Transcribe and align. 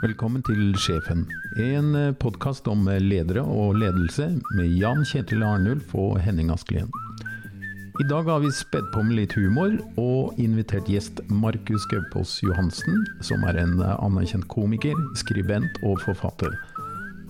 Velkommen 0.00 0.40
til 0.40 0.70
Sjefen, 0.80 1.26
en 1.60 1.92
podkast 2.16 2.64
om 2.72 2.86
ledere 3.04 3.42
og 3.44 3.74
ledelse 3.76 4.30
med 4.56 4.70
Jan 4.80 5.02
Kjetil 5.04 5.44
Arnulf 5.44 5.92
og 5.92 6.14
Henning 6.24 6.48
Askelien. 6.54 6.88
I 8.00 8.06
dag 8.08 8.30
har 8.32 8.40
vi 8.40 8.48
spedd 8.56 8.88
på 8.94 9.02
med 9.04 9.18
litt 9.18 9.36
humor 9.36 9.76
og 10.00 10.40
invitert 10.40 10.88
gjest 10.88 11.20
Markus 11.28 11.84
Gaupås 11.92 12.38
Johansen, 12.40 13.04
som 13.20 13.44
er 13.44 13.60
en 13.60 13.76
anerkjent 13.84 14.48
komiker, 14.48 14.96
skribent 15.20 15.76
og 15.84 16.00
forfatter. 16.06 16.56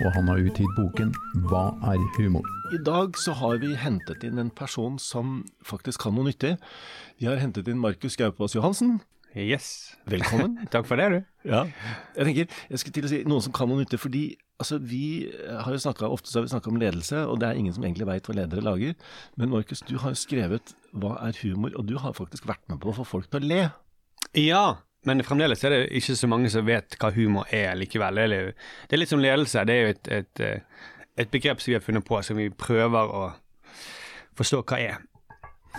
Og 0.05 0.14
han 0.14 0.30
har 0.30 0.39
utgitt 0.39 0.71
boken 0.79 1.11
'Hva 1.50 1.75
er 1.91 1.98
humor?'. 2.21 2.46
I 2.71 2.79
dag 2.87 3.18
så 3.18 3.32
har 3.34 3.59
vi 3.59 3.75
hentet 3.75 4.23
inn 4.23 4.39
en 4.39 4.50
person 4.50 4.98
som 4.98 5.43
faktisk 5.64 6.07
kan 6.07 6.14
noe 6.14 6.30
nyttig. 6.30 6.57
Vi 7.18 7.27
har 7.27 7.43
hentet 7.43 7.66
inn 7.66 7.82
Markus 7.82 8.16
Gaupås 8.16 8.55
Johansen. 8.55 9.00
Yes. 9.36 9.96
Velkommen. 10.10 10.58
Takk 10.72 10.86
for 10.88 10.98
det, 10.98 11.08
du. 11.12 11.48
Ja. 11.50 11.64
Jeg 12.16 12.26
tenker, 12.26 12.54
jeg 12.70 12.82
skulle 12.82 12.96
til 12.96 13.06
å 13.06 13.10
si 13.12 13.20
noen 13.28 13.45
som 13.45 13.54
kan 13.54 13.70
noe 13.70 13.78
nytte, 13.78 13.98
fordi 14.00 14.24
altså, 14.58 14.80
vi 14.82 15.30
har 15.46 15.70
jo 15.70 15.82
snakket, 15.84 16.09
ofte 16.09 16.30
så 16.30 16.41
har 16.41 16.48
vi 16.48 16.52
snakka 16.55 16.72
om 16.72 16.80
ledelse, 16.82 17.22
og 17.30 17.38
det 17.42 17.48
er 17.48 17.60
ingen 17.60 17.77
som 17.77 17.86
egentlig 17.86 18.08
veit 18.10 18.27
hva 18.27 18.36
ledere 18.41 18.64
lager. 18.66 18.96
Men 19.38 19.52
Markus, 19.55 19.84
du 19.86 19.96
har 20.02 20.14
jo 20.14 20.19
skrevet 20.19 20.74
'Hva 20.91 21.16
er 21.28 21.38
humor?', 21.42 21.77
og 21.78 21.86
du 21.86 21.98
har 21.98 22.12
faktisk 22.12 22.46
vært 22.46 22.66
med 22.69 22.80
på 22.80 22.91
å 22.91 22.96
få 22.98 23.06
folk 23.06 23.30
til 23.30 23.41
å 23.41 23.46
le. 23.46 23.70
Ja, 24.34 24.77
men 25.06 25.22
fremdeles 25.24 25.64
er 25.64 25.70
det 25.70 25.92
ikke 25.97 26.16
så 26.16 26.27
mange 26.27 26.50
som 26.50 26.66
vet 26.66 26.97
hva 26.98 27.12
humor 27.14 27.47
er 27.55 27.74
likevel. 27.78 28.14
Det 28.14 28.24
er, 28.24 28.52
det 28.88 28.97
er 28.97 29.00
litt 29.00 29.08
som 29.08 29.22
ledelse. 29.22 29.64
Det 29.64 29.74
er 29.74 29.80
jo 29.80 29.94
et, 29.94 30.08
et, 30.08 30.64
et 31.16 31.30
begrep 31.30 31.60
som 31.60 31.70
vi 31.70 31.78
har 31.78 31.84
funnet 31.86 32.05
på, 32.05 32.20
som 32.22 32.36
vi 32.36 32.50
prøver 32.50 33.14
å 33.14 33.30
forstå 34.36 34.64
hva 34.66 34.80
er. 34.80 34.98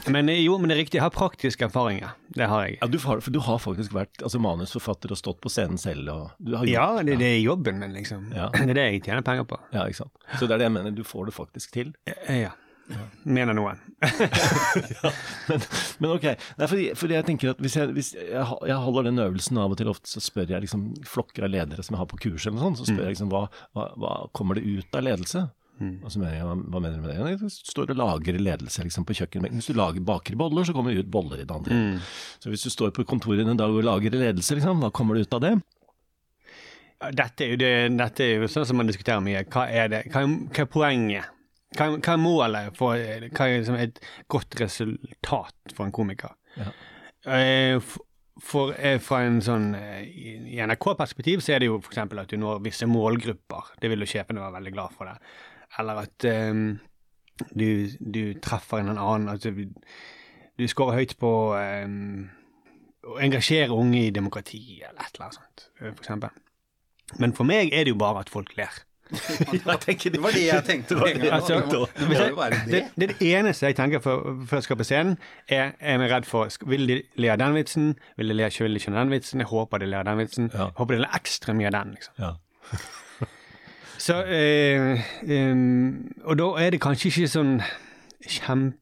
Men 0.07 0.29
jo, 0.33 0.55
men 0.57 0.71
det 0.71 0.75
er 0.75 0.79
riktig, 0.81 0.97
jeg 0.97 1.03
har 1.05 1.13
praktiske 1.13 1.67
erfaringer. 1.67 2.15
Det 2.33 2.47
har 2.49 2.65
jeg. 2.65 2.77
Ja, 2.81 2.87
du 2.89 2.97
har, 3.03 3.21
for 3.21 3.33
du 3.35 3.39
har 3.43 3.59
faktisk 3.61 3.93
vært 3.95 4.23
altså, 4.23 4.39
manusforfatter 4.41 5.13
og 5.13 5.19
stått 5.19 5.41
på 5.43 5.51
scenen 5.51 5.77
selv. 5.81 6.09
Og 6.09 6.41
du 6.41 6.55
har 6.55 6.65
gjort, 6.65 6.73
ja, 6.73 7.03
det, 7.05 7.19
det, 7.21 7.29
er 7.35 7.39
jobben 7.43 7.81
min, 7.81 7.93
liksom. 7.97 8.31
Ja. 8.35 8.49
Det 8.61 8.71
er 8.71 8.77
det 8.77 8.87
jeg 8.87 9.05
tjener 9.05 9.25
penger 9.25 9.45
på. 9.49 9.59
Ja, 9.75 9.85
ikke 9.85 10.03
sant. 10.03 10.27
Så 10.39 10.47
det 10.47 10.55
er 10.55 10.63
det 10.63 10.69
jeg 10.69 10.75
mener, 10.79 10.95
du 10.95 11.03
får 11.05 11.29
det 11.29 11.37
faktisk 11.37 11.73
til. 11.75 11.93
Ja. 12.09 12.17
ja. 12.47 12.51
Mener 13.23 13.55
noen. 13.55 13.79
ja, 14.01 15.11
men, 15.47 15.61
men, 15.99 16.09
ok. 16.11 16.25
Nei, 16.57 16.67
fordi, 16.67 16.87
fordi, 16.97 17.15
jeg 17.15 17.27
tenker 17.27 17.53
at 17.53 17.61
hvis, 17.63 17.77
jeg, 17.77 17.93
hvis 17.95 18.11
jeg, 18.17 18.33
jeg, 18.33 18.77
holder 18.85 19.07
den 19.07 19.21
øvelsen 19.21 19.59
av 19.61 19.73
og 19.73 19.79
til, 19.79 19.91
ofte 19.91 20.11
så 20.11 20.23
spør 20.23 20.51
jeg 20.55 20.65
liksom 20.65 20.89
flokker 21.07 21.47
av 21.47 21.53
ledere 21.53 21.85
som 21.85 21.95
jeg 21.95 22.03
har 22.03 22.09
på 22.11 22.19
kurs, 22.25 22.45
eller 22.45 22.57
noe 22.57 22.69
sånt, 22.69 22.81
så 22.81 22.89
spør 22.89 23.05
jeg 23.05 23.15
liksom 23.15 23.31
hva, 23.31 23.45
hva, 23.77 23.87
hva 24.01 24.15
kommer 24.37 24.59
det 24.59 24.65
ut 24.65 24.97
av 24.97 25.05
ledelse? 25.07 25.45
Mm. 25.81 25.95
Og 26.05 26.13
så 26.13 26.21
mener 26.21 26.35
jeg, 26.35 26.45
hva, 26.45 26.55
hva 26.73 26.81
mener 26.83 26.97
du 26.99 27.05
med 27.05 27.11
det? 27.15 27.33
Jeg 27.33 27.53
står 27.71 27.93
og 27.93 27.99
lager 28.01 28.37
ledelse 28.37 28.85
liksom, 28.85 29.05
på 29.07 29.15
kjøkkenbenken. 29.17 29.61
Hvis 29.61 29.71
du 29.71 29.77
lager 29.79 30.03
baker 30.05 30.37
boller, 30.37 30.67
så 30.67 30.75
kommer 30.77 30.93
det 30.93 31.05
ut 31.05 31.11
boller 31.13 31.41
i 31.41 31.45
det 31.47 31.55
andre. 31.55 31.77
Mm. 31.77 32.09
Så 32.43 32.53
hvis 32.53 32.65
du 32.67 32.73
står 32.73 32.93
på 32.95 33.05
kontoret 33.09 33.47
en 33.47 33.59
dag 33.59 33.73
og 33.73 33.85
lager 33.87 34.13
ledelse, 34.13 34.57
liksom, 34.57 34.83
hva 34.83 34.91
kommer 34.93 35.17
det 35.17 35.25
ut 35.25 35.37
av 35.39 35.45
det? 35.47 35.55
Dette 37.17 37.45
er 37.45 37.53
jo, 37.55 37.57
det, 37.57 37.73
dette 37.97 38.25
er 38.27 38.43
jo 38.43 38.51
sånn 38.51 38.67
som 38.69 38.77
man 38.77 38.89
diskuterer 38.89 39.23
mye. 39.25 39.41
Hva 39.49 39.65
er 39.73 39.89
det? 39.89 40.03
Hva 40.13 40.21
er, 40.21 40.37
hva 40.51 40.65
er 40.65 40.69
poenget? 40.69 41.37
Hva, 41.71 41.87
hva, 41.95 42.13
er 42.13 42.19
målet 42.19 42.77
for 42.77 42.99
Hva 43.31 43.45
er 43.47 43.61
liksom 43.61 43.77
et 43.79 43.99
godt 44.29 44.57
resultat 44.59 45.73
for 45.73 45.87
en 45.87 45.93
komiker? 45.95 46.35
Ja. 46.59 46.73
For, 47.23 48.01
for, 48.41 48.73
fra 49.05 49.21
en 49.23 49.39
sånn 49.45 49.69
I 49.77 50.59
NRK-perspektiv 50.65 51.41
så 51.45 51.55
er 51.55 51.63
det 51.63 51.69
jo 51.69 51.79
f.eks. 51.79 52.01
at 52.03 52.33
du 52.33 52.37
når 52.41 52.61
visse 52.67 52.89
målgrupper. 52.89 53.73
Det 53.81 53.89
vil 53.89 54.03
jo 54.03 54.09
sjefene 54.13 54.43
være 54.43 54.59
veldig 54.59 54.75
glad 54.75 54.93
for. 54.97 55.09
det 55.09 55.17
eller 55.79 56.03
at 56.03 56.27
um, 56.51 56.79
du, 57.57 57.87
du, 57.99 58.33
treffer 58.43 58.81
en 58.81 58.91
annen 58.93 59.29
altså, 59.29 59.51
Du 60.59 60.67
scorer 60.67 61.01
høyt 61.01 61.15
på 61.19 61.31
um, 61.55 62.29
å 63.07 63.17
engasjere 63.23 63.73
unge 63.73 64.05
i 64.07 64.13
demokrati, 64.13 64.81
eller 64.83 65.01
et 65.01 65.15
eller 65.15 65.27
annet 65.27 65.39
sånt, 65.39 65.67
for 65.79 66.03
eksempel. 66.03 66.41
Men 67.19 67.33
for 67.35 67.49
meg 67.49 67.73
er 67.73 67.87
det 67.87 67.95
jo 67.95 67.99
bare 67.99 68.21
at 68.21 68.29
folk 68.29 68.53
ler. 68.59 68.83
ja, 69.11 69.75
det 69.83 70.21
var 70.23 70.31
det 70.31 70.45
jeg 70.45 70.63
tenkte. 70.63 70.95
Det, 70.95 71.21
det, 71.21 71.31
altså, 71.35 71.57
det, 71.99 72.37
det, 72.71 72.83
det, 72.95 73.09
det 73.09 73.31
eneste 73.33 73.65
jeg 73.65 73.75
tenker 73.75 73.99
før 73.99 74.37
jeg 74.51 74.63
skal 74.63 74.79
på 74.79 74.87
scenen, 74.87 75.17
er 75.49 75.73
er 75.79 75.99
jeg 75.99 76.11
redd 76.13 76.29
for 76.29 76.47
Vil 76.69 76.87
de 76.87 77.01
le 77.19 77.31
av 77.33 77.41
den 77.41 77.57
vitsen? 77.57 77.95
Vil 78.17 78.31
de 78.31 78.37
le 78.37 78.47
av 78.47 78.95
den 78.95 79.11
vitsen? 79.11 79.43
Jeg 79.43 79.51
håper 79.51 79.83
de 79.83 79.91
ler 79.91 80.05
av 80.05 80.05
den 80.13 80.23
vitsen. 80.23 80.51
Ja. 80.53 80.69
Jeg 80.69 80.77
håper 80.77 80.95
de 80.95 81.03
ler 81.03 81.19
ekstra 81.19 81.53
mye 81.53 81.67
av 81.67 81.79
den. 81.79 81.95
liksom. 81.97 82.13
Ja. 82.19 82.35
Så 84.01 84.17
eh, 84.25 85.01
um, 85.29 86.11
Og 86.25 86.37
da 86.39 86.47
er 86.63 86.73
det 86.73 86.81
kanskje 86.81 87.11
ikke 87.11 87.31
sånn 87.31 87.57
kjempe 88.25 88.77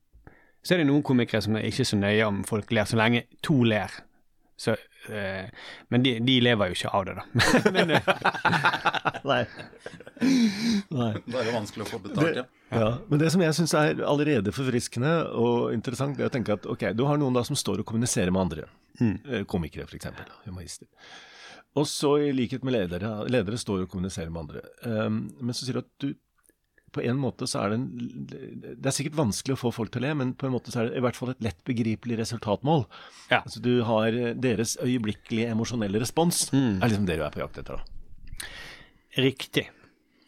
Så 0.64 0.76
er 0.76 0.82
det 0.82 0.90
noen 0.90 1.04
komikere 1.06 1.42
som 1.44 1.58
er 1.60 1.68
ikke 1.68 1.88
så 1.88 2.00
nøye 2.00 2.28
om 2.28 2.44
folk 2.48 2.72
ler, 2.76 2.88
så 2.88 2.98
lenge 3.00 3.24
to 3.46 3.56
ler. 3.64 3.94
Så, 4.60 4.74
eh, 5.08 5.48
men 5.88 6.04
de, 6.04 6.18
de, 6.20 6.36
lever 6.44 6.70
jo 6.70 6.76
ikke 6.76 6.92
av 6.98 7.06
det, 7.08 7.14
da. 7.16 7.46
men, 7.76 7.94
eh, 7.96 8.10
Nei. 9.32 9.40
Nei. 10.92 11.14
Bare 11.32 11.56
vanskelig 11.56 11.88
å 11.88 11.90
få 11.94 12.02
betalt, 12.04 12.42
ja. 12.42 12.46
ja. 12.76 12.90
Men 13.08 13.24
det 13.24 13.32
som 13.32 13.46
jeg 13.46 13.56
syns 13.56 13.74
er 13.80 14.04
allerede 14.04 14.52
forfriskende 14.54 15.14
og 15.32 15.72
interessant, 15.72 16.20
det 16.20 16.28
er 16.28 16.34
å 16.34 16.36
tenke 16.36 16.60
at 16.60 16.68
ok, 16.68 16.90
du 16.92 17.06
har 17.08 17.24
noen 17.24 17.40
da 17.40 17.46
som 17.48 17.58
står 17.58 17.86
og 17.86 17.88
kommuniserer 17.88 18.36
med 18.36 18.44
andre. 18.44 18.68
Mm. 19.00 19.48
Komikere, 19.50 19.88
f.eks. 19.88 20.12
Humorister. 20.44 20.92
Og 21.78 21.86
så, 21.88 22.16
i 22.26 22.32
likhet 22.34 22.66
med 22.66 22.74
ledere, 22.74 23.12
ledere 23.30 23.60
står 23.60 23.86
og 23.86 23.92
kommuniserer 23.92 24.32
med 24.34 24.48
andre. 24.48 24.64
Um, 24.84 25.28
men 25.38 25.56
så 25.56 25.68
sier 25.68 25.78
du 25.78 25.84
at 25.84 25.94
du 26.02 26.10
på 26.90 27.04
en 27.06 27.20
måte 27.22 27.46
så 27.46 27.62
er 27.62 27.70
det 27.70 27.78
en 27.78 27.90
Det 28.82 28.90
er 28.90 28.96
sikkert 28.96 29.18
vanskelig 29.20 29.54
å 29.54 29.60
få 29.62 29.72
folk 29.76 29.92
til 29.94 30.02
å 30.02 30.08
le, 30.08 30.14
men 30.22 30.32
på 30.34 30.48
en 30.48 30.56
måte 30.56 30.74
så 30.74 30.82
er 30.82 30.90
det 30.90 30.98
i 30.98 31.04
hvert 31.06 31.18
fall 31.18 31.34
et 31.34 31.44
lett 31.46 31.60
begripelig 31.68 32.18
resultatmål. 32.22 32.86
Ja. 33.30 33.44
Altså 33.44 33.62
Du 33.62 33.84
har 33.86 34.16
deres 34.42 34.76
øyeblikkelige 34.82 35.52
emosjonelle 35.54 36.02
respons. 36.02 36.48
Mm. 36.54 36.80
er 36.80 36.90
liksom 36.90 37.06
det 37.10 37.20
du 37.20 37.26
er 37.28 37.36
på 37.36 37.44
jakt 37.44 37.62
etter, 37.62 37.78
da. 37.78 38.50
Riktig. 39.20 39.68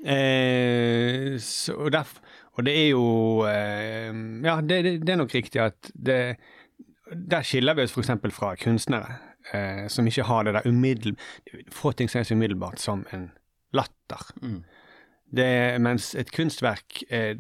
Eh, 0.02 1.38
så, 1.41 1.75
og, 1.78 1.91
derf, 1.94 2.16
og, 2.56 2.63
det 2.66 2.73
er 2.73 2.88
jo 2.90 3.03
eh, 3.46 4.09
Ja, 4.46 4.56
det, 4.62 4.79
det, 4.85 4.96
det, 5.06 5.13
er 5.13 5.19
nok 5.19 5.35
riktig 5.35 5.62
at 5.62 5.91
det 5.94 6.40
Der 7.06 7.46
skiller 7.46 7.78
vi 7.78 7.85
oss 7.85 7.94
f.eks. 7.94 8.09
fra 8.34 8.56
kunstnere 8.58 9.19
eh, 9.53 9.88
som 9.88 10.07
ikke 10.07 10.28
har 10.29 10.46
det 10.47 10.56
der 10.57 10.68
umiddel... 10.68 11.18
Få 11.72 11.91
ting 11.91 12.09
så 12.09 12.24
umiddelbart 12.31 12.79
som 12.79 13.06
en 13.12 13.29
latter. 13.74 14.28
Mm. 14.41 14.63
Det, 15.31 15.50
mens 15.79 16.12
et 16.16 16.31
kunstverk 16.35 17.03
eh, 17.09 17.38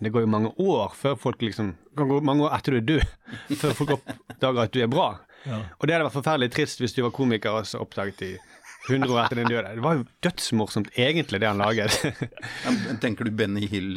Det 0.00 0.10
går 0.10 0.24
jo 0.24 0.30
mange 0.30 0.50
år 0.58 0.94
før 0.98 1.14
folk 1.14 1.42
liksom 1.42 1.76
kan 1.96 2.08
gå 2.10 2.18
mange 2.26 2.42
år 2.42 2.56
etter 2.56 2.74
du 2.74 2.78
er 2.80 2.86
død, 2.88 3.04
før 3.60 3.76
folk 3.78 3.92
oppdager 3.94 4.64
at 4.64 4.72
du 4.74 4.80
er 4.82 4.90
bra. 4.90 5.06
Ja. 5.46 5.60
Og 5.78 5.86
det 5.86 5.94
hadde 5.94 6.08
vært 6.08 6.16
forferdelig 6.16 6.50
trist 6.56 6.82
hvis 6.82 6.96
du 6.96 7.04
var 7.04 7.14
komiker 7.14 7.60
og 7.60 7.68
så 7.70 7.78
oppdaget 7.84 8.18
de 8.18 8.30
100 8.88 9.12
år 9.12 9.20
etter 9.22 9.40
din 9.40 9.48
død. 9.48 9.68
Det 9.76 9.84
var 9.84 9.96
jo 9.96 10.04
dødsmorsomt, 10.26 10.90
egentlig, 11.00 11.40
det 11.40 11.48
han 11.48 11.62
laget. 11.62 11.94
tenker 13.02 13.24
du 13.24 13.32
Benny 13.36 13.64
Hill 13.70 13.94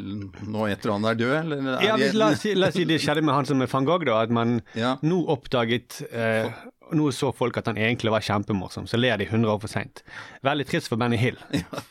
nå 0.48 0.68
etter 0.72 0.94
han 0.94 1.08
er 1.10 1.20
død, 1.20 1.34
eller? 1.42 1.68
Er 1.76 1.84
ja, 1.90 1.98
la, 2.16 2.32
oss 2.32 2.46
si, 2.46 2.54
la, 2.56 2.72
oss 2.72 2.80
si, 2.80 2.86
det 2.88 3.02
skjedde 3.04 3.26
med 3.28 3.36
han 3.36 3.50
som 3.50 3.64
er 3.64 3.72
van 3.72 3.88
Gogh, 3.88 4.08
da. 4.08 4.22
At 4.24 4.34
man 4.34 4.62
ja. 4.78 4.96
nå 5.04 5.22
oppdaget 5.34 6.02
eh, 6.12 6.50
Nå 6.96 7.10
så 7.12 7.34
folk 7.36 7.58
at 7.60 7.68
han 7.68 7.76
egentlig 7.76 8.14
var 8.14 8.24
kjempemorsom, 8.24 8.86
så 8.88 8.96
ler 8.96 9.20
de 9.20 9.26
100 9.28 9.52
år 9.52 9.58
for 9.60 9.68
seint. 9.68 10.06
Veldig 10.48 10.66
trist 10.70 10.88
for 10.88 11.00
Benny 11.00 11.20
Hill. 11.20 11.36
Ja. 11.52 11.82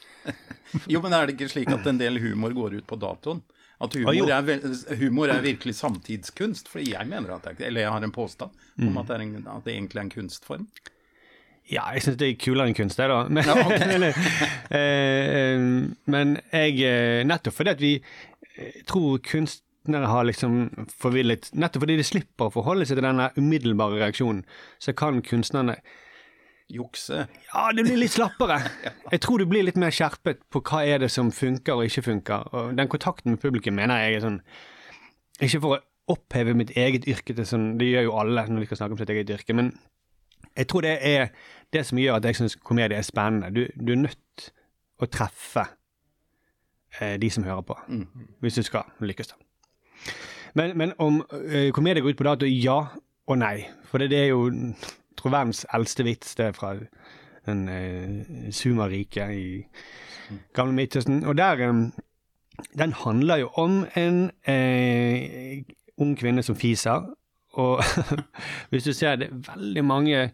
jo, 0.89 1.03
men 1.05 1.13
er 1.13 1.29
det 1.29 1.37
ikke 1.37 1.51
slik 1.53 1.69
at 1.71 1.85
en 1.87 2.01
del 2.01 2.17
humor 2.23 2.55
går 2.57 2.79
ut 2.81 2.87
på 2.89 2.97
datoen? 2.99 3.45
At 3.77 3.93
humor, 3.93 4.31
er, 4.33 4.97
humor 4.97 5.29
er, 5.29 5.43
virkelig 5.45 5.77
samtidskunst? 5.77 6.71
For 6.73 6.81
jeg 6.81 7.05
mener 7.11 7.35
at 7.37 7.45
det, 7.45 7.69
eller 7.69 7.85
jeg 7.85 7.93
har 7.93 8.07
en 8.09 8.15
påstand 8.15 8.57
om 8.81 8.89
mm. 8.89 9.01
at, 9.03 9.11
det 9.11 9.19
en, 9.21 9.35
at 9.53 9.69
det 9.69 9.75
egentlig 9.75 10.01
er 10.01 10.07
en 10.07 10.15
kunstform. 10.17 10.65
Ja, 11.67 11.89
jeg 11.97 12.05
syns 12.05 12.19
det 12.21 12.29
er 12.31 12.39
kulere 12.39 12.71
enn 12.71 12.79
kunst, 12.79 13.01
det, 13.01 13.09
da. 13.11 13.25
Men, 13.35 13.47
ja, 13.47 13.55
okay. 13.67 14.13
Eh, 14.77 15.27
eh, 15.39 15.61
men 16.11 16.33
jeg 16.53 16.81
eh, 16.83 17.21
Nettopp 17.27 17.55
fordi 17.55 17.71
at 17.71 17.83
vi 17.83 17.93
tror 18.89 19.21
kunstnere 19.23 20.09
har 20.11 20.27
liksom 20.27 20.89
forvillet 20.91 21.53
Nettopp 21.55 21.85
fordi 21.85 21.99
de 22.01 22.07
slipper 22.07 22.49
å 22.49 22.55
forholde 22.55 22.87
seg 22.89 22.99
til 22.99 23.07
denne 23.07 23.29
umiddelbare 23.39 24.01
reaksjonen, 24.01 24.43
så 24.83 24.95
kan 24.97 25.23
kunstnerne 25.27 25.79
Jukse? 26.67 27.29
Ja, 27.53 27.69
det 27.71 27.85
blir 27.87 27.99
litt 28.01 28.17
slappere. 28.17 28.57
Jeg 29.13 29.21
tror 29.23 29.39
du 29.39 29.47
blir 29.47 29.63
litt 29.63 29.77
mer 29.79 29.95
skjerpet 29.95 30.41
på 30.51 30.63
hva 30.67 30.81
er 30.83 31.05
det 31.05 31.13
som 31.15 31.31
funker 31.31 31.79
og 31.79 31.87
ikke 31.87 32.03
funker. 32.09 32.49
Og 32.51 32.73
den 32.79 32.91
kontakten 32.91 33.37
med 33.37 33.43
publikum 33.43 33.79
mener 33.79 34.03
jeg 34.03 34.17
er 34.17 34.25
sånn 34.25 34.41
Ikke 35.39 35.61
for 35.63 35.77
å 35.77 36.17
oppheve 36.17 36.57
mitt 36.59 36.73
eget 36.79 37.07
yrke 37.07 37.35
til 37.35 37.47
sånn 37.47 37.77
Det 37.79 37.87
gjør 37.87 38.09
jo 38.09 38.17
alle 38.19 38.47
når 38.51 38.65
de 38.65 38.71
skal 38.71 38.81
snakke 38.81 38.97
om 38.97 39.01
sitt 39.01 39.15
eget 39.15 39.31
yrke, 39.37 39.55
men 39.55 39.71
jeg 40.57 40.69
tror 40.71 40.85
det 40.87 40.97
er 41.05 41.31
det 41.73 41.87
som 41.87 41.99
gjør 41.99 42.19
at 42.19 42.25
jeg 42.25 42.37
syns 42.39 42.57
komedie 42.57 42.99
er 42.99 43.07
spennende. 43.07 43.51
Du, 43.55 43.67
du, 43.87 43.93
er 43.93 44.03
nødt 44.05 44.51
å 45.03 45.09
treffe 45.11 45.65
eh, 47.01 47.17
de 47.21 47.31
som 47.31 47.45
hører 47.45 47.65
på, 47.67 47.79
mm. 47.89 48.07
hvis 48.41 48.61
du 48.61 48.63
skal 48.63 48.89
lykkes. 49.01 49.33
da. 49.33 50.15
Men, 50.55 50.77
men 50.79 50.93
om 50.99 51.21
eh, 51.51 51.73
komedie 51.73 52.03
går 52.03 52.15
ut 52.15 52.21
på 52.23 52.29
dato, 52.29 52.47
ja 52.49 52.79
og 53.27 53.39
nei. 53.39 53.67
For 53.85 53.99
det, 53.99 54.11
det 54.11 54.23
er 54.23 54.31
jo 54.33 54.47
tror 55.17 55.35
verdens 55.35 55.67
eldste 55.75 56.05
vits. 56.07 56.35
Det 56.35 56.47
er 56.47 56.53
fra 56.57 56.75
den 57.47 57.69
eh, 57.69 58.53
Sumarriket 58.53 59.31
i 59.31 59.67
gamle 60.55 60.75
Midtøsten. 60.75 61.25
Og 61.25 61.37
der 61.39 61.69
eh, 61.69 61.75
Den 62.79 62.93
handler 62.93 63.37
jo 63.37 63.49
om 63.55 63.87
en 63.97 64.31
eh, 64.49 65.63
ung 65.97 66.19
kvinne 66.19 66.43
som 66.43 66.57
fiser. 66.57 67.05
Og 67.53 67.83
hvis 68.71 68.85
du 68.85 68.93
ser 68.93 69.17
det 69.17 69.29
er 69.29 69.57
veldig 69.57 69.85
mange 69.85 70.31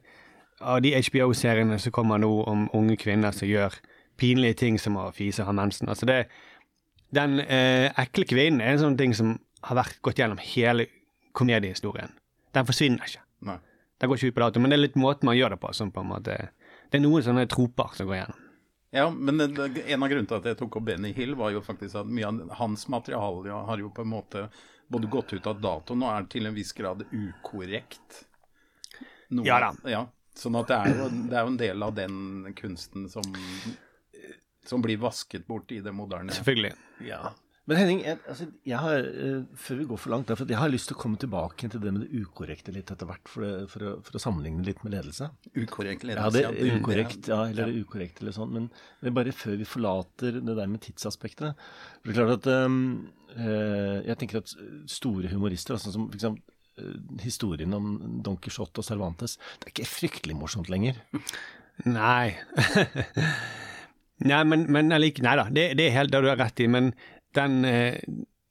av 0.63 0.81
de 0.85 0.95
HBO-seriene 0.97 1.79
som 1.83 1.93
kommer 1.95 2.21
nå 2.23 2.31
om 2.49 2.69
unge 2.77 2.97
kvinner 3.01 3.35
som 3.37 3.49
gjør 3.49 3.77
pinlige 4.21 4.61
ting 4.63 4.79
som 4.79 4.97
å 5.01 5.09
fise, 5.15 5.45
ha 5.47 5.53
mensen. 5.57 5.91
Altså 5.91 6.07
det, 6.09 6.19
den 7.15 7.41
eh, 7.43 7.91
ekle 8.01 8.27
kvinnen 8.29 8.63
er 8.63 8.75
en 8.77 8.83
sånn 8.83 8.99
ting 9.01 9.15
som 9.17 9.37
har 9.67 9.79
vært 9.83 10.01
gått 10.05 10.21
gjennom 10.23 10.41
hele 10.43 10.89
komediehistorien. 11.37 12.13
Den 12.53 12.69
forsvinner 12.69 13.09
ikke. 13.09 13.25
Nei. 13.49 13.59
Den 14.03 14.11
går 14.11 14.19
ikke 14.19 14.33
ut 14.33 14.37
på 14.37 14.43
dato, 14.43 14.61
men 14.61 14.73
det 14.73 14.79
er 14.79 14.85
litt 14.87 14.99
måten 15.01 15.29
man 15.29 15.39
gjør 15.39 15.55
det 15.55 15.61
på. 15.63 15.71
Som 15.77 15.93
på 15.95 16.03
en 16.03 16.11
måte, 16.11 16.39
det 16.91 16.99
er 16.99 17.05
noen 17.05 17.25
sånne 17.25 17.47
troper 17.51 17.95
som 17.97 18.09
går 18.11 18.19
gjennom. 18.19 18.41
Ja, 18.93 19.07
men 19.09 19.41
en 19.41 19.57
av 19.57 20.11
grunnene 20.11 20.29
til 20.29 20.37
at 20.37 20.49
jeg 20.51 20.59
tok 20.59 20.75
opp 20.77 20.85
Benny 20.85 21.15
Hill, 21.17 21.33
var 21.39 21.55
jo 21.55 21.63
faktisk 21.65 21.97
at 22.03 22.11
mye 22.13 22.29
av 22.29 22.51
hans 22.59 22.85
materiale 22.93 23.63
har 23.71 23.81
jo 23.81 23.89
på 23.95 24.05
en 24.05 24.11
måte 24.11 24.43
både 24.93 25.09
gått 25.09 25.33
ut 25.33 25.47
av 25.49 25.63
datoen 25.65 26.03
og 26.05 26.11
er 26.13 26.27
til 26.35 26.49
en 26.51 26.57
viss 26.57 26.75
grad 26.77 27.07
ukorrekt. 27.09 28.19
Noe, 29.33 29.47
Ja 29.49 29.63
da. 29.63 29.71
Ja, 29.89 30.03
sånn 30.39 30.59
at 30.61 30.71
det 30.71 30.79
er, 30.79 30.99
jo, 30.99 31.09
det 31.31 31.39
er 31.39 31.47
jo 31.47 31.53
en 31.53 31.61
del 31.61 31.87
av 31.87 31.95
den 31.97 32.19
kunsten 32.59 33.09
som, 33.13 33.27
som 34.67 34.85
blir 34.85 35.01
vasket 35.03 35.47
bort 35.47 35.73
i 35.75 35.81
det 35.85 35.95
moderne. 35.97 36.35
Selvfølgelig. 36.35 36.75
Ja. 37.09 37.33
Men 37.71 37.79
Henning, 37.79 38.01
jeg, 38.03 38.19
altså, 38.27 38.49
jeg 38.67 38.79
har, 38.83 39.05
eh, 39.07 39.43
før 39.55 39.77
vi 39.79 39.85
går 39.87 39.99
for 40.03 40.11
langt, 40.11 40.27
derfor, 40.27 40.49
jeg 40.51 40.59
har 40.59 40.71
lyst 40.73 40.89
til 40.91 40.97
å 40.97 40.99
komme 40.99 41.19
tilbake 41.23 41.69
til 41.71 41.83
det 41.83 41.93
med 41.95 42.03
det 42.03 42.23
ukorrekte 42.25 42.75
litt 42.75 42.91
etter 42.91 43.07
hvert, 43.07 43.23
for, 43.31 43.45
det, 43.47 43.69
for, 43.71 43.85
å, 43.87 43.93
for 44.03 44.19
å 44.19 44.23
sammenligne 44.25 44.67
litt 44.67 44.83
med 44.83 44.97
ledelse. 44.97 45.29
Ukorrekt 45.55 46.09
Ja, 46.09 46.17
Ja, 46.27 46.33
det 46.35 46.43
ukorrekt, 46.81 47.31
ja, 47.31 47.39
eller 47.47 47.61
det 47.61 47.69
er 47.69 47.87
ukorrekt 47.87 48.19
eller 48.19 48.35
sånn. 48.35 48.51
Men 48.57 48.67
er 49.07 49.15
bare 49.15 49.35
før 49.37 49.61
vi 49.61 49.69
forlater 49.69 50.41
det 50.41 50.57
der 50.59 50.73
med 50.73 50.83
tidsaspektet 50.83 51.55
for 51.55 52.11
Det 52.11 52.17
er 52.17 52.19
klart 52.19 52.35
at 52.41 52.51
um, 52.67 52.81
eh, 53.37 54.03
Jeg 54.09 54.19
tenker 54.19 54.43
at 54.43 54.57
store 54.91 55.31
humorister, 55.31 55.79
altså 55.79 55.95
som 55.95 56.11
for 56.11 56.19
eksempel 56.19 56.43
eh, 56.43 56.52
historien 57.23 57.75
om 57.77 57.95
Don 58.25 58.39
Quijote 58.41 58.81
og 58.83 58.87
Cervantes, 58.87 59.37
det 59.61 59.69
er 59.69 59.75
ikke 59.75 59.91
fryktelig 59.91 60.37
morsomt 60.39 60.71
lenger. 60.73 60.99
Nei. 61.85 62.35
nei, 64.31 64.43
men, 64.45 64.67
men 64.73 64.93
like, 65.01 65.23
Nei 65.25 65.37
da, 65.39 65.49
det, 65.53 65.73
det 65.79 65.89
er 65.89 65.97
helt 65.99 66.13
det 66.13 66.23
du 66.25 66.31
har 66.31 66.41
rett 66.41 66.63
i. 66.63 66.69
Men 66.71 66.93
den, 67.37 67.65
eh, 67.69 67.99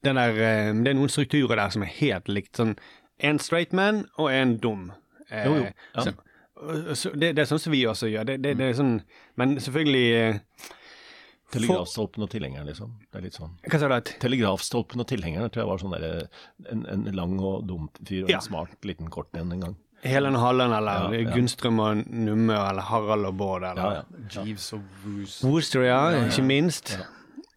den 0.06 0.18
der 0.20 0.38
eh, 0.42 0.72
Det 0.74 0.94
er 0.94 0.98
noen 0.98 1.12
strukturer 1.14 1.60
der 1.60 1.74
som 1.74 1.86
er 1.86 1.94
helt 2.00 2.30
likt. 2.32 2.56
Sånn 2.60 2.76
en 3.22 3.38
straight 3.40 3.74
man 3.78 4.06
og 4.18 4.32
en 4.34 4.58
dum. 4.62 4.90
Eh, 5.30 5.46
Jo, 5.46 5.58
jo, 5.62 5.72
ja. 5.96 6.96
så, 6.98 7.12
det, 7.14 7.36
det 7.38 7.44
er 7.44 7.50
sånn 7.50 7.62
som 7.62 7.74
vi 7.74 7.84
også 7.90 8.10
gjør. 8.10 8.26
Det, 8.32 8.40
det, 8.44 8.56
det 8.60 8.72
er 8.72 8.78
sånn, 8.78 8.96
men 9.38 9.58
selvfølgelig 9.62 10.08
eh, 10.18 10.40
Telegrafstolpen 11.52 12.24
og 12.24 12.30
tilhengeren, 12.32 12.66
liksom. 12.68 12.92
Det 13.12 13.20
er 13.20 13.22
litt 13.28 13.34
sånn. 13.38 13.52
Hva 13.68 13.80
sa 13.80 13.88
du? 14.00 14.12
Telegrafstolpen 14.20 15.00
og 15.04 15.08
tilhengeren 15.08 15.50
tror 15.52 15.64
jeg 15.64 15.70
var 15.72 15.78
sånn 15.84 15.96
der, 16.00 16.28
en, 16.72 16.86
en 16.90 17.04
lang 17.18 17.38
og 17.40 17.66
dum 17.68 17.90
fyr 18.08 18.24
og 18.24 18.30
Ja. 18.30 18.38
en 18.38 18.42
smart 18.48 18.86
liten 18.88 19.10
kort 19.10 19.30
en 19.36 19.52
en 19.52 19.60
gang. 19.68 19.76
Helen 20.04 20.34
Hallen, 20.34 20.72
eller 20.74 21.12
Ja, 21.14 21.20
ja. 21.22 21.30
Gunnstrøm 21.36 21.80
og 21.80 22.08
Numme, 22.10 22.56
eller 22.58 22.82
Harald 22.82 23.26
og 23.30 23.36
Bård, 23.38 23.64
eller 23.64 23.82
Ja, 23.84 24.02
ja. 24.02 24.44
Jeeves 24.46 24.72
og 24.74 24.82
Woos. 25.06 25.44
Wooster, 25.44 25.84
ja, 25.86 26.00
ikke 26.26 26.42
minst. 26.44 26.96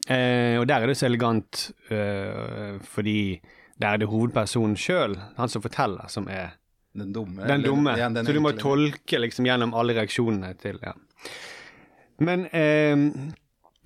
Eh, 0.06 0.58
og 0.60 0.66
der 0.68 0.82
er 0.82 0.86
det 0.86 0.98
så 1.00 1.06
elegant 1.08 1.70
eh, 1.88 2.76
fordi 2.84 3.40
der 3.80 3.94
er 3.94 3.96
det 4.02 4.08
hovedpersonen 4.10 4.76
sjøl, 4.76 5.16
han 5.38 5.48
som 5.48 5.62
forteller, 5.64 6.06
som 6.12 6.28
er 6.28 6.50
Den 6.94 7.12
dumme. 7.14 7.40
den 7.46 7.50
eller- 7.50 7.68
dumme. 7.70 7.96
ja, 7.96 8.08
den 8.10 8.26
så 8.26 8.32
du 8.34 8.40
må 8.40 8.50
enkle. 8.52 8.60
tolke 8.60 9.18
liksom 9.18 9.46
gjennom 9.46 9.72
alle 9.74 9.94
reaksjonene 9.96 10.52
til 10.60 10.78
ja. 10.82 10.92
Men 12.20 12.44
eh, 12.52 13.32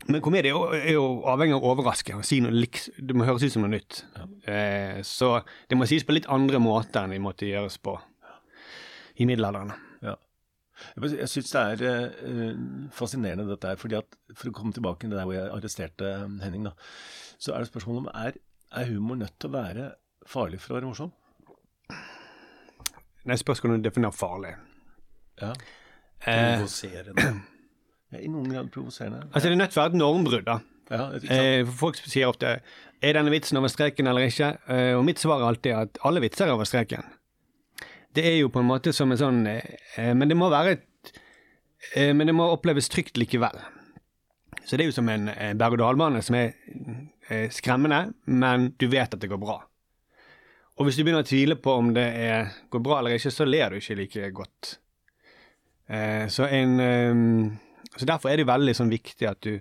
men 0.09 0.23
komedie 0.25 0.53
er 0.53 0.95
jo, 0.95 1.03
avhengig 1.29 1.57
av 1.59 1.65
å 1.65 1.73
overraske. 1.75 2.17
si 2.25 2.41
Det 2.41 3.17
må 3.17 3.27
høres 3.29 3.45
ut 3.45 3.53
som 3.53 3.65
noe 3.65 3.75
nytt. 3.75 4.05
Eh, 4.49 5.03
så 5.05 5.43
det 5.69 5.77
må 5.77 5.89
sies 5.89 6.07
på 6.09 6.17
litt 6.17 6.29
andre 6.33 6.61
måter 6.63 7.05
enn 7.05 7.13
det 7.13 7.21
måtte 7.21 7.49
gjøres 7.49 7.77
på 7.85 7.99
i 9.19 9.27
middelalderen. 9.29 9.75
Ja. 10.01 10.15
Jeg, 10.97 11.29
syns 11.29 11.53
det 11.53 11.65
er 11.65 11.85
eh, 11.91 12.61
fascinerende 12.95 13.49
dette 13.51 13.75
her, 13.75 13.81
fordi 13.81 13.99
at 13.99 14.17
for 14.33 14.49
å 14.49 14.55
komme 14.57 14.73
tilbake 14.73 15.05
til 15.05 15.13
der 15.13 15.29
hvor 15.29 15.37
jeg 15.37 15.51
arresterte 15.53 16.15
Henning, 16.41 16.71
da, 16.71 16.73
så 17.37 17.53
er 17.53 17.63
det 17.63 17.73
spørsmålet 17.73 18.07
om 18.07 18.11
er, 18.15 18.39
er 18.81 18.91
humor 18.93 19.21
nødt 19.21 19.37
til 19.37 19.51
å 19.51 19.57
være 19.59 19.91
farlig 20.29 20.63
for 20.63 20.73
å 20.73 20.79
være 20.79 20.89
morsom? 20.89 21.13
Nei, 23.29 23.37
spørsmål 23.37 23.75
om 23.75 23.83
du 23.83 23.91
definerer 23.91 24.17
farlig. 24.17 24.57
Ja. 25.43 25.53
Eh, 26.25 26.65
Ja 28.13 28.21
I 28.25 28.29
noen 28.33 28.49
grad 28.49 28.71
provoserende. 28.73 29.27
altså 29.33 29.49
Det 29.49 29.53
er 29.55 29.61
nødt 29.61 29.73
til 29.75 29.81
å 29.81 29.85
være 29.85 29.93
et 29.95 29.99
normbrudd. 30.01 30.45
da. 30.47 30.59
Ja. 30.89 31.11
Eh, 31.37 31.67
folk 31.69 31.99
sier 32.01 32.31
ofte 32.31 32.55
er 33.05 33.13
denne 33.15 33.31
vitsen 33.31 33.59
over 33.61 33.69
streken 33.69 34.09
eller 34.09 34.25
ikke. 34.31 34.55
Eh, 34.73 34.95
og 34.97 35.05
mitt 35.05 35.21
svar 35.21 35.43
er 35.43 35.51
alltid 35.51 35.75
at 35.77 35.99
alle 36.09 36.23
vitser 36.25 36.47
er 36.49 36.55
over 36.57 36.65
streken. 36.65 37.05
Det 38.17 38.25
er 38.25 38.39
jo 38.41 38.49
på 38.49 38.63
en 38.63 38.71
måte 38.71 38.95
som 38.97 39.13
en 39.13 39.21
sånn 39.21 39.43
eh, 39.47 40.15
Men 40.17 40.31
det 40.31 40.37
må 40.41 40.49
være 40.51 40.79
eh, 41.95 42.15
Men 42.17 42.27
det 42.27 42.35
må 42.35 42.49
oppleves 42.55 42.89
trygt 42.89 43.21
likevel. 43.21 43.61
Så 44.65 44.77
det 44.77 44.87
er 44.87 44.89
jo 44.89 44.97
som 44.97 45.09
en 45.13 45.29
eh, 45.29 45.53
berg-og-dal-bane 45.57 46.23
som 46.25 46.35
er 46.41 46.55
eh, 47.29 47.47
skremmende, 47.53 48.15
men 48.25 48.71
du 48.81 48.89
vet 48.89 49.13
at 49.15 49.21
det 49.21 49.29
går 49.31 49.41
bra. 49.41 49.61
Og 50.79 50.87
hvis 50.87 50.97
du 50.97 51.05
begynner 51.05 51.25
å 51.25 51.29
tvile 51.29 51.57
på 51.61 51.73
om 51.81 51.93
det 51.97 52.05
er, 52.25 52.51
går 52.73 52.83
bra 52.85 52.99
eller 53.01 53.17
ikke, 53.17 53.33
så 53.35 53.45
ler 53.49 53.73
du 53.73 53.79
ikke 53.81 53.97
like 53.99 54.29
godt. 54.37 54.75
Eh, 55.89 56.27
så, 56.33 56.47
en, 56.53 56.75
så 57.97 58.07
derfor 58.09 58.31
er 58.31 58.41
det 58.41 58.49
veldig 58.49 58.75
sånn 58.77 58.93
viktig 58.93 59.29
at 59.29 59.41
du 59.45 59.59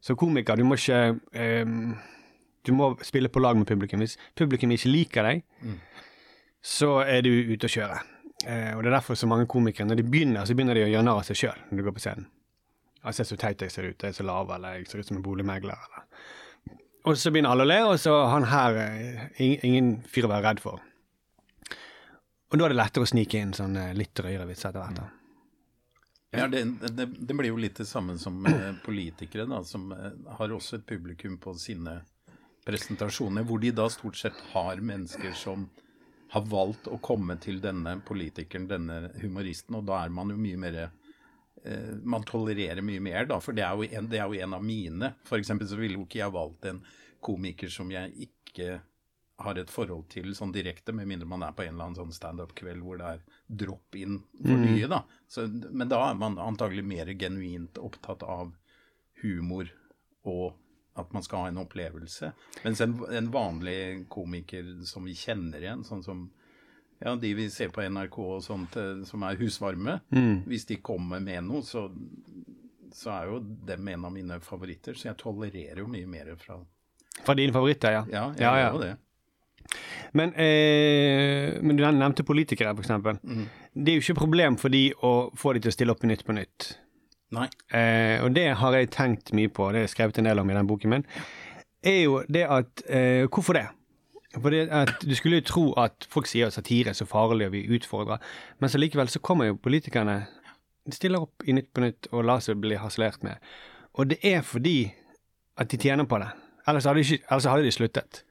som 0.00 0.16
komiker, 0.16 0.56
du 0.56 0.64
må 0.66 0.78
ikke 0.78 1.18
um, 1.66 1.96
Du 2.66 2.72
må 2.76 2.90
spille 3.02 3.30
på 3.32 3.40
lag 3.40 3.56
med 3.56 3.66
publikum. 3.66 4.02
Hvis 4.02 4.18
publikum 4.36 4.70
ikke 4.74 4.90
liker 4.90 5.24
deg, 5.24 5.44
så 6.62 6.98
er 7.00 7.22
du 7.24 7.30
ute 7.30 7.68
å 7.68 7.72
kjøre. 7.72 8.00
Uh, 8.44 8.74
og 8.76 8.82
det 8.82 8.90
er 8.90 8.96
derfor 8.98 9.16
så 9.16 9.28
mange 9.30 9.46
komikere, 9.48 9.86
når 9.88 10.02
de 10.02 10.04
begynner, 10.04 10.44
så 10.44 10.54
begynner 10.54 10.76
de 10.76 10.84
å 10.84 10.90
gjøre 10.90 11.06
narr 11.06 11.22
av 11.22 11.24
seg 11.26 11.38
sjøl 11.40 11.62
når 11.70 11.78
de 11.78 11.86
går 11.86 11.96
på 11.96 12.02
scenen. 12.04 12.26
Jeg 13.06 13.16
ser 13.16 13.28
så 13.30 13.38
teit 13.40 13.62
jeg 13.62 13.72
ser 13.72 13.88
ut, 13.88 14.02
jeg 14.02 14.12
er 14.12 14.18
så 14.18 14.26
lav, 14.26 14.50
eller 14.52 14.76
jeg 14.76 14.90
ser 14.90 15.00
ut 15.00 15.08
som 15.08 15.16
en 15.16 15.24
boligmegler, 15.24 15.86
eller 15.88 16.76
Og 17.08 17.16
så 17.16 17.32
begynner 17.32 17.54
alle 17.54 17.64
å 17.64 17.70
le, 17.70 17.78
og 17.94 17.98
så 18.02 18.14
han 18.28 18.50
her 18.50 18.80
eh, 18.82 19.22
ingen, 19.38 19.64
ingen 19.64 19.90
fyr 20.04 20.28
å 20.28 20.32
være 20.34 20.44
redd 20.50 20.60
for. 20.60 20.82
Og 22.50 22.58
da 22.58 22.66
er 22.66 22.74
det 22.74 22.80
lettere 22.82 23.06
å 23.06 23.08
snike 23.08 23.40
inn 23.40 23.54
sånn 23.56 23.78
litt 23.96 24.12
drøyere 24.18 24.48
vitser 24.50 24.74
etter 24.74 24.82
hvert. 24.82 24.98
da. 24.98 25.17
Ja, 26.30 26.48
det, 26.48 26.64
det, 26.80 27.06
det 27.06 27.34
blir 27.34 27.48
jo 27.48 27.60
litt 27.60 27.78
det 27.80 27.86
samme 27.88 28.18
som 28.20 28.42
eh, 28.46 28.74
politikere, 28.84 29.46
da, 29.48 29.62
som 29.64 29.92
eh, 29.96 30.12
har 30.36 30.52
også 30.52 30.76
et 30.76 30.86
publikum 30.86 31.38
på 31.40 31.54
sine 31.56 32.02
presentasjoner, 32.68 33.46
hvor 33.48 33.62
de 33.62 33.72
da 33.72 33.86
stort 33.88 34.18
sett 34.20 34.36
har 34.52 34.82
mennesker 34.84 35.32
som 35.32 35.64
har 36.34 36.44
valgt 36.44 36.90
å 36.92 36.98
komme 37.00 37.38
til 37.40 37.62
denne 37.64 37.96
politikeren, 38.04 38.68
denne 38.68 38.98
humoristen, 39.22 39.78
og 39.78 39.86
da 39.88 40.02
er 40.02 40.12
man 40.12 40.34
jo 40.34 40.36
mye 40.36 40.60
mer 40.60 40.76
eh, 40.82 41.96
Man 42.04 42.28
tolererer 42.28 42.84
mye 42.84 43.00
mer, 43.00 43.24
da, 43.30 43.40
for 43.40 43.56
det 43.56 43.64
er 43.64 43.80
jo 43.80 43.88
en, 43.88 44.12
er 44.12 44.28
jo 44.28 44.44
en 44.44 44.58
av 44.58 44.64
mine. 44.64 45.14
For 45.24 45.40
eksempel 45.40 45.70
så 45.70 45.80
ville 45.80 45.96
jo 45.96 46.04
ikke 46.04 46.20
jeg 46.20 46.36
valgt 46.36 46.68
en 46.68 46.84
komiker 47.24 47.72
som 47.72 47.88
jeg 47.90 48.28
ikke 48.28 48.82
har 49.38 49.58
et 49.60 49.70
forhold 49.70 50.08
til 50.10 50.32
sånn 50.34 50.50
direkte, 50.52 50.92
med 50.92 51.06
mindre 51.06 51.28
man 51.30 51.44
er 51.46 51.52
på 51.54 51.62
en 51.62 51.74
eller 51.76 51.84
annen 51.90 51.98
sånn 52.00 52.14
standup-kveld 52.16 52.82
hvor 52.82 52.98
det 52.98 53.10
er 53.14 53.20
drop-in 53.46 54.16
for 54.42 54.58
nye, 54.64 54.88
da. 54.90 55.02
Så, 55.30 55.44
men 55.70 55.88
da 55.92 56.00
er 56.10 56.16
man 56.18 56.38
antagelig 56.42 56.82
mer 56.84 57.06
genuint 57.14 57.78
opptatt 57.78 58.24
av 58.26 58.50
humor 59.22 59.70
og 60.26 60.56
at 60.98 61.12
man 61.14 61.22
skal 61.22 61.44
ha 61.44 61.48
en 61.52 61.60
opplevelse. 61.62 62.32
Mens 62.64 62.80
en, 62.82 62.96
en 63.14 63.30
vanlig 63.30 64.08
komiker 64.10 64.72
som 64.90 65.04
vi 65.06 65.14
kjenner 65.14 65.62
igjen, 65.62 65.84
sånn 65.86 66.02
som 66.02 66.24
ja, 66.98 67.12
de 67.14 67.30
vi 67.38 67.44
ser 67.54 67.70
på 67.70 67.84
NRK 67.86 68.16
og 68.18 68.40
sånt, 68.42 68.74
eh, 68.74 69.04
som 69.06 69.22
er 69.22 69.38
husvarme, 69.38 70.00
hvis 70.50 70.66
de 70.66 70.80
kommer 70.82 71.20
med 71.22 71.44
noe, 71.46 71.62
så, 71.62 71.84
så 72.90 73.12
er 73.14 73.30
jo 73.30 73.38
dem 73.70 73.86
en 73.94 74.08
av 74.08 74.16
mine 74.16 74.40
favoritter. 74.42 74.98
Så 74.98 75.12
jeg 75.12 75.20
tolererer 75.22 75.78
jo 75.84 75.86
mye 75.92 76.10
mer 76.10 76.32
fra 76.42 76.58
Fra 77.22 77.34
dine 77.38 77.54
favoritter, 77.54 77.92
ja. 78.00 78.02
Ja, 78.10 78.24
jeg 78.34 78.42
Ja, 78.42 78.56
ja. 78.58 78.64
gjør 78.66 78.74
jo 78.74 78.82
det. 78.88 78.96
Men, 80.16 80.32
eh, 80.34 81.58
men 81.62 81.76
du 81.76 81.84
nevnte 81.84 82.24
politikere, 82.24 82.74
eksempel. 82.78 83.18
Mm. 83.22 83.46
Det 83.74 83.92
er 83.92 83.98
jo 83.98 84.04
ikke 84.06 84.20
problem 84.22 84.56
for 84.60 84.72
de 84.72 84.90
å 85.04 85.30
få 85.36 85.54
de 85.54 85.64
til 85.64 85.72
å 85.72 85.76
stille 85.76 85.94
opp 85.94 86.04
i 86.04 86.10
Nytt 86.12 86.24
på 86.26 86.36
Nytt. 86.36 86.68
Nei. 87.36 87.48
Eh, 87.76 88.24
og 88.24 88.32
det 88.36 88.46
har 88.56 88.76
jeg 88.78 88.92
tenkt 88.94 89.34
mye 89.36 89.52
på, 89.52 89.68
det 89.68 89.82
har 89.82 89.88
jeg 89.88 89.96
skrevet 89.96 90.20
en 90.20 90.30
del 90.30 90.40
om 90.40 90.50
i 90.50 90.56
den 90.56 90.70
boken 90.70 90.94
min, 90.94 91.04
er 91.84 92.00
jo 92.02 92.22
det 92.26 92.46
at 92.50 92.82
eh, 92.88 93.28
Hvorfor 93.28 93.54
det? 93.54 93.68
For 94.34 94.50
det 94.50 94.64
at 94.74 94.96
Du 95.00 95.14
skulle 95.14 95.38
jo 95.38 95.46
tro 95.46 95.62
at 95.78 96.08
folk 96.10 96.26
sier 96.26 96.48
at 96.48 96.56
satire 96.56 96.90
er 96.90 96.96
så 96.98 97.06
farlig 97.08 97.46
og 97.46 97.54
vi 97.54 97.68
utfordrer, 97.76 98.18
men 98.58 98.72
så 98.72 98.80
likevel 98.80 99.08
så 99.12 99.22
kommer 99.22 99.46
jo 99.46 99.60
politikerne 99.62 100.24
de 100.88 100.96
stiller 100.96 101.20
opp 101.20 101.44
i 101.44 101.52
Nytt 101.52 101.72
på 101.76 101.84
Nytt 101.84 102.08
og 102.12 102.24
lar 102.24 102.40
seg 102.40 102.60
bli 102.62 102.78
harselert 102.80 103.24
med. 103.26 103.36
Og 103.98 104.08
det 104.08 104.18
er 104.24 104.40
fordi 104.46 104.90
at 105.58 105.68
de 105.68 105.76
tjener 105.80 106.08
på 106.08 106.20
det. 106.22 106.30
Ellers 106.68 106.86
hadde 106.88 107.02
de, 107.02 107.04
ikke, 107.04 107.26
ellers 107.28 107.48
hadde 107.50 107.66
de 107.66 107.74
sluttet. 107.74 108.22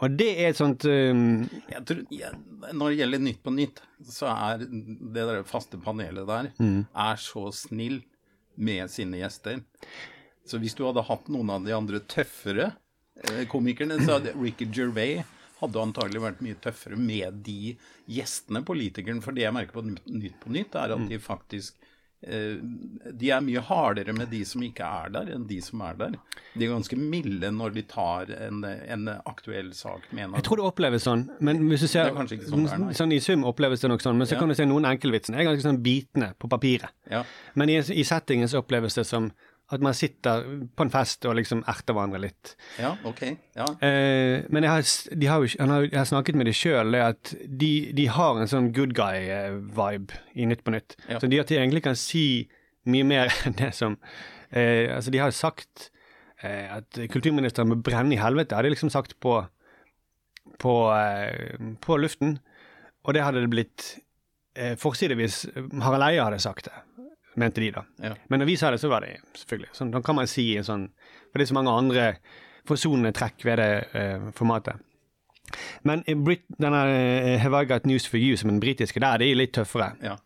Og 0.00 0.14
det 0.16 0.30
er 0.32 0.50
et 0.50 0.58
sånt 0.58 0.86
um, 0.88 1.42
Jeg 1.68 1.82
tror, 1.88 2.04
jeg, 2.14 2.38
når 2.72 2.92
det 2.92 3.00
gjelder 3.00 3.24
Nytt 3.24 3.42
på 3.44 3.52
Nytt, 3.52 3.82
så 4.08 4.30
er 4.32 4.62
det 4.64 5.26
der 5.28 5.42
faste 5.48 5.80
panelet 5.80 6.28
der 6.28 6.52
er 6.56 7.20
så 7.20 7.50
snill 7.52 8.00
med 8.60 8.90
sine 8.92 9.20
gjester. 9.20 9.60
Så 10.48 10.60
hvis 10.60 10.76
du 10.76 10.86
hadde 10.86 11.04
hatt 11.06 11.28
noen 11.32 11.52
av 11.52 11.66
de 11.66 11.74
andre 11.76 12.00
tøffere 12.10 12.72
eh, 13.22 13.44
komikerne, 13.50 14.00
så 14.00 14.18
hadde 14.18 14.34
Ricky 14.40 14.68
Gervais 14.72 15.24
hadde 15.60 15.82
antagelig 15.82 16.22
vært 16.24 16.42
mye 16.44 16.58
tøffere 16.64 16.96
med 16.96 17.42
de 17.46 17.74
gjestene, 18.10 18.62
politikeren. 18.66 19.20
For 19.24 19.36
det 19.36 19.44
jeg 19.44 19.56
merker 19.56 19.76
på 19.76 19.84
Nytt 19.84 20.38
på 20.40 20.52
Nytt, 20.54 20.76
er 20.80 20.96
at 20.96 21.06
de 21.10 21.20
faktisk 21.20 21.79
de 22.22 23.30
er 23.32 23.40
mye 23.40 23.60
hardere 23.64 24.12
med 24.12 24.28
de 24.32 24.42
som 24.44 24.62
ikke 24.64 24.84
er 24.84 25.12
der, 25.14 25.30
enn 25.34 25.46
de 25.48 25.56
som 25.64 25.80
er 25.86 25.94
der. 25.96 26.16
De 26.52 26.66
er 26.66 26.72
ganske 26.72 26.96
milde 27.00 27.48
når 27.54 27.72
de 27.78 27.82
tar 27.88 28.30
en, 28.36 28.60
en 28.64 29.08
aktuell 29.24 29.70
sak 29.76 30.04
med 30.12 30.26
en 30.26 30.34
Jeg 30.36 30.44
tror 30.48 30.60
det 30.60 30.66
oppleves 30.68 31.06
sånn, 31.08 31.26
men 31.40 31.62
hvis 31.70 31.86
du 31.86 31.88
ser 31.88 32.10
er 32.10 32.16
sånn 32.16 32.66
det 32.66 32.74
er, 32.76 32.98
sånn 32.98 33.14
i 33.16 33.20
sum 33.24 33.46
oppleves 33.48 33.80
det 33.80 33.92
nok 33.92 34.04
sånn. 34.04 34.18
Men 34.20 34.28
så 34.28 34.36
Ja. 34.36 34.40
kan 34.42 34.52
du 34.52 34.54
se 34.58 34.66
noen 34.68 34.84
enkeltvitsene 34.90 35.40
er 35.40 35.48
ganske 35.48 35.64
sånn 35.64 35.80
bitende 35.84 36.34
på 36.38 36.50
papiret. 36.52 36.92
Ja. 37.10 37.24
Men 37.54 37.72
i, 37.72 37.78
i 37.80 38.04
settingen 38.04 38.48
så 38.52 38.60
oppleves 38.60 38.94
det 39.00 39.06
som 39.08 39.30
at 39.70 39.82
man 39.84 39.94
sitter 39.94 40.42
på 40.74 40.84
en 40.84 40.92
fest 40.92 41.26
og 41.28 41.36
liksom 41.38 41.62
erter 41.70 41.94
hverandre 41.94 42.20
litt. 42.24 42.54
ja, 42.80 42.94
ok. 43.06 43.22
Ja. 43.54 43.68
Eh, 43.86 44.46
men 44.50 44.66
jeg 44.66 44.72
har, 44.72 44.88
de 45.22 45.30
har, 45.30 45.46
har, 45.60 45.86
jeg 45.86 45.98
har 45.98 46.08
snakket 46.10 46.40
med 46.40 46.50
dem 46.50 46.56
sjøl, 46.56 46.96
at 46.98 47.34
de, 47.46 47.70
de 47.96 48.08
har 48.10 48.40
en 48.40 48.50
sånn 48.50 48.72
good 48.76 48.96
guy-vibe 48.98 50.18
i 50.34 50.48
Nytt 50.50 50.66
på 50.66 50.74
Nytt. 50.74 50.98
Ja. 51.06 51.20
Så 51.22 51.30
de 51.30 51.40
at 51.42 51.52
de 51.52 51.60
egentlig 51.60 51.84
kan 51.86 51.98
si 51.98 52.48
mye 52.90 53.06
mer 53.06 53.32
enn 53.46 53.58
det 53.60 53.72
som 53.76 53.98
eh, 54.50 54.90
Altså, 54.90 55.12
de 55.14 55.22
har 55.22 55.30
jo 55.30 55.38
sagt 55.38 55.90
eh, 56.42 56.66
at 56.80 57.02
kulturministeren 57.12 57.70
må 57.70 57.78
brenne 57.78 58.16
i 58.16 58.20
helvete, 58.20 58.56
hadde 58.58 58.70
de 58.70 58.76
liksom 58.78 58.92
sagt 58.92 59.18
på 59.22 59.42
på, 60.60 60.92
eh, 60.92 61.56
på 61.80 61.96
luften. 61.96 62.38
Og 63.06 63.14
det 63.16 63.24
hadde 63.24 63.40
det 63.44 63.52
blitt 63.52 63.86
eh, 64.54 64.76
forsidevis 64.80 65.46
Harald 65.80 66.04
Eia 66.10 66.26
hadde 66.28 66.40
sagt 66.42 66.68
det, 66.68 66.82
mente 67.36 67.60
de 67.62 67.70
da. 67.70 67.84
Ja. 68.02 68.14
Men 68.28 68.40
når 68.42 68.46
vi 68.50 68.56
sa 68.56 68.70
det, 68.70 68.80
så 68.82 68.88
var 68.90 69.04
det 69.06 69.18
selvfølgelig 69.38 69.74
sånn. 69.76 69.90
Da 69.94 70.00
kan 70.02 70.16
man 70.18 70.26
si 70.30 70.56
en 70.58 70.64
sånn 70.66 70.86
For 71.30 71.38
det 71.38 71.44
er 71.46 71.50
så 71.52 71.54
mange 71.54 71.74
andre 71.78 72.06
forsonende 72.66 73.12
trekk 73.14 73.44
ved 73.46 73.60
det 73.62 73.68
uh, 73.94 74.30
formatet. 74.34 74.80
Men 75.86 76.02
Brit, 76.24 76.42
denne 76.62 76.80
eh, 76.90 77.36
Have 77.42 77.62
I 77.62 77.66
Got 77.70 77.86
News 77.86 78.04
For 78.06 78.18
You, 78.18 78.36
som 78.38 78.50
den 78.50 78.60
britiske, 78.62 79.00
der 79.02 79.22
er 79.22 79.34
litt 79.38 79.52
tøffere. 79.56 79.92
ja. 80.02 80.16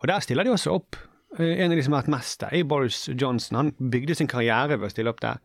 Og 0.00 0.08
der 0.08 0.20
stiller 0.24 0.44
de 0.44 0.50
også 0.50 0.72
opp. 0.74 0.96
Eh, 1.38 1.60
En 1.64 1.70
av 1.70 1.76
de 1.76 1.82
som 1.84 1.92
har 1.94 2.02
vært 2.02 2.12
mest 2.14 2.40
der, 2.40 2.54
er 2.56 2.64
Boris 2.64 3.08
Johnson. 3.08 3.56
Han 3.56 3.72
bygde 3.92 4.14
sin 4.18 4.26
karriere 4.28 4.78
ved 4.78 4.88
å 4.88 4.90
stille 4.92 5.12
opp 5.12 5.20
der. 5.20 5.38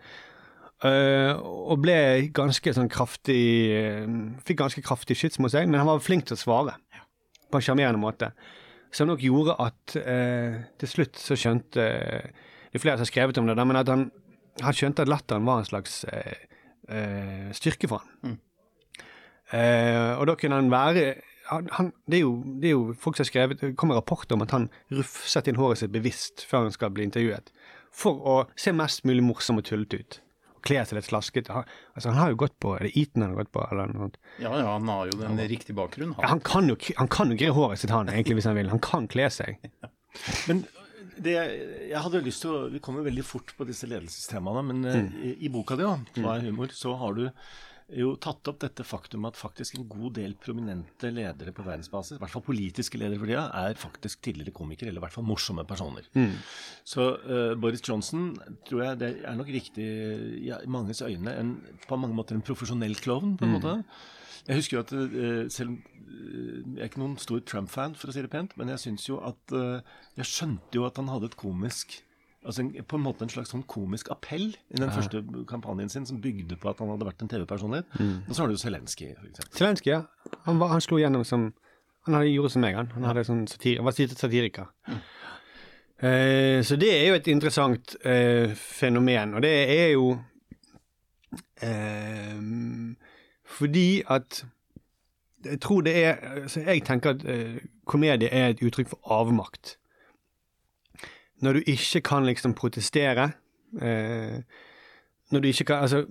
Og 0.86 1.80
ble 1.82 2.30
ganske 2.38 2.70
sånn 2.76 2.90
kraftig 2.94 3.40
Fikk 4.46 4.60
ganske 4.60 4.84
kraftig 4.86 5.18
skyts 5.18 5.40
mot 5.42 5.50
seg, 5.50 5.66
men 5.66 5.80
han 5.82 5.90
var 5.90 6.04
flink 6.06 6.28
til 6.30 6.38
å 6.38 6.42
svare. 6.42 6.76
På 7.52 7.58
en 7.58 7.66
sjarmerende 7.66 8.02
måte. 8.02 8.32
Som 8.98 9.12
nok 9.12 9.22
gjorde 9.22 9.54
at 9.62 9.94
eh, 10.00 10.58
til 10.82 10.90
slutt 10.90 11.20
så 11.22 11.38
skjønte 11.38 11.84
Det 11.84 12.80
er 12.80 12.82
flere 12.82 12.98
som 12.98 13.06
har 13.06 13.12
skrevet 13.12 13.38
om 13.38 13.50
det, 13.50 13.56
men 13.62 13.78
at 13.78 13.90
han, 13.92 14.08
han 14.64 14.76
skjønte 14.76 15.06
at 15.06 15.12
latteren 15.12 15.46
var 15.46 15.62
en 15.62 15.70
slags 15.70 16.00
eh, 16.10 16.48
eh, 16.90 17.50
styrke 17.56 17.90
for 17.92 18.02
han. 18.02 18.40
Eh, 19.54 20.14
og 20.18 20.26
da 20.28 20.36
kunne 20.40 20.60
han 20.60 20.72
være 20.74 21.06
han, 21.48 21.70
han, 21.78 21.94
det, 22.12 22.18
er 22.18 22.26
jo, 22.26 22.34
det 22.60 22.68
er 22.68 22.74
jo 22.74 22.96
folk 23.00 23.16
som 23.16 23.24
har 23.24 23.30
skrevet 23.30 23.62
Det 23.62 23.76
kommer 23.80 23.96
rapporter 23.96 24.36
om 24.36 24.44
at 24.44 24.52
han 24.52 24.66
rufset 24.92 25.48
inn 25.48 25.60
håret 25.60 25.80
sitt 25.80 25.94
bevisst 25.94 26.44
før 26.44 26.66
han 26.66 26.76
skal 26.76 26.92
bli 26.92 27.06
intervjuet. 27.08 27.54
For 27.96 28.20
å 28.20 28.38
se 28.60 28.74
mest 28.76 29.06
mulig 29.08 29.24
morsom 29.24 29.62
og 29.62 29.70
tullete 29.70 30.02
ut. 30.02 30.18
Og 30.58 30.64
kle 30.66 30.82
seg 30.84 30.98
litt 30.98 31.10
slaskete. 31.10 31.54
Han, 31.54 31.68
altså, 31.94 32.10
han 32.10 32.20
har 32.20 32.34
jo 32.34 32.40
gått 32.44 32.58
på 32.64 32.74
Er 32.78 32.88
det 32.88 32.96
Eton 32.98 33.26
han 33.26 33.36
har 33.36 33.44
gått 33.44 33.54
på? 33.54 33.68
Eller 33.70 33.94
noe 33.94 34.08
sånt? 34.08 34.18
ja, 34.42 34.52
ja, 34.52 34.66
han 34.74 34.90
har 34.92 35.12
jo 35.12 35.22
den 35.22 35.44
riktige 35.52 35.78
bakgrunnen. 35.78 36.18
Ja, 36.18 36.34
han 36.34 36.42
kan 36.46 36.70
jo 36.72 36.78
han 36.98 37.12
kan 37.14 37.32
jo 37.34 37.38
gre 37.40 37.54
håret 37.54 37.84
sitt, 37.84 37.94
han, 37.94 38.10
egentlig, 38.12 38.40
hvis 38.42 38.50
han 38.50 38.58
vil. 38.58 38.74
Han 38.74 38.84
kan 38.84 39.08
kle 39.12 39.30
seg. 39.34 39.62
Men 40.50 40.66
det, 41.18 41.34
jeg 41.90 42.02
hadde 42.04 42.22
lyst 42.26 42.44
til 42.44 42.54
å 42.54 42.66
Vi 42.74 42.82
kommer 42.84 43.06
veldig 43.06 43.24
fort 43.26 43.54
på 43.58 43.66
disse 43.68 43.88
ledelsestemaene, 43.90 44.62
men 44.68 44.84
mm. 44.86 45.08
i, 45.18 45.32
i 45.48 45.50
boka 45.50 45.78
di, 45.78 45.86
da, 45.86 45.98
'Hva 46.14 46.36
er 46.36 46.46
humor', 46.46 46.74
så 46.78 46.94
har 47.00 47.18
du 47.18 47.24
jo 47.96 48.10
tatt 48.20 48.50
opp 48.52 48.58
dette 48.60 48.84
faktum 48.84 49.26
at 49.30 49.38
faktisk 49.40 49.78
en 49.78 49.86
god 49.88 50.18
del 50.18 50.34
prominente 50.44 51.08
ledere 51.14 51.54
på 51.56 51.64
verdensbasis, 51.64 52.18
i 52.18 52.20
hvert 52.20 52.34
fall 52.34 52.44
politiske 52.44 53.00
ledere 53.00 53.22
for 53.22 53.32
tida, 53.32 53.46
er 53.56 53.80
faktisk 53.80 54.22
tidligere 54.26 54.56
komikere, 54.56 54.92
eller 54.92 55.00
i 55.00 55.06
hvert 55.06 55.16
fall 55.16 55.28
morsomme 55.28 55.64
personer. 55.68 56.10
Så 56.84 57.06
uh, 57.24 57.54
Boris 57.56 57.84
Johnson 57.88 58.34
tror 58.68 58.84
jeg 58.84 59.00
det 59.04 59.12
er 59.24 59.38
nok 59.40 59.52
riktig 59.56 59.88
ja, 60.44 60.60
i 60.60 60.72
manges 60.72 61.02
øyne 61.06 61.32
en, 61.40 61.54
på 61.88 62.00
mange 62.00 62.18
måter 62.18 62.36
en 62.36 62.44
profesjonell 62.44 62.98
klovn, 63.00 63.38
på 63.40 63.48
en 63.48 63.56
måte. 63.56 63.78
Jeg 64.48 64.60
husker 64.60 64.78
jo 64.78 64.84
at 64.84 64.98
uh, 64.98 65.46
selv 65.52 65.76
om 65.76 65.80
Jeg 66.08 66.80
er 66.80 66.88
ikke 66.88 67.02
noen 67.02 67.18
stor 67.20 67.42
Trump-fan, 67.44 67.96
for 68.00 68.10
å 68.10 68.14
si 68.16 68.22
det 68.24 68.32
pent, 68.32 68.54
men 68.58 68.72
jeg 68.72 68.80
syns 68.80 69.08
jo 69.10 69.20
at 69.28 69.56
uh, 69.56 69.80
Jeg 70.18 70.28
skjønte 70.28 70.80
jo 70.80 70.86
at 70.88 71.00
han 71.00 71.12
hadde 71.12 71.32
et 71.32 71.40
komisk 71.40 72.00
Altså 72.48 72.64
en, 72.64 72.72
på 72.88 72.96
en 72.96 73.04
måte 73.04 73.26
en 73.26 73.32
slags 73.32 73.52
sånn 73.52 73.66
komisk 73.68 74.08
appell 74.14 74.46
i 74.56 74.80
den 74.80 74.92
første 74.96 75.20
kampanjen 75.50 75.92
sin, 75.92 76.06
som 76.08 76.22
bygde 76.24 76.56
på 76.56 76.70
at 76.72 76.80
han 76.80 76.92
hadde 76.94 77.08
vært 77.10 77.24
en 77.26 77.32
TV-personlighet. 77.34 77.98
Og 78.00 78.30
så 78.32 78.44
har 78.46 78.52
du 78.52 78.60
Zelenskyj, 78.62 79.10
for. 79.20 79.50
Zelenskyj, 79.58 79.92
ja. 79.92 80.02
Han, 80.46 80.62
var, 80.62 80.72
han 80.72 80.84
slo 80.84 81.02
gjennom 81.02 81.26
som 81.28 81.50
Han 82.08 82.16
hadde 82.16 82.30
gjorde 82.32 82.54
som 82.54 82.62
meg, 82.64 82.76
han. 82.78 82.88
Han, 82.96 83.04
hadde 83.04 83.26
sånn 83.28 83.42
satir, 83.52 83.82
han 83.82 83.86
var 83.90 83.96
satiriker. 83.98 84.70
Eh, 86.00 86.62
så 86.64 86.78
det 86.80 86.92
er 86.94 87.10
jo 87.10 87.18
et 87.18 87.28
interessant 87.28 87.98
eh, 88.08 88.54
fenomen, 88.56 89.34
og 89.36 89.44
det 89.44 89.52
er 89.74 89.90
jo 89.92 90.14
eh, 91.60 92.40
fordi 93.58 94.04
at 94.08 94.46
Jeg 95.46 95.60
tror 95.62 95.82
det 95.82 96.06
er 96.06 96.16
altså 96.44 96.60
Jeg 96.60 96.84
tenker 96.84 97.10
at 97.10 97.26
eh, 97.26 97.60
komedie 97.86 98.30
er 98.30 98.50
et 98.50 98.64
uttrykk 98.64 98.90
for 98.90 99.12
avmakt. 99.20 99.78
Når 101.44 101.60
du 101.60 101.70
ikke 101.74 102.02
kan 102.02 102.26
liksom 102.26 102.56
protestere 102.58 103.28
eh, 103.82 104.40
Når 105.32 105.44
du 105.44 105.48
ikke 105.50 105.68
kan 105.70 105.84
Altså, 105.86 106.04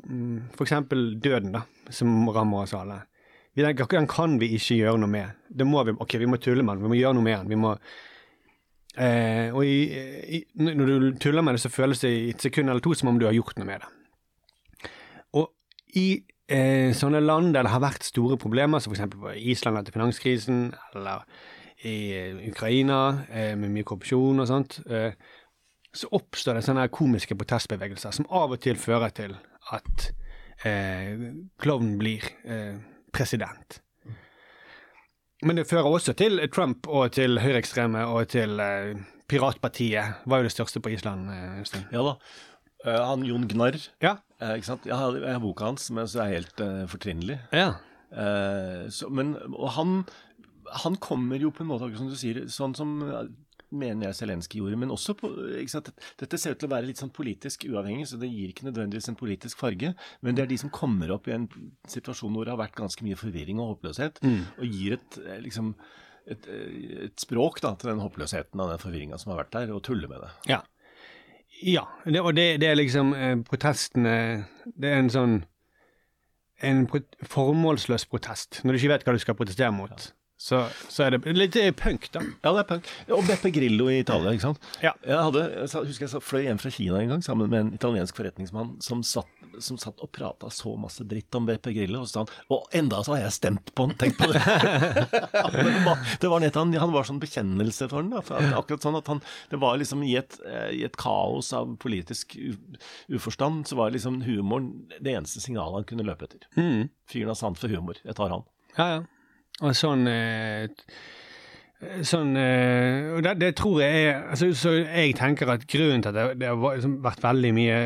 for 0.55 0.67
eksempel 0.67 1.17
døden, 1.21 1.53
da, 1.57 1.65
som 1.91 2.29
rammer 2.29 2.63
oss 2.67 2.75
alle. 2.77 3.01
Tenker, 3.57 3.89
Den 3.91 4.07
kan 4.07 4.37
vi 4.41 4.53
ikke 4.55 4.77
gjøre 4.77 5.01
noe 5.01 5.11
med. 5.11 5.41
Det 5.49 5.67
må 5.67 5.83
vi, 5.85 5.97
ok, 5.97 6.19
vi 6.21 6.29
må 6.29 6.37
tulle 6.37 6.63
med 6.63 6.77
den, 6.77 6.85
vi 6.85 6.93
må 6.93 7.01
gjøre 7.01 7.17
noe 7.17 7.25
med 7.25 7.39
den. 7.39 7.49
vi 7.55 7.61
må 7.63 7.75
Eh, 8.97 9.53
og 9.53 9.61
i, 9.69 9.81
i, 10.39 10.39
når 10.57 10.89
du 10.89 11.09
tuller 11.21 11.45
med 11.45 11.57
det, 11.57 11.61
så 11.61 11.73
føles 11.73 12.01
det 12.01 12.13
i 12.17 12.31
et 12.33 12.41
sekund 12.41 12.73
eller 12.73 12.81
to 12.81 12.95
som 12.97 13.11
om 13.11 13.19
du 13.21 13.27
har 13.29 13.37
gjort 13.37 13.59
noe 13.61 13.69
med 13.69 13.85
det. 13.85 14.89
Og 15.37 15.51
i 16.01 16.07
eh, 16.49 16.95
sånne 16.97 17.21
land 17.21 17.53
der 17.53 17.67
det 17.67 17.75
har 17.75 17.85
vært 17.85 18.09
store 18.09 18.39
problemer, 18.41 18.81
som 18.81 18.95
f.eks. 18.95 19.13
på 19.13 19.35
Island 19.37 19.83
etter 19.83 19.97
finanskrisen, 19.97 20.71
eller 20.95 21.27
i 21.85 21.97
eh, 22.17 22.39
Ukraina 22.51 23.25
eh, 23.29 23.55
med 23.59 23.73
mye 23.75 23.85
korrupsjon 23.85 24.41
og 24.41 24.49
sånt, 24.49 24.79
eh, 24.89 25.13
så 25.97 26.09
oppstår 26.17 26.59
det 26.59 26.65
sånne 26.67 26.89
komiske 26.93 27.37
protestbevegelser 27.37 28.13
som 28.17 28.29
av 28.31 28.53
og 28.57 28.61
til 28.65 28.77
fører 28.81 29.13
til 29.17 29.37
at 29.73 30.11
eh, 30.65 31.31
klovnen 31.61 31.97
blir 32.01 32.25
eh, 32.45 32.77
president. 33.13 33.81
Men 35.45 35.59
det 35.61 35.67
fører 35.69 35.89
også 35.93 36.15
til 36.17 36.41
Trump 36.53 36.89
og 36.89 37.11
til 37.17 37.39
høyreekstreme 37.43 38.07
og 38.09 38.29
til 38.33 38.61
eh, 38.61 38.95
Piratpartiet. 39.29 40.23
Var 40.25 40.39
jo 40.41 40.47
det 40.47 40.53
største 40.55 40.81
på 40.81 40.93
Island 40.95 41.29
en 41.33 41.65
stund. 41.67 41.89
Ja 41.93 42.05
da. 42.07 42.15
Uh, 42.87 43.01
han 43.09 43.25
Jon 43.27 43.49
Gnarr, 43.51 43.75
Ja. 44.05 44.13
uh, 44.39 44.53
ikke 44.55 44.69
sant? 44.69 44.85
Jeg 44.87 44.95
har, 44.95 45.17
jeg 45.19 45.33
har 45.33 45.41
boka 45.43 45.65
hans, 45.67 45.89
som 45.89 45.97
jeg 45.99 46.11
synes 46.13 46.21
er 46.23 46.35
helt 46.37 46.61
uh, 46.63 46.85
fortrinnelig. 46.87 47.41
ja. 47.53 47.73
Så, 48.95 49.09
men, 49.11 49.33
og 49.51 49.73
han, 49.75 49.97
han 50.85 50.97
kommer 51.03 51.41
jo 51.43 51.53
på 51.55 51.65
en 51.65 51.71
måte, 51.71 51.89
akkurat 51.89 52.03
som 52.03 52.13
du 52.13 52.19
sier, 52.19 52.45
sånn 52.53 52.75
som 52.79 52.97
eh, 53.07 53.29
mener 53.75 54.09
jeg 54.09 54.19
Zelenskyj 54.21 54.61
gjorde, 54.61 54.79
men 54.79 54.95
også 54.95 55.17
på? 55.19 55.31
Dette 56.21 56.39
ser 56.39 56.55
ut 56.55 56.61
til 56.63 56.69
å 56.69 56.75
være 56.75 56.89
litt 56.89 57.01
sånn 57.03 57.13
politisk 57.15 57.67
uavhengig, 57.69 58.07
så 58.11 58.19
det 58.21 58.31
gir 58.31 58.53
ikke 58.53 58.69
nødvendigvis 58.69 59.11
en 59.11 59.19
politisk 59.19 59.61
farge. 59.61 59.93
Men 60.23 60.39
det 60.39 60.45
er 60.45 60.53
de 60.53 60.61
som 60.61 60.73
kommer 60.75 61.11
opp 61.15 61.29
i 61.29 61.35
en 61.37 61.49
situasjon 61.91 62.35
hvor 62.35 62.47
det 62.47 62.55
har 62.55 62.63
vært 62.63 62.79
ganske 62.79 63.07
mye 63.07 63.19
forvirring 63.19 63.63
og 63.63 63.75
håpløshet, 63.75 64.23
og 64.61 64.79
gir 64.79 64.99
et 64.99 65.21
eh, 65.25 65.41
liksom 65.45 65.75
et, 66.27 66.47
eh, 66.51 67.05
et 67.07 67.21
språk 67.23 67.61
da, 67.63 67.75
til 67.79 67.93
den 67.93 68.03
håpløsheten 68.03 68.63
og 68.63 68.73
den 68.73 68.83
forvirringa 68.83 69.19
som 69.23 69.33
har 69.33 69.45
vært 69.45 69.55
der, 69.59 69.75
og 69.75 69.85
tuller 69.87 70.11
med 70.11 70.25
det. 70.25 70.33
Ja. 70.51 70.63
ja. 71.63 71.85
Det, 72.05 72.23
og 72.23 72.35
det, 72.39 72.49
det 72.63 72.71
er 72.71 72.79
liksom 72.79 73.15
eh, 73.15 73.37
protestene 73.47 74.17
Det 74.67 74.91
er 74.91 74.99
en 75.05 75.13
sånn 75.13 75.37
En 76.65 76.87
pro 76.89 77.03
formålsløs 77.29 78.07
protest. 78.09 78.63
Når 78.65 78.73
du 78.73 78.79
ikke 78.81 78.95
vet 78.95 79.03
hva 79.05 79.13
du 79.13 79.21
skal 79.21 79.37
protestere 79.37 79.75
mot, 79.77 80.07
så, 80.37 80.67
så 80.93 81.07
er 81.07 81.15
det 81.15 81.33
litt 81.33 81.57
punk, 81.81 82.11
da. 82.13 82.21
Ja, 82.45 82.51
det 82.53 82.63
er 82.63 82.69
punk. 82.69 82.89
Og 83.17 83.23
Beppe 83.25 83.49
Grillo 83.55 83.89
i 83.89 84.03
Italia, 84.03 84.35
ikke 84.37 84.51
sant. 84.51 84.67
Ja. 84.85 84.93
Jeg 85.01 85.17
hadde, 85.17 85.45
jeg 85.63 85.89
husker 85.89 86.05
jeg 86.13 86.25
fløy 86.25 86.43
hjem 86.45 86.61
fra 86.61 86.73
Kina 86.75 87.01
en 87.01 87.15
gang 87.15 87.25
sammen 87.25 87.49
med 87.53 87.63
en 87.63 87.71
italiensk 87.77 88.19
forretningsmann 88.21 88.75
som 88.85 89.01
satt, 89.07 89.31
som 89.65 89.81
satt 89.81 90.03
og 90.05 90.11
prata 90.13 90.51
så 90.53 90.75
masse 90.77 91.07
dritt 91.09 91.33
om 91.39 91.49
Beppe 91.49 91.73
Grillo, 91.73 92.03
og 92.03 92.11
så 92.11 92.19
sa 92.19 92.25
han 92.27 92.53
Og 92.53 92.77
enda 92.77 93.01
så 93.07 93.15
har 93.15 93.23
jeg 93.25 93.37
stemt 93.39 93.73
på 93.73 93.87
han, 93.87 93.97
tenk 93.97 94.19
på 94.21 94.29
det! 94.35 94.45
det 96.21 96.29
var, 96.29 96.45
nett, 96.45 96.61
han, 96.61 96.77
han 96.85 96.93
var 96.93 97.09
sånn 97.09 97.23
bekjennelse 97.23 97.89
for 97.89 98.03
han, 98.03 98.13
da. 98.13 98.21
For 98.27 98.61
akkurat 98.61 98.85
sånn 98.85 99.01
at 99.01 99.09
han 99.09 99.25
Det 99.49 99.63
var 99.63 99.81
liksom 99.81 100.05
i 100.05 100.19
et, 100.21 100.37
i 100.77 100.85
et 100.85 101.01
kaos 101.01 101.55
av 101.57 101.73
politisk 101.81 102.37
uforstand, 103.09 103.65
så 103.71 103.81
var 103.81 103.97
liksom 103.97 104.21
humoren 104.29 104.91
det 105.01 105.17
eneste 105.17 105.41
signalet 105.41 105.81
han 105.81 105.91
kunne 105.95 106.11
løpe 106.13 106.29
etter. 106.29 106.45
Mm. 106.61 106.91
Fyren 107.09 107.33
har 107.33 107.41
sant 107.41 107.61
for 107.61 107.73
humor. 107.73 107.97
Jeg 108.05 108.21
tar 108.21 108.37
han. 108.37 108.45
Ja, 108.77 108.89
ja. 108.99 109.05
Og 109.65 109.77
sånn 109.77 110.09
eh, 110.11 110.67
Sånn 112.05 112.37
eh, 112.41 113.13
Og 113.17 113.23
det, 113.25 113.37
det 113.41 113.53
tror 113.57 113.83
jeg 113.85 114.07
er 114.09 114.23
altså, 114.33 114.51
Så 114.57 114.75
jeg 114.81 115.15
tenker 115.17 115.53
at 115.53 115.67
grunnen 115.69 116.05
til 116.05 116.13
at 116.13 116.17
det, 116.17 116.41
det 116.43 116.51
har 116.51 116.77
liksom 116.77 116.99
vært 117.05 117.25
veldig 117.25 117.53
mye 117.57 117.79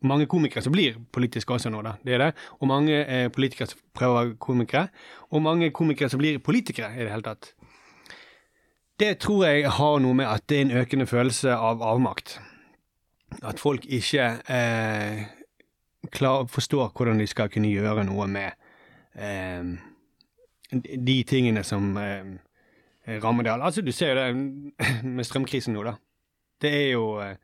mange 0.00 0.24
komikere 0.32 0.64
som 0.64 0.72
blir 0.72 0.94
politiske 1.12 1.52
også 1.52 1.68
nå, 1.68 1.82
da. 1.84 1.90
Det 2.00 2.14
er 2.16 2.22
det. 2.22 2.28
Og 2.60 2.68
mange 2.70 3.02
eh, 3.04 3.26
politikere 3.28 3.68
som 3.68 3.82
prøver 3.92 4.14
å 4.14 4.18
være 4.20 4.38
komikere. 4.40 4.86
Og 5.28 5.42
mange 5.44 5.68
komikere 5.76 6.08
som 6.08 6.22
blir 6.22 6.38
politikere 6.40 6.94
i 6.94 7.02
det 7.02 7.10
hele 7.12 7.26
tatt. 7.26 7.50
Det 9.00 9.10
tror 9.20 9.44
jeg 9.44 9.68
har 9.76 9.98
noe 10.00 10.16
med 10.16 10.28
at 10.28 10.46
det 10.48 10.56
er 10.56 10.64
en 10.66 10.78
økende 10.82 11.08
følelse 11.08 11.52
av 11.52 11.84
avmakt. 11.84 12.38
At 13.44 13.60
folk 13.60 13.84
ikke 13.84 14.30
eh, 14.48 15.20
klar, 16.16 16.48
forstår 16.48 16.90
hvordan 16.96 17.20
de 17.20 17.28
skal 17.28 17.52
kunne 17.52 17.70
gjøre 17.70 18.04
noe 18.08 18.26
med 18.28 18.56
eh, 19.20 19.76
de 20.70 21.16
tingene 21.26 21.62
som 21.66 21.96
eh, 21.98 23.20
rammer 23.22 23.46
det. 23.46 23.54
Altså, 23.56 23.82
du 23.82 23.92
ser 23.92 24.14
jo 24.14 24.20
det 24.20 25.04
med 25.16 25.26
strømkrisen 25.26 25.74
nå, 25.74 25.84
da. 25.86 25.96
Det 26.60 26.72
er 26.76 26.90
jo 26.92 27.06
eh, 27.24 27.36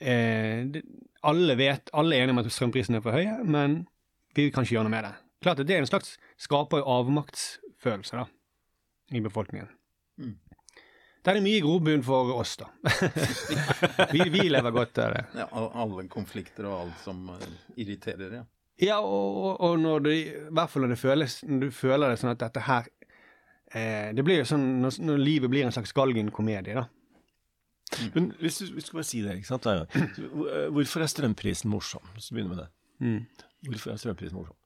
eh, 0.00 0.66
det, 0.68 0.84
Alle 1.22 1.56
vet, 1.56 1.90
alle 1.92 2.16
er 2.16 2.24
enige 2.24 2.36
om 2.36 2.42
at 2.42 2.52
strømprisene 2.52 3.00
er 3.00 3.04
for 3.04 3.16
høye, 3.16 3.40
men 3.44 3.82
vi 4.36 4.50
kan 4.52 4.64
ikke 4.64 4.78
gjøre 4.78 4.86
noe 4.88 4.94
med 4.94 5.04
det. 5.04 5.16
Klart 5.44 5.60
at 5.60 5.68
det 5.68 5.76
er 5.76 5.82
en 5.82 5.88
slags 5.88 6.14
skaper 6.40 6.84
avmaktsfølelse 6.88 8.20
da, 8.20 8.24
i 9.12 9.20
befolkningen. 9.24 9.68
Mm. 10.20 10.38
Der 11.20 11.34
er 11.34 11.36
det 11.36 11.44
mye 11.44 11.60
grobunn 11.60 12.04
for 12.04 12.32
oss, 12.32 12.54
da. 12.60 12.70
vi, 14.14 14.24
vi 14.32 14.46
lever 14.48 14.72
godt 14.72 15.00
av 15.04 15.12
det. 15.12 15.24
Ja, 15.42 15.48
alle 15.52 16.06
konflikter 16.12 16.68
og 16.70 16.86
alt 16.86 17.04
som 17.04 17.26
eh, 17.34 17.44
irriterer, 17.84 18.38
ja. 18.40 18.46
Ja, 18.80 19.00
og, 19.04 19.60
og- 19.60 19.78
når 19.80 20.00
det, 20.06 20.14
i 20.26 20.54
hvert 20.56 20.70
fall 20.72 20.82
når 20.86 20.94
det 20.94 20.98
føles, 21.02 21.34
når 21.44 21.60
du 21.66 21.70
føler 21.70 22.08
det 22.14 22.18
sånn 22.22 22.30
at 22.32 22.40
dette 22.40 22.62
her 22.64 22.86
eh, 23.74 24.12
Det 24.16 24.24
blir 24.24 24.38
jo 24.40 24.46
sånn 24.48 24.64
når, 24.82 24.96
når 25.04 25.18
livet 25.20 25.50
blir 25.52 25.66
en 25.66 25.74
slags 25.74 25.92
galgenkomedie, 25.92 26.74
da. 26.78 26.86
Men 28.14 28.30
hvis 28.38 28.60
du, 28.62 28.66
hvis 28.76 28.86
du 28.88 28.92
bare 28.96 29.04
si 29.08 29.20
det, 29.24 29.34
ikke 29.40 29.50
sant? 29.50 29.66
hvor- 29.66 30.70
Hvorfor 30.76 31.02
er 31.04 31.10
strømprisen 31.10 31.70
morsom? 31.70 32.02
Hvis 32.14 32.28
du 32.30 32.34
begynner 32.36 32.54
med 32.54 32.62
det. 32.64 32.70
Hvorfor 33.68 33.92
er 33.92 33.96
strømprisen 34.00 34.36
morsom? 34.38 34.56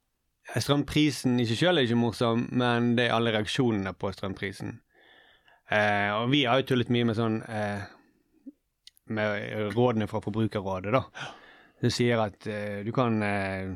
Strømprisen 0.61 1.38
i 1.40 1.47
seg 1.49 1.56
selv 1.62 1.80
er 1.80 1.87
ikke 1.88 1.97
morsom, 1.97 2.42
men 2.52 2.90
det 2.99 3.06
er 3.09 3.14
alle 3.16 3.33
reaksjonene 3.33 3.94
på 3.97 4.11
strømprisen. 4.12 4.75
Eh, 5.73 6.11
og 6.12 6.28
vi 6.30 6.42
har 6.44 6.61
jo 6.61 6.66
tullet 6.68 6.90
mye 6.92 7.06
med 7.09 7.16
sånn 7.16 7.38
eh, 7.49 7.87
Med 9.09 9.73
rådene 9.75 10.06
fra 10.09 10.21
Forbrukerrådet, 10.25 10.92
da. 10.92 11.02
Som 11.80 11.90
sier 11.92 12.21
at 12.21 12.47
eh, 12.49 12.83
du 12.85 12.92
kan 12.97 13.16
eh, 13.25 13.73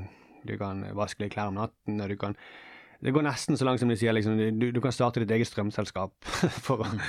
Du 0.49 0.57
kan 0.61 0.83
vaske 0.97 1.23
deg 1.25 1.33
klær 1.35 1.53
om 1.53 1.61
natten, 1.61 2.01
og 2.01 2.11
du 2.11 2.17
kan 2.21 2.37
Det 2.99 3.13
går 3.15 3.23
nesten 3.23 3.55
så 3.55 3.67
langt 3.69 3.79
som 3.79 3.91
de 3.93 3.95
sier 3.95 4.15
liksom, 4.17 4.41
du, 4.59 4.71
du 4.75 4.81
kan 4.83 4.95
starte 4.95 5.23
ditt 5.23 5.31
eget 5.31 5.47
strømselskap. 5.47 6.17
For, 6.67 6.83
mm. 6.83 7.05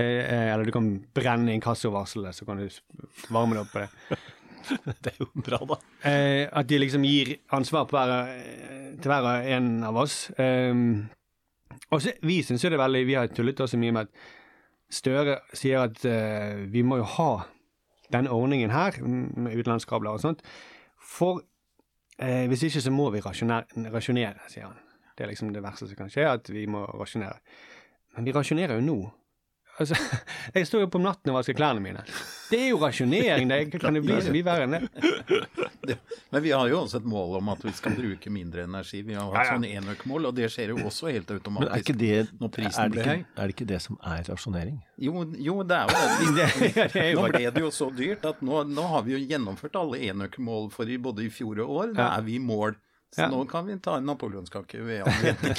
eh, 0.00 0.46
eller 0.54 0.64
du 0.64 0.72
kan 0.72 0.88
brenne 1.14 1.52
inkassovarselet, 1.52 2.32
så 2.38 2.48
kan 2.48 2.62
du 2.62 2.70
varme 3.28 3.58
det 3.58 3.66
opp 3.66 3.74
på 3.74 3.84
det. 3.84 4.22
Det 5.04 5.12
er 5.12 5.20
jo 5.20 5.28
bra, 5.46 5.60
da. 5.62 5.76
Eh, 6.08 6.48
at 6.50 6.66
de 6.66 6.78
liksom 6.80 7.04
gir 7.06 7.36
ansvar 7.54 7.84
på 7.86 7.94
hver, 7.94 8.32
til 8.98 9.12
hver 9.12 9.28
og 9.28 9.50
en 9.54 9.68
av 9.86 10.00
oss. 10.00 10.16
Eh, 10.42 10.72
og 11.92 12.08
vi 12.26 12.40
syns 12.42 12.64
jo 12.64 12.72
det 12.72 12.80
er 12.80 12.82
veldig 12.82 13.04
Vi 13.06 13.14
har 13.14 13.30
tullet 13.30 13.60
også 13.62 13.78
mye 13.78 13.94
med 13.94 14.08
at 14.08 14.32
Støre 14.92 15.40
sier 15.56 15.82
at 15.82 16.04
eh, 16.06 16.62
vi 16.70 16.84
må 16.86 17.00
jo 17.00 17.08
ha 17.16 17.30
denne 18.14 18.30
ordningen 18.30 18.70
her, 18.70 19.00
med 19.02 19.56
utenlandskabler 19.56 20.14
og 20.14 20.22
sånt, 20.22 20.44
for 21.02 21.42
eh, 22.18 22.44
hvis 22.50 22.66
ikke 22.68 22.82
så 22.84 22.92
må 22.94 23.10
vi 23.14 23.22
rasjonere, 23.24 24.48
sier 24.52 24.68
han. 24.68 24.82
Det 25.16 25.24
er 25.24 25.32
liksom 25.32 25.52
det 25.54 25.62
verste 25.64 25.88
som 25.88 25.98
kan 25.98 26.12
skje, 26.12 26.26
at 26.28 26.50
vi 26.52 26.66
må 26.68 26.84
rasjonere. 26.84 27.38
Men 28.16 28.26
vi 28.28 28.34
rasjonerer 28.36 28.78
jo 28.78 28.84
nå. 28.84 28.98
Altså, 29.78 29.96
jeg 30.56 30.66
står 30.70 30.80
jo 30.86 30.88
på 30.88 31.00
natten 31.04 31.28
og 31.32 31.36
vasker 31.36 31.56
klærne 31.58 31.82
mine. 31.84 32.00
Det 32.48 32.58
er 32.62 32.68
jo 32.70 32.78
rasjonering. 32.80 33.50
Det 33.50 33.80
kan 33.82 33.92
det 33.96 34.00
bli 34.06 34.14
så 34.24 34.32
mye 34.32 34.46
verre 34.46 34.64
enn 34.64 34.76
det. 35.90 35.96
Men 36.32 36.42
vi 36.44 36.52
har 36.54 36.70
jo 36.70 36.78
også 36.84 37.00
et 37.02 37.08
mål 37.12 37.34
om 37.42 37.50
at 37.52 37.64
vi 37.66 37.72
skal 37.76 37.92
bruke 37.98 38.30
mindre 38.32 38.64
energi. 38.64 39.02
Vi 39.04 39.14
har 39.18 39.28
hatt 39.34 39.50
sånn 39.52 39.66
enøkmål, 39.68 40.30
og 40.30 40.36
det 40.38 40.48
skjer 40.54 40.72
jo 40.72 40.78
også 40.88 41.10
helt 41.12 41.28
Men 41.28 41.36
er 41.36 41.42
automatisk. 41.42 41.82
ikke 41.90 41.98
det, 42.00 42.22
Når 42.40 42.52
prisen 42.56 42.80
er 42.80 42.88
det, 42.88 42.94
blir 42.94 43.02
ikke, 43.04 43.16
høy. 43.18 43.26
er 43.36 43.42
det 43.52 43.56
ikke 43.56 43.68
det 43.74 43.80
som 43.84 43.98
er 44.14 44.24
rasjonering? 44.30 44.78
Jo, 45.08 45.26
jo, 45.50 45.58
det 45.68 45.76
er 45.76 45.92
jo 45.92 46.32
det. 46.40 46.48
Det, 46.76 46.88
det 46.94 47.02
er 47.04 47.10
jo 47.12 47.20
Nå 47.26 47.28
ble 47.36 47.50
det 47.58 47.62
jo 47.66 47.70
så 47.74 47.90
dyrt 47.96 48.24
at 48.32 48.40
nå, 48.44 48.62
nå 48.72 48.86
har 48.94 49.04
vi 49.06 49.12
jo 49.16 49.20
gjennomført 49.26 49.76
alle 49.82 50.00
enøkmål 50.08 50.70
for 50.74 50.88
i, 50.88 50.96
både 50.98 51.26
i 51.26 51.30
fjor 51.32 51.60
og 51.66 51.76
år. 51.82 51.92
Da 52.00 52.08
er 52.16 52.24
vi 52.26 52.38
i 52.40 52.42
mål. 52.42 52.78
Så 53.14 53.22
Ja. 53.22 53.28
nå 53.32 53.44
kan 53.48 53.64
vi 53.68 53.76
ta 53.80 53.96
en 54.00 54.08
napoleonskake 54.08 54.80
ved 54.84 55.04
anledning. 55.06 55.54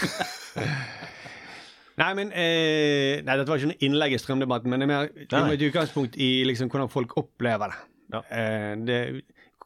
Nei, 1.97 2.11
men 2.17 2.29
eh, 2.29 3.23
Nei, 3.25 3.37
dette 3.39 3.49
var 3.49 3.57
ikke 3.57 3.71
noe 3.71 3.85
innlegg 3.87 4.13
i 4.13 4.19
strømdebatten, 4.21 4.69
men 4.69 4.83
det 4.83 4.87
er 4.87 4.91
mer 4.91 5.55
et 5.55 5.65
utgangspunkt 5.65 6.17
i 6.21 6.29
liksom 6.45 6.69
hvordan 6.69 6.91
folk 6.93 7.15
opplever 7.17 7.73
det. 7.73 7.79
Ja. 8.13 8.21
Eh, 8.31 8.73
det 8.85 8.99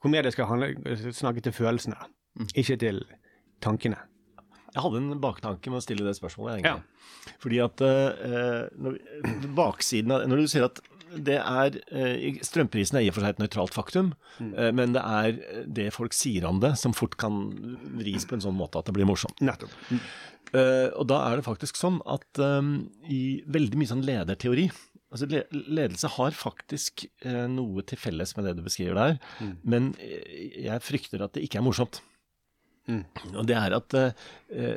komedie 0.02 0.32
skal 0.34 0.48
handle, 0.50 0.96
snakke 1.14 1.44
til 1.44 1.56
følelsene. 1.56 2.00
Mm. 2.40 2.48
ikke 2.56 2.78
til 2.80 3.02
tankene. 3.60 3.98
Jeg 4.72 4.84
hadde 4.86 5.00
en 5.02 5.20
baktanke 5.20 5.72
med 5.72 5.82
å 5.82 5.84
stille 5.84 6.06
det 6.08 6.16
spørsmålet, 6.16 6.62
egentlig. 6.62 7.36
Fordi 7.44 7.58
at 7.60 7.84
eh, 7.84 8.62
når, 8.80 8.96
baksiden 9.58 10.14
av 10.16 10.24
Når 10.32 10.40
du 10.40 10.48
sier 10.50 10.64
at 10.70 10.80
det 11.16 11.38
er 11.40 11.78
eh, 11.92 12.40
Strømprisen 12.46 13.00
er 13.00 13.06
i 13.06 13.12
og 13.12 13.18
for 13.18 13.26
seg 13.26 13.36
et 13.36 13.42
nøytralt 13.44 13.76
faktum, 13.76 14.14
mm. 14.40 14.52
men 14.78 14.96
det 14.96 15.02
er 15.04 15.64
det 15.68 15.90
folk 15.96 16.16
sier 16.16 16.48
om 16.50 16.62
det, 16.64 16.76
som 16.80 16.96
fort 16.98 17.18
kan 17.22 17.42
vris 18.00 18.28
på 18.28 18.38
en 18.38 18.46
sånn 18.46 18.58
måte 18.58 18.80
at 18.80 18.88
det 18.88 18.96
blir 18.96 19.10
morsomt. 19.10 19.42
Nettopp. 19.44 19.74
Mm. 19.92 20.04
og 21.00 21.06
da 21.08 21.18
er 21.30 21.40
det 21.40 21.46
faktisk 21.46 21.78
sånn 21.80 22.02
at 22.10 22.40
eh, 22.44 22.72
i 23.08 23.22
veldig 23.52 23.82
mye 23.82 23.92
sånn 23.92 24.08
lederteori 24.08 24.70
Altså 25.12 25.28
Ledelse 25.28 26.08
har 26.14 26.36
faktisk 26.36 27.04
eh, 27.28 27.44
noe 27.52 27.84
til 27.88 28.00
felles 28.00 28.32
med 28.38 28.48
det 28.48 28.54
du 28.56 28.64
beskriver 28.64 28.96
der, 28.96 29.18
men 29.68 29.92
eh, 30.00 30.62
jeg 30.70 30.84
frykter 30.86 31.26
at 31.26 31.36
det 31.36 31.44
ikke 31.44 31.60
er 31.60 31.66
morsomt. 31.66 32.00
Mm. 32.90 33.04
Og 33.38 33.46
det 33.48 33.56
er 33.56 33.76
at 33.78 33.96
eh, 33.98 34.14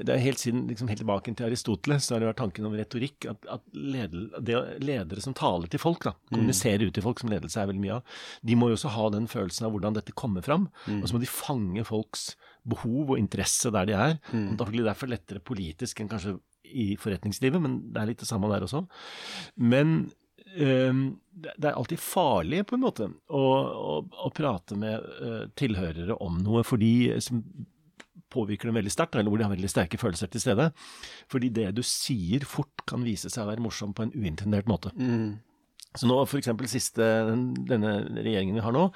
det 0.05 0.13
er 0.13 0.23
helt 0.23 0.43
siden 0.43 0.67
liksom 0.69 0.91
helt 0.91 1.01
tilbake 1.01 1.33
til 1.33 1.47
Aristoteles 1.49 2.05
så 2.07 2.15
har 2.15 2.23
det 2.23 2.29
vært 2.29 2.41
tanken 2.43 2.69
om 2.69 2.77
retorikk. 2.77 3.29
At, 3.33 3.49
at 3.57 3.65
ledel, 3.75 4.27
det, 4.45 4.59
ledere 4.85 5.25
som 5.25 5.37
taler 5.37 5.71
til 5.73 5.83
folk, 5.83 6.05
da, 6.07 6.15
kommuniserer 6.31 6.87
ut 6.87 6.95
til 6.97 7.07
folk, 7.07 7.23
som 7.23 7.33
ledelse 7.33 7.61
er 7.61 7.71
veldig 7.71 7.85
mye 7.85 7.99
av, 7.99 8.17
de 8.45 8.59
må 8.61 8.71
jo 8.71 8.79
også 8.79 8.95
ha 8.97 9.11
den 9.17 9.29
følelsen 9.31 9.69
av 9.69 9.75
hvordan 9.75 9.99
dette 9.99 10.17
kommer 10.17 10.45
fram. 10.45 10.69
Og 11.01 11.07
så 11.09 11.17
må 11.17 11.23
de 11.23 11.31
fange 11.31 11.87
folks 11.89 12.33
behov 12.69 13.15
og 13.15 13.21
interesse 13.21 13.73
der 13.75 13.89
de 13.89 13.97
er. 13.97 14.19
Og 14.33 14.59
det 14.61 14.69
er 14.69 14.91
derfor 14.93 15.11
lettere 15.11 15.45
politisk 15.45 16.01
enn 16.01 16.13
kanskje 16.13 16.39
i 16.75 16.95
forretningslivet, 17.01 17.63
men 17.63 17.79
det 17.93 18.01
er 18.01 18.11
litt 18.11 18.23
det 18.23 18.29
samme 18.29 18.51
der 18.51 18.65
også. 18.67 18.85
Men 19.61 19.95
øhm, 20.57 21.05
det 21.35 21.55
det 21.59 21.71
er 21.71 21.77
alltid 21.77 22.01
farlig, 22.01 22.65
på 22.67 22.77
en 22.77 22.85
måte, 22.85 23.09
å, 23.29 23.45
å, 23.45 23.95
å 24.27 24.33
prate 24.35 24.77
med 24.79 25.07
uh, 25.21 25.45
tilhørere 25.59 26.17
om 26.23 26.39
noe 26.43 26.63
fordi 26.67 27.11
som 27.25 27.43
påvirker 28.35 28.71
dem 28.71 28.79
veldig 28.81 28.93
sterkt, 28.93 29.17
eller 29.17 29.33
hvor 29.33 29.41
de 29.41 29.49
har 29.49 29.55
veldig 29.55 29.73
sterke 29.73 30.01
følelser 30.01 30.31
til 30.33 30.45
stede. 30.45 30.71
Fordi 31.33 31.53
det 31.55 31.71
du 31.79 31.83
sier 31.87 32.47
fort 32.49 32.85
kan 32.91 33.07
vise 33.07 33.31
seg 33.33 33.47
å 33.47 33.51
være 33.53 33.65
morsom 33.65 33.95
på 33.97 34.07
en 34.07 34.15
uintendert 34.15 34.71
måte. 34.71 34.93
Mm. 34.99 35.39
Så 35.95 36.09
nå 36.11 36.17
for 36.27 36.41
eksempel 36.41 36.67
siste, 36.67 37.05
den, 37.29 37.43
denne 37.69 37.93
regjeringen 38.17 38.57
vi 38.59 38.63
har 38.65 38.75
nå, 38.75 38.89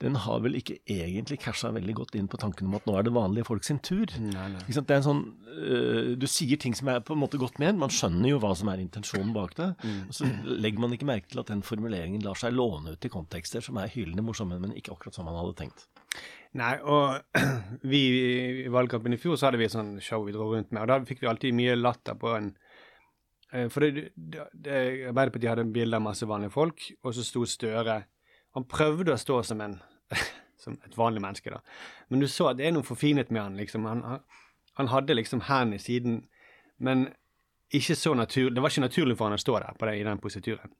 den 0.00 0.16
har 0.24 0.40
vel 0.40 0.56
ikke 0.56 0.78
egentlig 0.88 1.42
casha 1.42 1.68
veldig 1.74 1.96
godt 1.98 2.16
inn 2.16 2.30
på 2.32 2.40
tanken 2.40 2.70
om 2.70 2.78
at 2.78 2.88
nå 2.88 2.94
er 2.96 3.04
det 3.04 3.12
vanlige 3.12 3.44
folk 3.50 3.66
sin 3.68 3.80
tur. 3.84 4.08
Nei, 4.16 4.46
nei. 4.54 4.62
Ikke 4.64 4.78
sant? 4.78 4.88
Det 4.88 4.96
er 4.96 5.02
en 5.02 5.08
sånn, 5.10 5.22
øh, 5.58 6.14
du 6.16 6.24
sier 6.30 6.60
ting 6.60 6.76
som 6.78 6.88
er 6.88 7.04
på 7.04 7.12
en 7.12 7.20
måte 7.20 7.40
godt 7.40 7.60
ment, 7.60 7.80
man 7.82 7.92
skjønner 7.92 8.32
jo 8.32 8.40
hva 8.40 8.54
som 8.56 8.72
er 8.72 8.80
intensjonen 8.80 9.36
bak 9.36 9.58
det. 9.60 9.68
Og 10.08 10.16
så 10.16 10.32
legger 10.48 10.86
man 10.86 10.96
ikke 10.96 11.10
merke 11.10 11.28
til 11.28 11.44
at 11.44 11.52
den 11.52 11.64
formuleringen 11.66 12.24
lar 12.24 12.40
seg 12.40 12.56
låne 12.56 12.96
ut 12.96 13.04
i 13.04 13.12
kontekster 13.12 13.64
som 13.64 13.76
er 13.82 13.92
hyllende 13.92 14.24
morsomme, 14.24 14.56
men 14.62 14.72
ikke 14.78 14.96
akkurat 14.96 15.20
som 15.20 15.28
man 15.28 15.36
hadde 15.36 15.58
tenkt. 15.60 15.84
Nei, 16.56 16.78
og 16.80 17.18
vi 17.92 18.00
i 18.64 18.70
valgkampen 18.72 19.12
i 19.12 19.20
fjor 19.20 19.36
så 19.36 19.48
hadde 19.48 19.60
vi 19.60 19.66
et 19.68 19.74
sånt 19.74 20.00
show 20.04 20.24
vi 20.24 20.32
dro 20.32 20.48
rundt 20.54 20.72
med, 20.72 20.80
og 20.82 20.88
da 20.88 20.98
fikk 21.08 21.20
vi 21.22 21.28
alltid 21.30 21.56
mye 21.56 21.76
latter 21.76 22.16
på 22.18 22.32
en 22.38 22.48
eh, 23.52 23.68
For 23.68 23.84
det, 23.84 24.08
det, 24.16 24.48
det, 24.54 24.78
Arbeiderpartiet 25.10 25.52
hadde 25.52 25.68
bilde 25.74 26.00
av 26.00 26.06
masse 26.06 26.28
vanlige 26.28 26.54
folk, 26.56 26.88
og 27.04 27.14
så 27.14 27.26
sto 27.26 27.44
Støre 27.48 28.00
Han 28.56 28.68
prøvde 28.70 29.12
å 29.12 29.20
stå 29.20 29.42
som 29.44 29.60
en 29.64 29.78
som 30.58 30.74
et 30.84 30.96
vanlig 30.98 31.22
menneske, 31.22 31.52
da. 31.52 31.60
Men 32.08 32.22
du 32.22 32.26
så 32.30 32.50
at 32.50 32.58
det 32.58 32.66
er 32.66 32.74
noe 32.74 32.86
forfinet 32.86 33.30
med 33.30 33.42
han, 33.44 33.56
liksom. 33.60 33.84
Han, 33.86 34.02
han, 34.80 34.90
hadde 34.90 35.14
liksom 35.14 35.44
hendene 35.46 35.78
i 35.78 35.82
siden, 35.82 36.22
men 36.82 37.08
ikke 37.74 37.94
så 37.98 38.14
naturlig 38.16 38.56
Det 38.56 38.62
var 38.64 38.72
ikke 38.72 38.86
naturlig 38.86 39.16
for 39.18 39.28
han 39.28 39.36
å 39.36 39.42
stå 39.42 39.58
der 39.60 39.78
på 39.78 39.86
det, 39.86 39.98
i 40.00 40.06
den 40.06 40.18
posituren. 40.22 40.72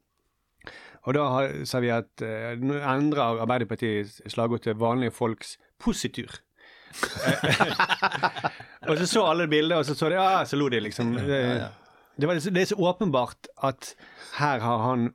Og 1.07 1.15
da 1.15 1.25
har, 1.33 1.55
sa 1.69 1.81
vi 1.83 1.91
at 1.93 2.23
eh, 2.25 2.53
nå 2.59 2.77
endrer 2.77 3.41
Arbeiderpartiet 3.45 4.19
slagord 4.27 4.65
til 4.65 4.77
vanlige 4.79 5.15
folks 5.15 5.57
positur. 5.79 6.41
og 8.89 8.97
så 8.97 9.05
så 9.05 9.25
alle 9.29 9.47
bildet, 9.47 9.77
og 9.77 9.85
så 9.85 9.95
så 9.95 10.09
de, 10.09 10.17
ja, 10.17 10.45
så 10.45 10.57
lo 10.57 10.69
de 10.69 10.81
liksom. 10.83 11.13
Det, 11.13 11.69
det, 12.17 12.27
var, 12.27 12.33
det 12.33 12.61
er 12.61 12.71
så 12.71 12.75
åpenbart 12.75 13.47
at 13.63 13.95
her 14.39 14.59
har 14.59 14.77
han 14.87 15.11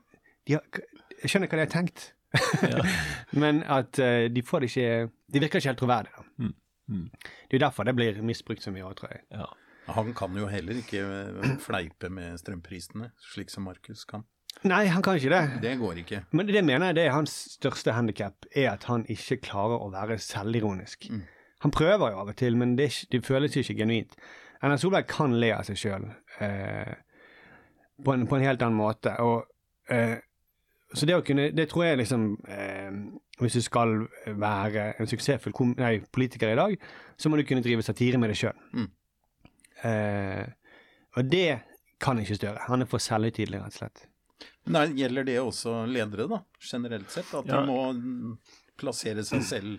de 0.47 0.59
har, 0.59 0.62
Jeg 1.23 1.31
skjønner 1.31 1.49
hva 1.49 1.59
de 1.59 1.64
har 1.64 1.73
tenkt, 1.73 2.12
men 3.43 3.62
at 3.71 3.99
eh, 4.03 4.27
de 4.33 4.43
får 4.43 4.64
det 4.64 4.71
ikke 4.73 5.11
De 5.33 5.40
virker 5.40 5.61
ikke 5.61 5.73
helt 5.73 5.83
troverdige. 5.83 6.25
Mm. 6.38 6.55
Mm. 6.88 7.11
Det 7.49 7.57
er 7.57 7.59
jo 7.59 7.67
derfor 7.67 7.85
det 7.85 7.97
blir 7.97 8.23
misbrukt 8.23 8.62
så 8.62 8.73
mye 8.75 8.85
òg, 8.85 8.97
tror 8.99 9.14
jeg. 9.14 9.45
Han 9.95 10.14
kan 10.17 10.37
jo 10.37 10.49
heller 10.49 10.81
ikke 10.81 11.03
eh, 11.05 11.57
fleipe 11.61 12.11
med 12.12 12.38
strømprisene, 12.40 13.11
slik 13.33 13.53
som 13.53 13.67
Markus 13.69 14.05
kan. 14.09 14.25
Nei, 14.72 14.87
han 14.88 15.05
kan 15.05 15.18
ikke 15.20 15.33
det. 15.33 15.61
Det 15.62 15.74
går 15.81 16.00
ikke. 16.05 16.22
Men 16.33 16.48
det 16.48 16.64
mener 16.64 16.90
jeg 16.90 16.96
det 16.96 17.07
er 17.07 17.16
hans 17.16 17.35
største 17.59 17.92
handikap, 17.92 18.46
er 18.57 18.70
at 18.72 18.87
han 18.88 19.05
ikke 19.12 19.42
klarer 19.44 19.83
å 19.83 19.90
være 19.92 20.18
selvironisk. 20.22 21.11
Mm. 21.12 21.24
Han 21.64 21.72
prøver 21.72 22.12
jo 22.12 22.20
av 22.20 22.31
og 22.33 22.37
til, 22.37 22.57
men 22.61 22.77
det, 22.79 22.90
det 23.12 23.24
føles 23.24 23.57
ikke 23.57 23.77
genuint. 23.79 24.16
Erna 24.64 24.77
Solberg 24.81 25.09
kan 25.09 25.35
le 25.40 25.50
av 25.53 25.66
seg 25.68 25.77
sjøl 25.81 26.07
eh, 26.44 26.94
på, 28.05 28.14
på 28.14 28.38
en 28.38 28.46
helt 28.46 28.64
annen 28.64 28.79
måte. 28.79 29.12
Og, 29.24 29.44
eh, 29.92 30.16
så 30.94 31.09
det 31.09 31.16
å 31.18 31.24
kunne 31.27 31.48
Det 31.57 31.66
tror 31.70 31.88
jeg 31.88 31.98
liksom 31.98 32.27
eh, 32.46 32.92
Hvis 33.40 33.57
du 33.59 33.64
skal 33.64 34.05
være 34.38 34.92
en 35.03 35.09
suksessfull 35.11 35.74
nei, 35.74 35.96
politiker 36.14 36.53
i 36.53 36.59
dag, 36.59 36.77
så 37.18 37.29
må 37.29 37.40
du 37.40 37.44
kunne 37.48 37.64
drive 37.64 37.83
satire 37.83 38.20
med 38.20 38.31
deg 38.31 38.40
sjøl. 38.40 38.61
Mm. 38.72 38.90
Eh, 39.90 40.44
og 41.18 41.33
det 41.33 41.48
kan 42.00 42.18
ikke 42.20 42.37
Støre. 42.38 42.66
Han 42.68 42.85
er 42.85 42.90
for 42.90 43.03
selvhøytidelig, 43.03 43.61
rett 43.61 43.74
og 43.74 43.81
slett. 43.83 44.07
Nei, 44.66 44.87
gjelder 44.97 45.25
det 45.29 45.38
også 45.42 45.83
ledere, 45.87 46.29
da, 46.31 46.42
generelt 46.61 47.11
sett? 47.12 47.33
At 47.35 47.47
Ja. 47.47 47.61
de 47.61 47.66
må 47.68 47.81
mm, 47.92 48.38
plassere 48.81 49.25
seg 49.25 49.42
selv 49.55 49.79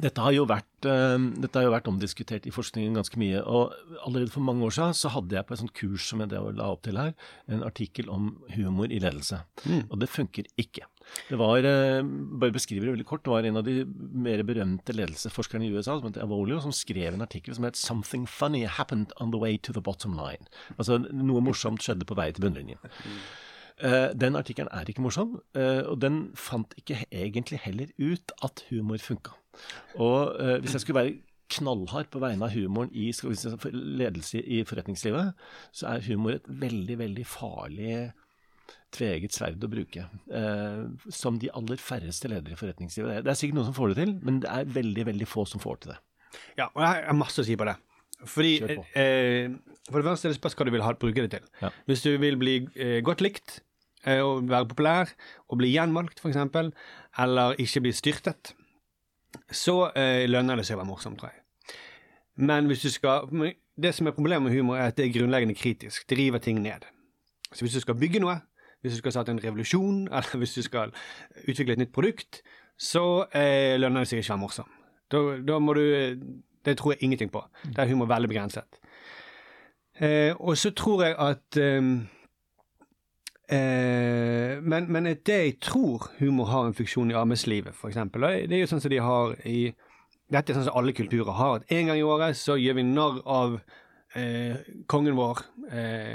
Dette 0.00 0.16
har, 0.24 0.32
jo 0.32 0.46
vært, 0.48 0.86
uh, 0.88 1.18
dette 1.36 1.58
har 1.58 1.66
jo 1.66 1.72
vært 1.74 1.88
omdiskutert 1.90 2.46
i 2.48 2.50
forskningen 2.50 2.94
ganske 2.96 3.18
mye. 3.20 3.42
og 3.44 3.74
Allerede 4.06 4.32
for 4.32 4.40
mange 4.40 4.64
år 4.64 4.72
siden 4.72 4.94
så 4.96 5.10
hadde 5.12 5.36
jeg 5.36 5.44
på 5.44 5.52
et 5.52 5.60
sånt 5.60 5.74
kurs 5.76 6.06
som 6.08 6.22
jeg 6.24 6.30
la 6.32 6.68
opp 6.72 6.80
til 6.86 6.96
her, 6.96 7.10
en 7.52 7.60
artikkel 7.66 8.08
om 8.08 8.30
humor 8.54 8.88
i 8.88 8.96
ledelse. 8.98 9.42
Og 9.90 9.98
det 10.00 10.08
funker 10.08 10.48
ikke. 10.56 10.86
Det 11.28 11.36
var, 11.36 11.60
uh, 11.68 12.00
bare 12.40 12.54
beskriver 12.56 12.88
det 12.88 12.94
veldig 12.94 13.06
kort, 13.10 13.26
det 13.28 13.34
var 13.34 13.44
en 13.44 13.60
av 13.60 13.66
de 13.68 13.84
mer 14.24 14.40
berømte 14.48 14.96
ledelsesforskerne 14.96 15.68
i 15.68 15.74
USA 15.76 15.98
som 16.00 16.08
het 16.08 16.16
Avolio, 16.24 16.62
som 16.64 16.72
skrev 16.72 17.12
en 17.12 17.26
artikkel 17.28 17.54
som 17.54 17.68
het 17.68 17.76
'Something 17.76 18.24
funny 18.26 18.64
happened 18.64 19.12
on 19.20 19.30
the 19.32 19.38
way 19.38 19.58
to 19.58 19.70
the 19.70 19.82
bottom 19.84 20.16
line'. 20.16 20.48
Altså 20.78 20.96
noe 21.12 21.44
morsomt 21.44 21.82
skjedde 21.84 22.08
på 22.08 22.16
vei 22.16 22.32
til 22.32 22.40
bunnlinjen. 22.48 22.78
Eh, 22.84 23.20
den 24.14 24.36
artikkelen 24.36 24.68
er 24.72 24.84
ikke 24.90 25.02
morsom, 25.02 25.40
eh, 25.56 25.82
og 25.88 26.00
den 26.02 26.30
fant 26.36 26.74
ikke 26.78 27.04
egentlig 27.10 27.58
heller 27.64 27.86
ut 27.98 28.32
at 28.44 28.64
humor 28.70 28.98
funka. 28.98 29.32
Og 29.98 30.36
eh, 30.40 30.58
hvis 30.60 30.72
jeg 30.76 30.80
skulle 30.84 31.00
være 31.00 31.18
knallhard 31.50 32.10
på 32.12 32.20
vegne 32.22 32.44
av 32.46 32.52
humoren 32.54 32.90
i 32.94 33.08
ledelse 33.74 34.38
i 34.44 34.62
forretningslivet, 34.68 35.32
så 35.74 35.88
er 35.96 36.04
humor 36.06 36.36
et 36.36 36.46
veldig, 36.46 36.98
veldig 37.00 37.24
farlig 37.26 38.12
tveget 38.94 39.34
sverd 39.34 39.62
å 39.66 39.70
bruke. 39.70 40.04
Eh, 40.30 40.84
som 41.14 41.38
de 41.38 41.50
aller 41.54 41.76
færreste 41.82 42.30
ledere 42.30 42.54
i 42.54 42.58
forretningslivet. 42.58 43.08
Det 43.10 43.16
er- 43.18 43.22
Det 43.22 43.30
er 43.30 43.38
sikkert 43.40 43.54
noen 43.54 43.64
som 43.66 43.74
får 43.74 43.94
det 43.94 43.96
til, 44.04 44.14
men 44.22 44.40
det 44.40 44.50
er 44.50 44.64
veldig, 44.64 45.06
veldig 45.06 45.26
få 45.28 45.46
som 45.46 45.60
får 45.60 45.80
til 45.80 45.92
det. 45.92 45.98
Ja, 46.58 46.66
og 46.74 46.82
jeg 46.82 47.04
har 47.06 47.14
masse 47.14 47.38
å 47.40 47.44
si 47.44 47.56
på 47.56 47.64
det. 47.66 47.76
Fordi, 48.26 48.60
eh, 48.94 49.48
For 49.90 50.02
det 50.02 50.06
første 50.06 50.26
er 50.28 50.32
det 50.32 50.40
spørs 50.40 50.54
hva 50.54 50.64
du 50.66 50.70
vil 50.70 50.82
ha, 50.82 50.92
bruke 50.92 51.14
det 51.14 51.30
til. 51.30 51.40
Ja. 51.62 51.70
Hvis 51.88 52.02
du 52.02 52.16
vil 52.18 52.36
bli 52.36 52.68
eh, 52.76 53.00
godt 53.00 53.20
likt, 53.22 53.60
eh, 54.06 54.22
og 54.24 54.48
være 54.48 54.68
populær, 54.70 55.12
og 55.48 55.60
bli 55.60 55.72
gjenvalgt 55.74 56.22
f.eks., 56.22 56.72
eller 57.18 57.58
ikke 57.58 57.84
bli 57.84 57.92
styrtet, 57.92 58.54
så 59.50 59.90
eh, 59.96 60.26
lønner 60.30 60.60
det 60.60 60.66
seg 60.66 60.78
å 60.78 60.82
være 60.82 60.90
morsom, 60.90 61.16
tror 61.18 61.32
jeg. 61.32 61.42
Men 62.40 62.70
hvis 62.70 62.86
du 62.86 62.90
skal 62.90 63.28
Det 63.80 63.94
som 63.94 64.06
er 64.06 64.12
problemet 64.12 64.50
med 64.50 64.58
humor, 64.58 64.76
er 64.76 64.90
at 64.90 64.96
det 64.96 65.06
er 65.06 65.12
grunnleggende 65.14 65.54
kritisk. 65.54 66.08
Det 66.10 66.18
river 66.18 66.38
ting 66.38 66.60
ned. 66.60 66.84
Så 67.52 67.64
hvis 67.64 67.72
du 67.72 67.80
skal 67.80 67.94
bygge 67.94 68.20
noe, 68.20 68.34
hvis 68.82 68.92
du 68.92 68.98
skal 68.98 69.12
starte 69.12 69.32
en 69.32 69.40
revolusjon, 69.40 70.08
eller 70.12 70.36
hvis 70.38 70.54
du 70.54 70.62
skal 70.62 70.92
utvikle 71.48 71.72
et 71.72 71.78
nytt 71.78 71.92
produkt, 71.92 72.42
så 72.78 73.24
eh, 73.32 73.78
lønner 73.80 74.04
det 74.04 74.10
seg 74.10 74.20
ikke 74.20 74.32
å 74.32 74.36
være 74.36 74.42
morsom. 74.42 74.76
Da, 75.10 75.22
da 75.42 75.58
må 75.58 75.74
du 75.74 75.84
Det 76.64 76.76
tror 76.76 76.92
jeg 76.92 77.02
ingenting 77.02 77.30
på. 77.32 77.40
Det 77.64 77.78
er 77.78 77.88
humor 77.88 78.06
veldig 78.06 78.28
begrenset. 78.28 78.80
Eh, 80.00 80.34
og 80.36 80.58
så 80.58 80.70
tror 80.76 81.04
jeg 81.04 81.14
at 81.18 81.56
ehm, 81.56 82.08
eh, 83.50 84.56
men, 84.62 84.88
men 84.92 85.10
det 85.10 85.38
jeg 85.38 85.58
tror 85.62 86.10
humor 86.18 86.50
har 86.50 86.68
en 86.68 86.76
funksjon 86.76 87.10
i 87.12 87.18
arbeidslivet, 87.18 87.74
f.eks. 87.74 88.00
Det 88.14 88.56
er 88.56 88.62
jo 88.62 88.70
sånn 88.70 88.82
som 88.82 88.92
de 88.92 89.00
har 89.04 89.36
i 89.48 89.60
Dette 90.30 90.52
er 90.52 90.60
sånn 90.60 90.68
som 90.68 90.76
alle 90.78 90.94
kulturer 90.94 91.34
har. 91.34 91.56
At 91.58 91.72
en 91.74 91.88
gang 91.90 91.98
i 91.98 92.06
året 92.06 92.38
så 92.38 92.54
gjør 92.54 92.76
vi 92.78 92.84
narr 92.86 93.16
av 93.26 93.56
eh, 94.14 94.60
kongen 94.86 95.16
vår. 95.18 95.40
Eh, 95.74 96.14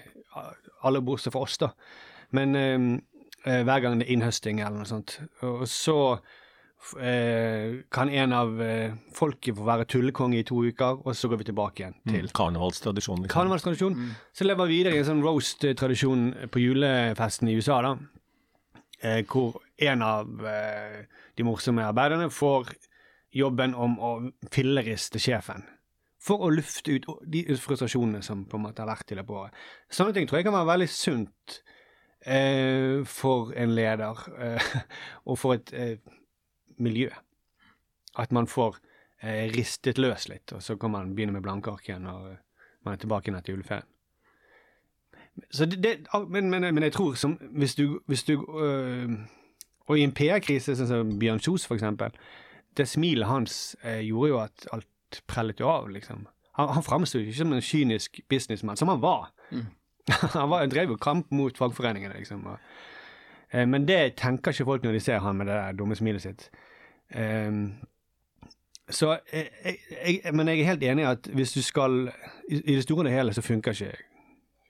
alle 0.88 1.02
bortsett 1.04 1.34
fra 1.36 1.42
oss, 1.44 1.58
da. 1.60 1.74
Men 2.32 2.56
eh, 2.56 2.86
eh, 3.44 3.66
hver 3.68 3.84
gang 3.84 4.00
det 4.00 4.08
er 4.08 4.16
innhøsting 4.16 4.62
eller 4.64 4.80
noe 4.80 4.88
sånt. 4.88 5.18
Og 5.44 5.66
så 5.68 5.98
eh, 6.14 6.45
kan 6.94 8.10
en 8.10 8.34
av 8.36 8.62
eh, 8.62 8.94
folket 9.16 9.58
få 9.58 9.66
være 9.68 9.88
tullekonge 9.90 10.40
i 10.40 10.46
to 10.48 10.60
uker, 10.68 11.02
og 11.02 11.16
så 11.18 11.30
går 11.32 11.42
vi 11.42 11.48
tilbake 11.50 11.82
igjen 11.84 11.96
til 12.06 12.30
karnevalstradisjonen. 12.36 13.26
liksom. 13.26 13.34
karnevalstradisjon. 13.34 13.98
Så 14.34 14.48
lever 14.48 14.70
vi 14.70 14.78
videre 14.80 14.98
i 14.98 15.02
en 15.02 15.10
sånn 15.10 15.24
roast-tradisjon 15.26 16.28
på 16.54 16.62
julefesten 16.62 17.50
i 17.50 17.58
USA, 17.58 17.82
da. 17.86 17.96
Eh, 19.02 19.22
hvor 19.30 19.60
en 19.78 20.02
av 20.06 20.46
eh, 20.48 21.06
de 21.36 21.46
morsomme 21.48 21.84
arbeiderne 21.86 22.30
får 22.32 22.72
jobben 23.36 23.76
om 23.76 23.98
å 24.00 24.12
filleriste 24.54 25.20
sjefen. 25.20 25.66
For 26.26 26.42
å 26.42 26.50
lufte 26.54 26.96
ut 26.96 27.06
de 27.30 27.44
frustrasjonene 27.62 28.24
som 28.26 28.46
på 28.50 28.58
en 28.58 28.66
måte 28.66 28.82
har 28.82 28.90
vært 28.90 29.12
i 29.12 29.18
løpet 29.20 29.34
av 29.34 29.42
året. 29.44 29.64
Sånne 29.94 30.16
ting 30.16 30.30
tror 30.30 30.40
jeg 30.40 30.48
kan 30.48 30.56
være 30.56 30.72
veldig 30.72 30.90
sunt 30.90 31.60
eh, 32.26 33.04
for 33.06 33.54
en 33.54 33.76
leder, 33.78 34.24
eh, 34.40 34.70
og 35.30 35.40
for 35.42 35.60
et 35.60 35.74
eh, 35.76 35.98
miljø. 36.78 37.10
At 38.18 38.32
man 38.32 38.48
får 38.48 38.78
eh, 39.22 39.52
ristet 39.54 40.00
løs 40.00 40.30
litt, 40.32 40.54
og 40.56 40.64
så 40.64 40.78
kan 40.80 40.94
man 40.94 41.16
begynne 41.16 41.36
med 41.36 41.44
blanke 41.46 41.72
ark 41.72 41.90
igjen 41.90 42.08
når 42.08 42.38
man 42.86 42.96
er 42.96 43.02
tilbake 43.02 43.30
igjen 43.30 43.40
etter 43.40 43.56
juleferien. 43.56 43.92
Så 45.52 45.66
det, 45.68 45.82
det, 45.84 45.96
men, 46.30 46.50
men, 46.50 46.64
men 46.72 46.84
jeg 46.84 46.94
tror 46.96 47.18
som 47.20 47.34
Hvis 47.60 47.76
du, 47.76 48.00
hvis 48.08 48.24
du 48.24 48.38
øh, 48.56 49.10
Og 49.90 49.98
i 50.00 50.04
en 50.06 50.14
PR-krise, 50.16 50.78
sånn 50.80 50.88
som 50.88 51.10
Bjørn 51.20 51.42
Kjos, 51.44 51.66
for 51.68 51.76
eksempel, 51.76 52.16
det 52.78 52.88
smilet 52.88 53.28
hans 53.28 53.76
eh, 53.84 54.00
gjorde 54.08 54.30
jo 54.30 54.40
at 54.40 54.68
alt 54.74 55.20
prellet 55.28 55.60
jo 55.60 55.68
av, 55.70 55.90
liksom. 55.92 56.24
Han, 56.58 56.72
han 56.78 56.84
framsto 56.84 57.20
ikke 57.20 57.36
som 57.38 57.54
en 57.54 57.62
kynisk 57.64 58.22
businessmann, 58.32 58.80
som 58.80 58.90
han 58.90 59.04
var. 59.04 59.28
han 60.38 60.50
var, 60.50 60.66
drev 60.72 60.96
jo 60.96 60.98
kamp 60.98 61.30
mot 61.36 61.58
fagforeningene, 61.60 62.18
liksom. 62.18 62.48
Og, 62.50 62.80
men 63.64 63.88
det 63.88 64.16
tenker 64.20 64.52
ikke 64.52 64.68
folk 64.68 64.84
når 64.84 64.98
de 64.98 65.04
ser 65.04 65.22
han 65.24 65.38
med 65.40 65.48
det 65.48 65.56
der 65.56 65.78
dumme 65.80 65.96
smilet 65.96 66.26
sitt. 66.26 66.50
Ehm, 67.16 67.76
så 68.90 69.16
jeg, 69.34 69.48
jeg, 69.66 69.78
jeg, 70.24 70.34
Men 70.34 70.48
jeg 70.48 70.60
er 70.60 70.66
helt 70.66 70.84
enig 70.84 71.04
i 71.06 71.10
at 71.10 71.30
hvis 71.34 71.54
du 71.54 71.62
skal 71.62 72.12
I, 72.50 72.60
i 72.60 72.76
det 72.76 72.84
store 72.84 73.08
og 73.08 73.14
hele 73.14 73.34
så 73.34 73.42
funker 73.42 73.72
ikke 73.72 73.96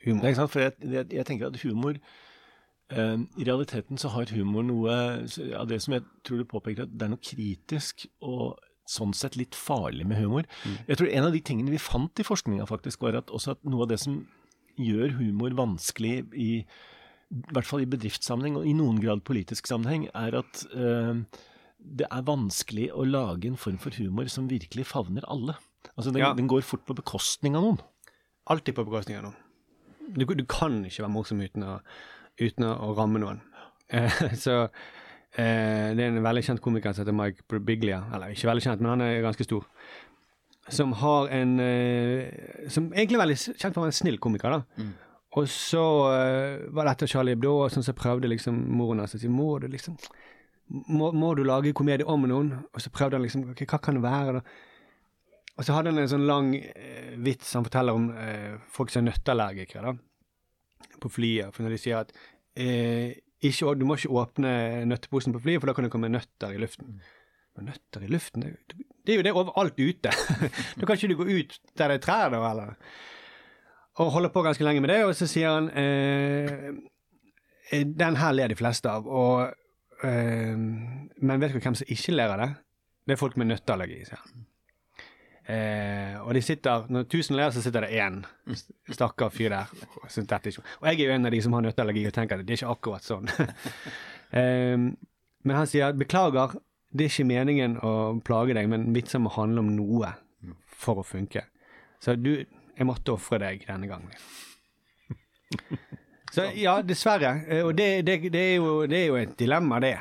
humor. 0.05 0.21
Det 0.21 0.23
er 0.23 0.33
ikke 0.33 0.41
sant, 0.41 0.51
for 0.51 0.59
jeg, 0.59 0.71
jeg, 0.81 1.05
jeg 1.11 1.25
tenker 1.25 1.47
at 1.47 1.59
humor 1.63 1.97
eh, 2.91 3.17
I 3.37 3.47
realiteten 3.47 3.97
så 3.97 4.11
har 4.13 4.31
humor 4.35 4.63
noe 4.63 4.95
av 5.55 5.67
det 5.67 5.81
som 5.83 5.97
jeg 5.97 6.05
tror 6.23 6.37
du 6.37 6.47
påpeker, 6.47 6.85
at 6.85 6.93
det 6.93 7.07
er 7.07 7.13
noe 7.15 7.23
kritisk 7.23 8.07
og 8.21 8.59
sånn 8.85 9.15
sett 9.17 9.35
litt 9.35 9.55
farlig 9.57 10.05
med 10.05 10.19
humor. 10.21 10.45
Jeg 10.85 10.99
tror 10.99 11.09
en 11.09 11.27
av 11.27 11.33
de 11.33 11.41
tingene 11.41 11.73
vi 11.73 11.81
fant 11.81 12.21
i 12.21 12.25
forskninga 12.27 12.67
faktisk, 12.69 13.01
var 13.01 13.17
at 13.17 13.33
også 13.33 13.55
at 13.55 13.63
noe 13.65 13.87
av 13.87 13.89
det 13.89 13.97
som 14.03 14.19
gjør 14.77 15.15
humor 15.17 15.55
vanskelig 15.57 16.19
i 16.37 16.51
i 17.33 17.53
hvert 17.55 17.65
fall 17.67 17.81
i 17.83 17.89
bedriftssammenheng 17.89 18.57
og 18.59 18.67
i 18.69 18.73
noen 18.77 18.99
grad 19.01 19.23
politisk 19.25 19.67
sammenheng, 19.67 20.07
er 20.13 20.37
at 20.41 20.65
eh, 20.75 21.23
det 21.79 22.07
er 22.09 22.25
vanskelig 22.27 22.89
å 22.93 23.05
lage 23.05 23.49
en 23.49 23.57
form 23.59 23.77
for 23.81 23.93
humor 23.97 24.29
som 24.31 24.47
virkelig 24.49 24.85
favner 24.89 25.25
alle. 25.29 25.57
Altså 25.95 26.11
Den, 26.11 26.21
Ja. 26.21 26.33
den 26.37 26.47
går 26.49 26.61
fort 26.65 26.85
på 26.85 26.95
bekostning 26.97 27.55
av 27.57 27.63
noen. 27.65 27.79
Alltid 28.49 28.75
på 28.77 28.85
bekostning 28.85 29.17
av 29.17 29.23
noen. 29.29 29.41
Du, 30.15 30.25
du 30.25 30.45
kan 30.45 30.83
ikke 30.85 31.01
være 31.05 31.13
morsom 31.13 31.41
uten 31.41 31.63
å, 31.65 31.79
uten 32.41 32.65
å 32.69 32.93
ramme 32.97 33.21
noen. 33.21 33.41
Eh, 33.89 34.09
så 34.45 34.67
eh, 35.37 35.93
det 35.97 36.01
er 36.05 36.09
en 36.11 36.21
veldig 36.25 36.43
kjent 36.45 36.61
komiker 36.61 36.93
som 36.93 37.03
heter 37.05 37.17
Mike 37.17 37.45
Brubiglia. 37.49 38.03
eller 38.13 38.33
ikke 38.33 38.49
veldig 38.51 38.65
kjent, 38.67 38.81
men 38.85 38.93
han 38.95 39.01
er 39.05 39.23
ganske 39.25 39.45
stor, 39.45 39.65
som 40.73 40.93
har 40.97 41.27
en 41.29 41.59
eh, 41.61 42.69
Som 42.73 42.87
egentlig 42.93 43.19
er 43.19 43.21
veldig 43.25 43.37
kjent 43.43 43.73
for 43.75 43.81
å 43.81 43.85
være 43.85 43.93
en 43.93 43.99
snill 43.99 44.17
komiker, 44.21 44.55
da. 44.61 44.85
Og 45.35 45.49
så 45.51 45.83
uh, 45.83 46.65
var 46.75 46.87
det 46.87 46.93
etter 46.95 47.11
Charlie 47.11 47.35
Hebdo, 47.35 47.57
og 47.65 47.73
sånn 47.73 47.85
så 47.85 47.95
prøvde 47.97 48.31
liksom 48.31 48.55
moren 48.77 49.03
hans 49.03 49.17
å 49.17 49.19
si 49.19 49.31
Må 49.31 49.57
du 49.59 49.67
liksom 49.71 49.97
må, 50.65 51.11
må 51.13 51.33
du 51.37 51.43
lage 51.45 51.75
komedie 51.77 52.07
om 52.09 52.23
noen? 52.29 52.53
Og 52.73 52.81
så 52.81 52.89
prøvde 52.93 53.19
han 53.19 53.25
liksom 53.25 53.51
ok, 53.51 53.65
Hva 53.69 53.81
kan 53.83 53.99
det 53.99 54.05
være, 54.05 54.39
da? 54.39 54.45
Og 55.55 55.63
så 55.63 55.75
hadde 55.75 55.91
han 55.93 56.01
en 56.01 56.11
sånn 56.11 56.25
lang 56.27 56.53
uh, 56.55 57.11
vits 57.23 57.53
han 57.55 57.67
forteller 57.67 57.99
om 57.99 58.09
uh, 58.15 58.55
folk 58.71 58.91
som 58.91 59.03
er 59.03 59.11
nøtteallergikere, 59.11 59.91
da. 59.91 60.89
På 61.03 61.11
flyet. 61.11 61.53
For 61.55 61.65
når 61.65 61.75
de 61.75 61.81
sier 61.83 62.01
at 62.01 62.15
ikke, 62.55 63.73
du 63.75 63.83
må 63.83 63.97
ikke 63.99 64.15
åpne 64.15 64.51
nøtteposen 64.87 65.33
på 65.35 65.41
flyet, 65.43 65.59
for 65.59 65.67
da 65.67 65.73
kan 65.75 65.83
det 65.83 65.91
komme 65.91 66.07
nøtter 66.07 66.53
i 66.55 66.59
luften. 66.61 67.01
Men 67.55 67.67
nøtter 67.71 68.05
i 68.05 68.11
luften? 68.11 68.45
Det, 68.45 68.85
det 69.03 69.13
er 69.13 69.19
jo 69.19 69.25
det 69.27 69.33
overalt 69.35 69.79
ute. 69.79 70.13
da 70.79 70.87
kan 70.87 70.95
ikke 70.95 71.11
du 71.11 71.17
gå 71.19 71.27
ut 71.27 71.57
der 71.75 71.91
det 71.91 71.99
er 71.99 72.03
trær, 72.03 72.31
da, 72.31 72.39
eller? 72.49 72.75
Og 73.99 74.11
holder 74.11 74.29
på 74.33 74.43
ganske 74.43 74.63
lenge 74.67 74.81
med 74.83 74.91
det, 74.91 75.01
og 75.07 75.13
så 75.15 75.27
sier 75.29 75.53
han 75.55 75.69
eh, 75.71 76.71
eh, 77.71 77.85
Den 77.87 78.17
her 78.19 78.33
ler 78.35 78.51
de 78.51 78.57
fleste 78.59 78.91
av, 78.91 79.07
og 79.07 79.53
eh, 80.03 80.55
Men 80.57 81.39
vet 81.39 81.53
du 81.55 81.61
hvem 81.61 81.77
som 81.79 81.87
ikke 81.87 82.15
ler 82.17 82.33
av 82.35 82.41
det? 82.43 82.49
Det 83.05 83.15
er 83.15 83.21
folk 83.21 83.37
med 83.37 83.51
nøtteallergi, 83.51 84.01
sier 84.07 84.19
han. 84.19 84.45
Eh, 85.45 86.15
og 86.25 86.31
de 86.33 86.41
sitter, 86.41 86.87
når 86.89 87.03
tusen 87.05 87.35
ler, 87.37 87.51
så 87.53 87.61
sitter 87.61 87.85
det 87.85 87.91
én 88.01 88.23
stakkar 88.89 89.29
fyr 89.29 89.53
der. 89.53 89.69
Og 90.01 90.07
ikke- 90.09 90.63
Og 90.81 90.87
jeg 90.89 90.99
er 90.99 91.05
jo 91.05 91.13
en 91.13 91.25
av 91.25 91.31
de 91.31 91.41
som 91.41 91.53
har 91.53 91.61
nøtteallergi 91.61 92.07
og 92.07 92.13
tenker 92.13 92.39
at 92.39 92.45
det 92.47 92.53
er 92.53 92.65
ikke 92.65 92.73
akkurat 92.73 93.03
sånn. 93.05 93.29
eh, 94.33 94.77
men 95.45 95.55
han 95.55 95.67
sier 95.69 95.93
beklager, 95.93 96.57
det 96.91 97.05
er 97.05 97.09
ikke 97.13 97.27
meningen 97.29 97.77
å 97.77 98.19
plage 98.25 98.55
deg, 98.57 98.67
men 98.69 98.91
vitser 98.95 99.19
må 99.21 99.29
handle 99.29 99.59
om 99.59 99.69
noe 99.75 100.15
for 100.65 100.95
å 100.95 101.05
funke. 101.05 101.43
Så 102.01 102.15
du, 102.17 102.45
jeg 102.75 102.87
måtte 102.87 103.13
ofre 103.15 103.39
deg 103.41 103.65
denne 103.67 103.87
gangen. 103.89 104.11
Så 106.35 106.49
ja, 106.59 106.81
dessverre. 106.83 107.31
Eh, 107.47 107.63
Og 107.63 107.75
det, 107.77 108.01
det, 108.07 108.17
det, 108.33 108.41
er 108.41 108.57
jo, 108.57 108.73
det 108.91 108.99
er 108.99 109.07
jo 109.07 109.19
et 109.21 109.37
dilemma, 109.39 109.79
det, 109.83 109.93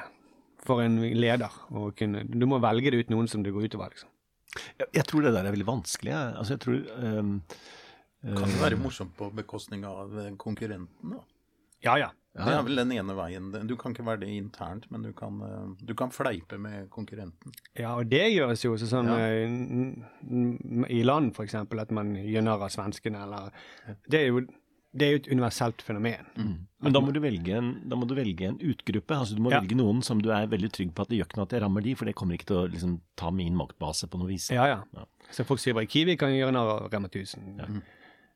for 0.67 0.83
en 0.83 0.99
leder. 1.15 1.61
Å 1.71 1.91
kunne, 1.97 2.25
du 2.27 2.47
må 2.51 2.59
velge 2.63 2.91
det 2.91 3.05
ut 3.05 3.13
noen 3.15 3.31
som 3.31 3.45
det 3.45 3.53
går 3.55 3.69
utover, 3.69 3.95
liksom. 3.95 4.11
Jeg, 4.55 4.89
jeg 5.01 5.07
tror 5.11 5.25
det 5.27 5.33
der 5.35 5.47
er 5.47 5.55
veldig 5.55 5.67
vanskelig. 5.67 6.13
Altså, 6.15 6.55
jeg 6.55 6.63
tror 6.63 6.77
um, 7.03 7.31
Kan 8.25 8.51
det 8.51 8.61
være 8.63 8.79
morsomt 8.81 9.15
på 9.19 9.31
bekostning 9.35 9.83
av 9.87 10.15
konkurrenten, 10.41 11.15
da? 11.17 11.23
Ja, 11.85 11.97
ja. 12.01 12.11
Ja, 12.37 12.45
Det 12.47 12.55
er 12.59 12.63
vel 12.67 12.77
den 12.81 12.93
ene 12.97 13.15
veien. 13.15 13.53
Du 13.69 13.77
kan 13.77 13.93
ikke 13.95 14.05
være 14.05 14.21
det 14.25 14.29
internt, 14.35 14.89
men 14.91 15.03
du 15.03 15.13
kan, 15.13 15.37
eh, 15.41 15.85
du 15.87 15.95
kan 15.95 16.11
fleipe 16.11 16.59
med 16.59 16.89
konkurrenten. 16.91 17.53
Ja, 17.79 17.93
og 17.95 18.09
det 18.11 18.25
gjøres 18.35 18.65
jo 18.65 18.75
sånn 18.75 19.07
Ja. 19.07 19.19
eh, 19.23 20.97
i 20.99 21.03
land, 21.05 21.33
eksempel, 21.45 21.81
at 21.81 21.91
man 21.95 22.15
gjør 22.17 22.43
narr 22.43 22.63
av 22.67 22.71
svenskene, 22.75 23.23
eller 23.23 23.51
Det 24.11 24.21
er 24.21 24.27
jo, 24.33 24.41
det 24.97 25.03
er 25.07 25.11
jo 25.13 25.17
et 25.23 25.29
universelt 25.31 25.83
fenomen. 25.83 26.27
Men 26.81 26.93
da 26.93 27.01
må 27.01 27.13
du 27.13 27.21
velge 27.21 27.55
en, 27.57 27.83
da 27.89 27.97
må 27.97 28.07
du 28.07 28.15
velge 28.15 28.43
en 28.49 28.59
utgruppe. 28.59 29.15
altså 29.17 29.35
Du 29.37 29.43
må 29.43 29.51
Ja. 29.51 29.61
velge 29.61 29.77
noen 29.77 30.03
som 30.03 30.21
du 30.21 30.31
er 30.31 30.47
veldig 30.47 30.71
trygg 30.73 30.93
på 30.95 31.03
at 31.03 31.09
det 31.09 31.19
gjør 31.21 31.27
ikke 31.29 31.37
noe 31.37 31.43
at 31.47 31.51
jeg 31.51 31.63
rammer 31.63 31.83
de, 31.83 31.95
for 31.95 32.05
det 32.05 32.15
kommer 32.15 32.35
ikke 32.37 32.47
til 32.47 32.57
å 32.57 32.71
liksom, 32.71 33.01
ta 33.17 33.31
min 33.31 33.55
maktbase 33.57 34.09
på 34.09 34.19
noe 34.19 34.29
vis. 34.29 34.51
Ja, 34.51 34.67
ja. 34.67 34.83
Ja. 34.95 35.05
Så 35.31 35.45
folk 35.47 35.59
sier 35.61 35.75
bare 35.75 35.87
Kiwi 35.87 36.17
kan 36.19 36.31
gjøre 36.31 36.53
narr 36.53 36.83
av 36.85 36.91
Rema 36.93 37.09
1000. 37.09 37.83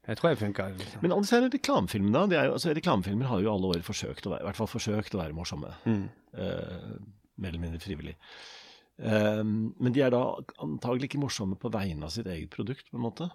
Jeg 0.09 0.17
tror 0.17 0.31
jeg 0.33 0.41
funker. 0.41 0.77
Liksom. 0.79 1.03
Men 1.05 1.13
her 1.29 1.49
reklamefilmene, 1.53 2.15
da. 2.15 2.29
Det 2.31 2.39
er 2.41 2.47
jo, 2.49 2.53
altså, 2.57 2.73
reklamefilmer 2.77 3.29
har 3.29 3.43
jo 3.45 3.51
alle 3.53 3.73
år 3.75 3.83
forsøkt 3.85 4.29
å 4.29 4.33
være, 4.33 4.45
i 4.45 4.49
hvert 4.49 4.61
fall 4.61 4.71
forsøkt 4.71 5.17
å 5.17 5.21
være 5.21 5.37
morsomme. 5.37 5.73
Mm. 5.85 6.07
Uh, 6.33 6.95
mer 7.37 7.53
eller 7.53 7.65
mindre 7.67 7.83
frivillig. 7.83 8.15
Uh, 8.99 9.43
men 9.45 9.93
de 9.95 10.03
er 10.07 10.15
da 10.15 10.23
antagelig 10.65 11.11
ikke 11.11 11.21
morsomme 11.21 11.59
på 11.61 11.71
vegne 11.75 12.09
av 12.09 12.15
sitt 12.15 12.31
eget 12.31 12.49
produkt, 12.55 12.89
på 12.89 12.97
en 12.97 13.05
måte. 13.05 13.29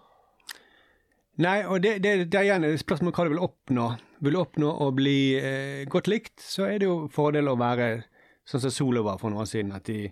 Nei, 1.41 1.59
og 1.65 1.81
det, 1.81 1.95
det, 2.05 2.15
det 2.29 2.39
er 2.39 2.47
igjen 2.47 2.65
et 2.67 2.81
spørsmål 2.81 3.13
hva 3.13 3.25
du 3.25 3.33
vil 3.33 3.45
oppnå. 3.45 3.85
Vil 4.25 4.35
du 4.35 4.41
oppnå 4.41 4.73
å 4.85 4.89
bli 4.93 5.17
eh, 5.37 5.85
godt 5.89 6.09
likt, 6.09 6.35
så 6.41 6.67
er 6.69 6.81
det 6.81 6.89
jo 6.89 7.07
fordel 7.13 7.49
å 7.49 7.57
være 7.57 8.03
sånn 8.49 8.65
som 8.65 8.73
Solo 8.73 9.05
var 9.05 9.21
for 9.21 9.33
noen 9.33 9.45
år 9.45 9.49
siden, 9.49 9.73
at 9.73 9.89
de 9.89 10.11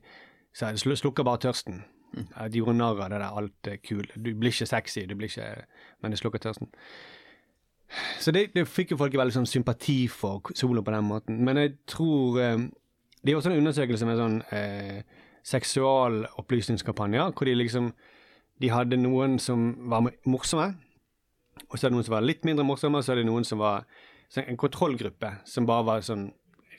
slukker 0.81 1.25
bare 1.27 1.43
tørsten. 1.45 1.83
De 2.11 2.59
gjorde 2.59 2.75
narr 2.77 2.99
av 2.99 3.09
det 3.09 3.19
der 3.21 3.39
alt 3.39 3.67
er 3.71 3.79
kul. 3.79 4.03
Du 4.15 4.33
blir 4.35 4.51
ikke 4.51 4.67
sexy, 4.67 5.05
du 5.07 5.15
blir 5.15 5.31
ikke 5.31 5.65
Men 6.01 6.11
det 6.11 6.19
slukker 6.19 6.39
tørsten. 6.43 6.67
Så 8.19 8.31
det, 8.31 8.53
det 8.55 8.67
fikk 8.67 8.93
jo 8.93 8.99
folk 8.99 9.15
veldig 9.19 9.35
sånn 9.35 9.49
sympati 9.49 10.05
for 10.11 10.53
Solo 10.55 10.83
på 10.83 10.93
den 10.93 11.07
måten. 11.07 11.41
Men 11.43 11.59
jeg 11.59 11.75
tror 11.91 12.39
eh, 12.39 12.67
Det 13.21 13.31
er 13.31 13.37
også 13.37 13.51
en 13.51 13.59
undersøkelse 13.59 14.07
med 14.07 14.19
sånn 14.19 14.37
eh, 14.55 15.01
seksualopplysningskampanjer, 15.43 17.33
hvor 17.35 17.49
de 17.49 17.57
liksom 17.57 17.91
De 18.61 18.69
hadde 18.69 18.99
noen 19.01 19.39
som 19.41 19.73
var 19.89 20.11
morsomme, 20.29 20.75
og 21.67 21.77
så 21.77 21.87
hadde 21.87 21.95
noen 21.95 22.05
som 22.05 22.13
var 22.13 22.25
litt 22.25 22.45
mindre 22.45 22.65
morsomme, 22.65 22.99
og 22.99 23.05
så 23.05 23.15
hadde 23.15 23.25
noen 23.25 23.45
som 23.47 23.57
var 23.61 23.87
så 24.31 24.43
en 24.45 24.59
kontrollgruppe 24.59 25.31
som 25.49 25.65
bare 25.67 25.87
var 25.87 26.03
sånn 26.05 26.29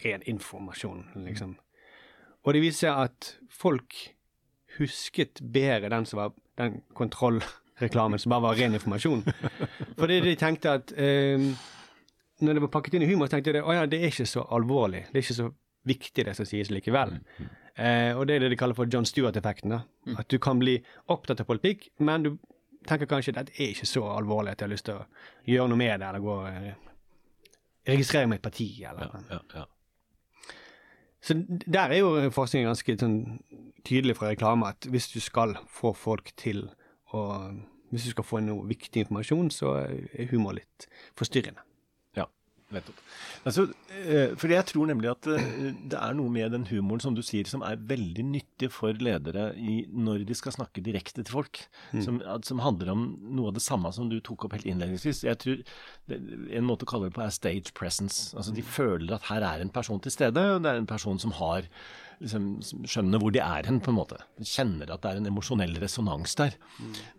ren 0.04 0.22
informasjon, 0.30 1.02
liksom. 1.26 1.56
Og 2.42 2.54
det 2.54 2.62
viser 2.62 2.86
seg 2.86 3.00
at 3.08 3.32
folk 3.52 3.98
husket 4.78 5.40
bedre 5.54 5.90
den 5.92 6.06
som 6.08 6.20
var 6.22 6.32
den 6.60 6.80
kontrollreklamen 6.98 8.18
som 8.18 8.30
bare 8.34 8.46
var 8.46 8.58
ren 8.60 8.74
informasjon. 8.78 9.24
Fordi 10.00 10.20
de 10.24 10.36
tenkte 10.40 10.76
at 10.80 10.92
eh, 10.96 11.48
når 12.42 12.58
det 12.58 12.62
var 12.66 12.72
pakket 12.74 12.98
inn 12.98 13.06
i 13.06 13.10
humor, 13.10 13.26
så 13.28 13.36
tenkte 13.36 13.56
de 13.56 13.62
at 13.64 13.76
ja, 13.76 13.86
det 13.86 14.00
er 14.02 14.12
ikke 14.12 14.28
så 14.28 14.44
alvorlig. 14.54 15.04
Det 15.10 15.20
er 15.20 15.26
ikke 15.26 15.40
så 15.40 15.50
viktig 15.88 16.24
det 16.28 16.36
som 16.38 16.46
sies 16.46 16.70
likevel. 16.70 17.16
Eh, 17.74 18.12
og 18.16 18.26
det 18.28 18.36
er 18.36 18.44
det 18.44 18.52
de 18.52 18.58
kaller 18.60 18.76
for 18.78 18.90
John 18.90 19.06
Stewart-effekten. 19.08 19.76
At 20.18 20.30
du 20.30 20.38
kan 20.42 20.60
bli 20.62 20.76
opptatt 21.10 21.42
av 21.42 21.48
politikk, 21.48 21.88
men 21.98 22.26
du 22.26 22.32
tenker 22.88 23.06
kanskje 23.10 23.34
at 23.38 23.50
det 23.50 23.58
er 23.58 23.74
ikke 23.76 23.86
så 23.88 24.02
alvorlig 24.16 24.54
at 24.54 24.62
jeg 24.62 24.68
har 24.68 24.74
lyst 24.74 24.88
til 24.88 24.98
å 24.98 25.04
gjøre 25.48 25.70
noe 25.70 25.80
med 25.80 25.94
det, 26.02 26.08
eller 26.08 26.24
gå 26.24 26.38
eh, 26.50 26.72
registrere 27.92 28.30
meg 28.30 28.38
i 28.38 28.42
et 28.42 28.48
parti, 28.48 28.68
eller 28.90 29.14
Ja, 29.30 29.40
ja. 29.54 29.64
Så 31.22 31.36
der 31.48 31.92
er 31.92 32.00
jo 32.00 32.30
forskningen 32.34 32.72
ganske 32.72 32.96
sånn 32.98 33.18
tydelig 33.86 34.16
fra 34.18 34.32
reklame 34.32 34.72
at 34.74 34.88
hvis 34.90 35.06
du 35.12 35.20
skal 35.22 35.54
få 35.70 35.94
folk 35.94 36.34
til 36.36 36.66
å 37.12 37.26
Hvis 37.92 38.06
du 38.06 38.10
skal 38.14 38.24
få 38.24 38.38
noe 38.40 38.64
viktig 38.64 39.02
informasjon, 39.02 39.50
så 39.52 39.74
er 39.82 40.30
humor 40.30 40.54
litt 40.56 40.86
forstyrrende. 41.12 41.60
Nettopp. 42.72 43.00
Altså, 43.44 43.66
eh, 43.92 44.32
for 44.40 44.48
jeg 44.48 44.64
tror 44.70 44.86
nemlig 44.88 45.10
at 45.10 45.26
eh, 45.28 45.72
det 45.92 45.98
er 45.98 46.14
noe 46.16 46.30
med 46.32 46.52
den 46.54 46.64
humoren 46.70 47.02
som 47.04 47.14
du 47.16 47.20
sier, 47.26 47.44
som 47.50 47.62
er 47.66 47.76
veldig 47.76 48.24
nyttig 48.30 48.70
for 48.72 48.92
ledere 48.96 49.50
i, 49.60 49.82
når 49.92 50.24
de 50.28 50.34
skal 50.38 50.54
snakke 50.56 50.82
direkte 50.84 51.20
til 51.24 51.32
folk. 51.34 51.60
Som, 52.04 52.20
at- 52.24 52.46
som 52.48 52.62
handler 52.64 52.92
om 52.94 53.02
noe 53.36 53.48
av 53.52 53.54
det 53.58 53.62
samme 53.64 53.92
som 53.92 54.08
du 54.08 54.18
tok 54.20 54.46
opp 54.46 54.52
helt 54.56 54.66
innledningsvis. 54.70 55.24
Jeg 55.28 55.38
tror 55.42 55.60
det, 56.08 56.20
En 56.56 56.64
måte 56.64 56.86
å 56.86 56.90
kalle 56.90 57.10
det 57.10 57.14
på 57.18 57.22
er 57.26 57.30
stage 57.34 57.74
presence. 57.74 58.32
Altså 58.36 58.54
De 58.56 58.62
føler 58.62 59.12
at 59.14 59.28
her 59.28 59.42
er 59.42 59.60
en 59.60 59.68
person 59.74 60.00
til 60.00 60.12
stede, 60.14 60.40
og 60.56 60.62
det 60.64 60.70
er 60.72 60.80
en 60.80 60.86
person 60.86 61.18
som 61.18 61.30
har 61.38 61.68
liksom, 62.22 62.46
som 62.64 62.84
skjønner 62.88 63.20
hvor 63.22 63.34
de 63.34 63.40
er 63.44 63.68
hen, 63.68 63.80
på 63.82 63.92
en 63.92 63.98
måte. 63.98 64.18
Kjenner 64.40 64.90
at 64.94 65.02
det 65.04 65.10
er 65.10 65.20
en 65.20 65.28
emosjonell 65.32 65.74
resonans 65.82 66.36
der. 66.38 66.56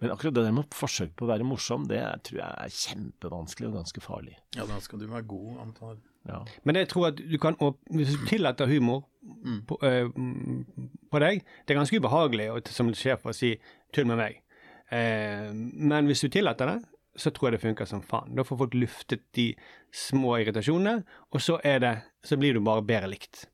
Men 0.01 0.13
akkurat 0.13 0.37
det 0.37 0.45
der 0.47 0.55
med 0.55 0.69
forsøk 0.75 1.13
på 1.19 1.27
å 1.27 1.31
være 1.33 1.47
morsom, 1.47 1.87
det 1.91 1.99
er, 2.01 2.21
tror 2.25 2.41
jeg 2.41 2.65
er 2.65 2.75
kjempevanskelig 2.79 3.69
og 3.69 3.77
ganske 3.81 4.03
farlig. 4.03 4.37
Ja, 4.57 4.67
da 4.69 4.79
skal 4.83 5.03
du 5.03 5.07
være 5.11 5.27
god, 5.29 5.53
antar 5.67 6.01
Ja. 6.23 6.39
Men 6.63 6.79
jeg 6.79 6.87
tror 6.87 7.09
at 7.09 7.17
du 7.19 7.35
kan 7.37 7.57
Hvis 7.91 8.13
du 8.13 8.21
tillater 8.29 8.69
humor 8.71 9.01
på, 9.67 9.75
eh, 9.83 10.07
mm, 10.07 10.87
på 11.11 11.19
deg 11.19 11.41
Det 11.43 11.73
er 11.73 11.79
ganske 11.81 11.99
ubehagelig 11.99 12.45
å, 12.47 12.61
som 12.71 12.93
sjef 12.95 13.25
å 13.27 13.33
si 13.35 13.57
'tull 13.91 14.07
med 14.07 14.17
meg'. 14.17 14.39
Eh, 14.89 15.51
men 15.53 16.07
hvis 16.07 16.21
du 16.21 16.29
tillater 16.29 16.65
det, 16.65 16.79
så 17.15 17.29
tror 17.29 17.49
jeg 17.51 17.57
det 17.59 17.67
funker 17.67 17.85
som 17.85 18.01
faen. 18.01 18.35
Da 18.35 18.45
får 18.45 18.57
folk 18.57 18.73
luftet 18.73 19.21
de 19.37 19.51
små 19.93 20.37
irritasjonene, 20.41 21.03
og 21.31 21.41
så, 21.41 21.59
er 21.63 21.79
det, 21.79 21.93
så 22.25 22.37
blir 22.37 22.53
du 22.53 22.61
bare 22.65 22.85
bedre 22.85 23.11
likt. 23.11 23.47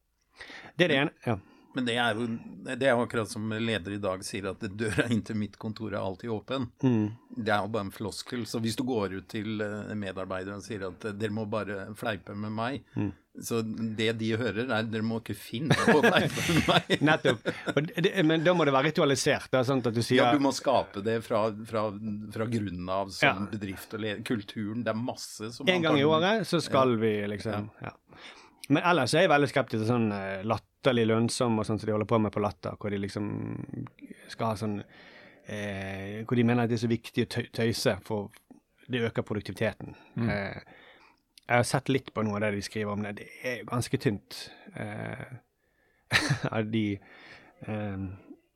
Det 0.79 0.87
er 0.89 0.95
det 0.95 0.99
ene. 1.05 1.15
Ja. 1.27 1.37
Men 1.77 1.85
det 1.85 1.95
er 2.01 2.15
jo 2.17 2.23
det 2.65 2.87
er 2.89 2.95
jo 2.97 3.03
akkurat 3.05 3.29
som 3.29 3.43
leder 3.53 3.93
i 3.93 3.99
dag 4.01 4.23
sier, 4.25 4.47
at 4.49 4.63
døra 4.75 5.05
inn 5.13 5.21
til 5.23 5.37
mitt 5.37 5.53
kontor 5.61 5.93
er 5.93 5.99
alltid 6.01 6.31
åpen. 6.33 6.65
Det 6.81 7.51
er 7.53 7.61
jo 7.61 7.69
bare 7.75 7.85
en 7.85 7.91
floskel. 7.93 8.41
Så 8.49 8.57
hvis 8.63 8.75
du 8.75 8.81
går 8.89 9.13
ut 9.19 9.27
til 9.29 9.61
eh, 9.61 9.93
medarbeidere 9.95 10.57
og 10.57 10.65
sier 10.65 10.87
at 10.89 11.05
eh, 11.05 11.13
dere 11.21 11.35
må 11.37 11.45
bare 11.47 11.85
fleipe 11.95 12.33
med 12.35 12.51
meg, 12.57 12.89
så 13.39 13.61
det 13.63 14.09
de 14.19 14.31
hører 14.41 14.65
er 14.65 14.89
dere 14.89 15.05
må 15.05 15.21
ikke 15.21 15.37
finne 15.37 15.77
på 15.77 15.99
å 15.99 16.01
fleipe 16.03 16.47
med 16.57 16.67
meg. 16.73 16.89
Nettopp. 17.05 17.45
Det, 18.01 18.15
men 18.27 18.43
da 18.43 18.55
må 18.57 18.65
det 18.67 18.73
være 18.75 18.89
ritualisert. 18.89 19.47
Da, 19.53 19.61
sånn 19.69 19.85
at 19.85 19.93
du 19.95 20.01
sier 20.01 20.23
Ja, 20.23 20.31
du 20.33 20.41
må 20.43 20.51
skape 20.57 21.05
det 21.05 21.19
fra, 21.23 21.45
fra, 21.69 21.85
fra 22.33 22.49
grunnen 22.49 22.89
av 22.97 23.13
som 23.13 23.29
Ja. 23.29 23.47
bedrift 23.53 23.93
og. 23.93 24.09
Kulturen, 24.27 24.81
det 24.83 24.95
er 24.95 24.99
masse 25.05 25.53
som 25.55 25.69
En 25.69 25.85
gang 25.85 26.01
i 26.01 26.03
året 26.09 26.49
så 26.49 26.59
skal 26.65 26.97
vi 26.99 27.13
liksom 27.29 27.69
ja. 27.85 27.93
Men 28.73 28.83
ellers 28.85 29.13
er 29.17 29.23
jeg 29.27 29.31
veldig 29.31 29.47
skeptisk 29.53 29.81
til 29.85 29.87
sånn 29.93 30.11
eh, 30.13 30.41
latterlig 30.79 31.07
lønnsom 31.07 31.59
og 31.59 31.65
sånn 31.67 31.79
som 31.79 31.87
de 31.87 31.93
holder 31.93 32.07
på 32.07 32.19
med 32.19 32.31
på 32.31 32.39
Latter, 32.39 32.77
hvor 32.79 32.89
de 32.89 32.97
liksom 32.97 33.25
skal 34.29 34.53
ha 34.53 34.55
sånn 34.55 34.77
eh, 34.79 36.23
Hvor 36.23 36.35
de 36.35 36.43
mener 36.43 36.63
at 36.63 36.69
det 36.69 36.77
er 36.77 36.85
så 36.85 36.91
viktig 36.91 37.25
å 37.25 37.43
tøyse, 37.51 37.97
for 38.05 38.29
det 38.87 39.03
øker 39.09 39.21
produktiviteten. 39.23 39.95
Eh, 40.17 40.61
jeg 41.49 41.55
har 41.55 41.65
sett 41.65 41.89
litt 41.89 42.13
på 42.13 42.23
noe 42.23 42.37
av 42.37 42.45
det 42.45 42.55
de 42.55 42.61
skriver 42.61 42.93
om 42.93 43.03
det. 43.03 43.17
Det 43.17 43.27
er 43.43 43.59
jo 43.59 43.69
ganske 43.69 43.97
tynt 43.97 44.51
eh, 44.75 45.25
av 46.55 46.69
de 46.69 46.85
eh, 46.95 48.07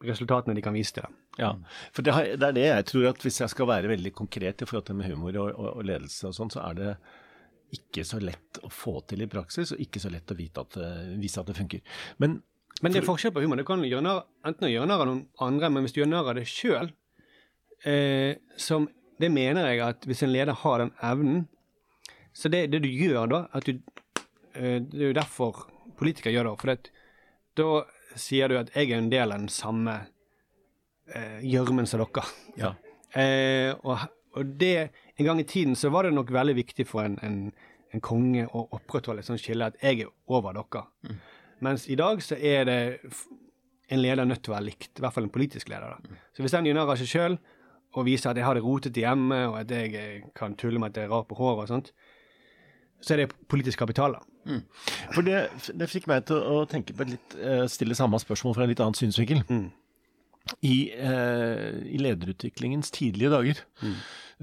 resultatene 0.03 0.55
de 0.55 0.63
kan 0.63 0.73
vise 0.73 0.95
til. 0.95 1.19
Ja, 1.37 1.55
for 1.91 2.05
det, 2.05 2.13
har, 2.13 2.29
det 2.37 2.47
er 2.47 2.55
det 2.55 2.67
jeg 2.67 2.87
tror 2.91 3.09
at 3.09 3.23
hvis 3.25 3.41
jeg 3.41 3.49
skal 3.49 3.67
være 3.67 3.89
veldig 3.89 4.13
konkret 4.13 4.61
i 4.61 4.67
forhold 4.69 4.85
til 4.85 4.99
med 4.99 5.09
humor 5.09 5.33
og, 5.33 5.49
og, 5.57 5.69
og 5.79 5.87
ledelse 5.89 6.29
og 6.29 6.37
sånn, 6.37 6.53
så 6.53 6.61
er 6.69 6.77
det 6.77 6.91
ikke 7.73 8.05
så 8.07 8.19
lett 8.21 8.59
å 8.63 8.69
få 8.71 8.99
til 9.09 9.23
i 9.25 9.29
praksis, 9.29 9.73
og 9.73 9.81
ikke 9.81 10.01
så 10.01 10.11
lett 10.13 10.31
å 10.31 10.37
at, 10.37 10.77
vise 11.19 11.41
at 11.41 11.49
det 11.49 11.57
funker. 11.57 11.81
Men 12.23 12.41
Men 12.81 12.91
det 12.91 13.03
er 13.03 13.07
forskjell 13.07 13.33
på 13.33 13.43
humor. 13.43 13.57
Du 13.57 13.65
kan 13.67 13.83
gjøre 13.85 14.03
narr, 14.03 14.23
enten 14.45 14.71
gjøre 14.71 14.89
narr 14.89 15.03
av 15.03 15.07
noen 15.07 15.25
andre, 15.45 15.69
men 15.69 15.85
hvis 15.85 15.93
du 15.93 16.01
gjør 16.01 16.11
narr 16.11 16.31
av 16.31 16.37
det 16.39 16.45
sjøl, 16.49 16.91
eh, 17.85 18.35
som 18.57 18.89
Det 19.21 19.29
mener 19.29 19.67
jeg 19.69 19.79
at 19.85 20.05
hvis 20.09 20.23
en 20.25 20.31
leder 20.33 20.57
har 20.57 20.79
den 20.81 20.91
evnen 20.99 21.43
Så 22.33 22.49
det, 22.49 22.71
det 22.71 22.79
du 22.81 22.89
gjør 22.89 23.27
da, 23.29 23.39
at 23.53 23.63
du 23.63 23.77
eh, 24.55 24.81
Det 24.81 24.99
er 24.99 25.11
jo 25.11 25.13
derfor 25.13 25.67
politikere 25.99 26.33
gjør 26.33 26.49
det. 26.49 26.55
For 26.59 26.71
det, 26.71 26.89
da 27.55 28.17
sier 28.19 28.49
du 28.49 28.57
at 28.57 28.73
jeg 28.73 28.89
er 28.89 28.97
en 28.97 29.11
del 29.11 29.31
av 29.31 29.39
den 29.39 29.53
samme 29.53 29.93
eh, 31.07 31.85
som 31.85 32.01
dere. 32.01 32.25
ja, 32.57 32.73
Eh, 33.13 33.69
og, 33.85 34.07
og 34.33 34.53
det 34.57 34.89
En 35.19 35.25
gang 35.25 35.39
i 35.39 35.45
tiden 35.45 35.75
så 35.77 35.89
var 35.93 36.03
det 36.07 36.13
nok 36.15 36.31
veldig 36.33 36.55
viktig 36.57 36.87
for 36.89 37.05
en, 37.05 37.19
en, 37.21 37.51
en 37.93 38.01
konge 38.01 38.47
å 38.49 38.67
opprettholde 38.73 39.21
et 39.21 39.27
sånt 39.29 39.41
skille 39.43 39.67
at 39.69 39.77
jeg 39.83 40.05
er 40.07 40.11
over 40.27 40.55
dere. 40.57 40.85
Mens 41.63 41.85
i 41.87 41.95
dag 41.99 42.21
så 42.25 42.35
er 42.35 42.65
det 42.65 42.79
en 43.93 44.01
leder 44.01 44.25
nødt 44.25 44.41
til 44.43 44.53
å 44.53 44.55
være 44.55 44.65
likt, 44.71 44.89
i 44.97 45.03
hvert 45.03 45.13
fall 45.13 45.27
en 45.27 45.33
politisk 45.33 45.69
leder. 45.69 45.93
da. 45.93 46.17
Så 46.33 46.41
hvis 46.41 46.55
den 46.55 46.65
gjør 46.65 46.79
narr 46.79 46.97
seg 46.97 47.11
sjøl 47.11 47.37
og 47.93 48.07
viser 48.07 48.31
at 48.31 48.39
jeg 48.39 48.45
har 48.47 48.57
det 48.57 48.63
rotete 48.65 49.03
hjemme, 49.03 49.37
og 49.51 49.59
at 49.59 49.69
jeg 49.71 49.93
eh, 49.99 50.23
kan 50.35 50.55
tulle 50.57 50.79
med 50.81 50.89
at 50.95 50.97
jeg 51.03 51.05
er 51.05 51.13
rar 51.13 51.27
på 51.29 51.37
håret 51.37 51.67
og 51.67 51.69
sånt, 51.69 51.91
så 53.03 53.13
er 53.13 53.17
det 53.21 53.35
politisk 53.51 53.77
kapital. 53.83 54.15
da. 54.17 54.57
For 55.13 55.21
det, 55.21 55.43
det 55.77 55.89
fikk 55.91 56.07
meg 56.09 56.25
til 56.25 56.39
å 56.41 56.63
tenke 56.71 56.95
på 56.97 57.05
et 57.05 57.13
litt, 57.13 57.35
eh, 57.37 57.65
stille 57.69 57.93
samme 57.95 58.17
spørsmål 58.23 58.55
fra 58.57 58.65
en 58.65 58.71
litt 58.73 58.81
annen 58.81 58.97
synsvinkel. 58.97 59.43
I, 60.65 60.75
eh, 60.91 61.83
I 61.93 61.99
lederutviklingens 62.01 62.89
tidlige 62.91 63.29
dager. 63.31 63.61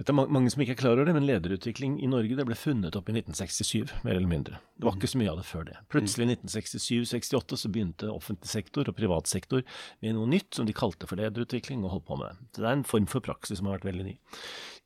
Dette 0.00 0.14
er 0.14 0.30
mange 0.32 0.48
som 0.52 0.62
ikke 0.64 0.72
er 0.72 0.80
klar 0.80 0.96
over 0.96 1.04
det, 1.10 1.12
men 1.12 1.26
lederutvikling 1.28 1.98
i 2.00 2.08
Norge 2.08 2.32
det 2.38 2.46
ble 2.48 2.56
funnet 2.56 2.96
opp 2.96 3.10
i 3.12 3.14
1967, 3.18 3.90
mer 4.06 4.16
eller 4.16 4.30
mindre. 4.30 4.60
Det 4.80 4.86
var 4.88 4.96
ikke 4.96 5.10
så 5.12 5.20
mye 5.20 5.28
av 5.34 5.36
det 5.42 5.44
før 5.44 5.66
det. 5.68 5.76
Plutselig 5.92 6.24
i 6.24 6.30
1967-68 6.38 7.58
så 7.60 7.70
begynte 7.74 8.08
offentlig 8.08 8.48
sektor 8.48 8.88
og 8.88 8.96
privat 8.96 9.28
sektor 9.28 9.60
med 10.00 10.16
noe 10.16 10.30
nytt 10.32 10.56
som 10.56 10.64
de 10.68 10.72
kalte 10.76 11.04
for 11.10 11.20
lederutvikling, 11.20 11.84
og 11.84 11.92
holdt 11.98 12.06
på 12.08 12.16
med 12.22 12.30
det. 12.32 12.48
Så 12.56 12.64
det 12.64 12.70
er 12.70 12.78
en 12.78 12.86
form 12.96 13.08
for 13.12 13.20
praksis 13.28 13.60
som 13.60 13.68
har 13.68 13.76
vært 13.76 13.90
veldig 13.90 14.06
ny. 14.08 14.14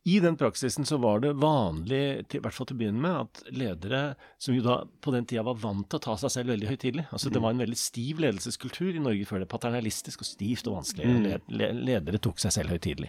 I 0.04 0.18
den 0.20 0.34
praksisen 0.36 0.84
så 0.84 0.98
var 1.00 1.22
det 1.24 1.30
vanlig, 1.40 2.00
i 2.36 2.40
hvert 2.44 2.52
fall 2.52 2.66
til 2.68 2.76
å 2.76 2.80
begynne 2.82 3.00
med, 3.00 3.14
at 3.24 3.54
ledere 3.56 4.00
som 4.42 4.52
jo 4.52 4.64
da 4.66 4.80
på 5.00 5.14
den 5.14 5.24
tida 5.30 5.46
var 5.46 5.56
vant 5.62 5.86
til 5.88 5.96
å 5.96 6.04
ta 6.10 6.16
seg 6.20 6.34
selv 6.34 6.52
veldig 6.52 6.68
høytidelig 6.74 7.06
altså 7.08 7.30
Det 7.32 7.40
var 7.40 7.54
en 7.54 7.62
veldig 7.62 7.78
stiv 7.80 8.20
ledelseskultur 8.20 8.90
i 8.98 9.00
Norge 9.00 9.24
før 9.30 9.40
det. 9.40 9.48
Paternalistisk 9.54 10.20
og 10.26 10.28
stivt 10.28 10.68
og 10.68 10.76
vanskelig. 10.82 11.08
Le- 11.24 11.40
le- 11.56 11.70
Ledere 11.86 12.20
tok 12.20 12.42
seg 12.42 12.52
selv 12.58 12.74
høytidelig. 12.74 13.08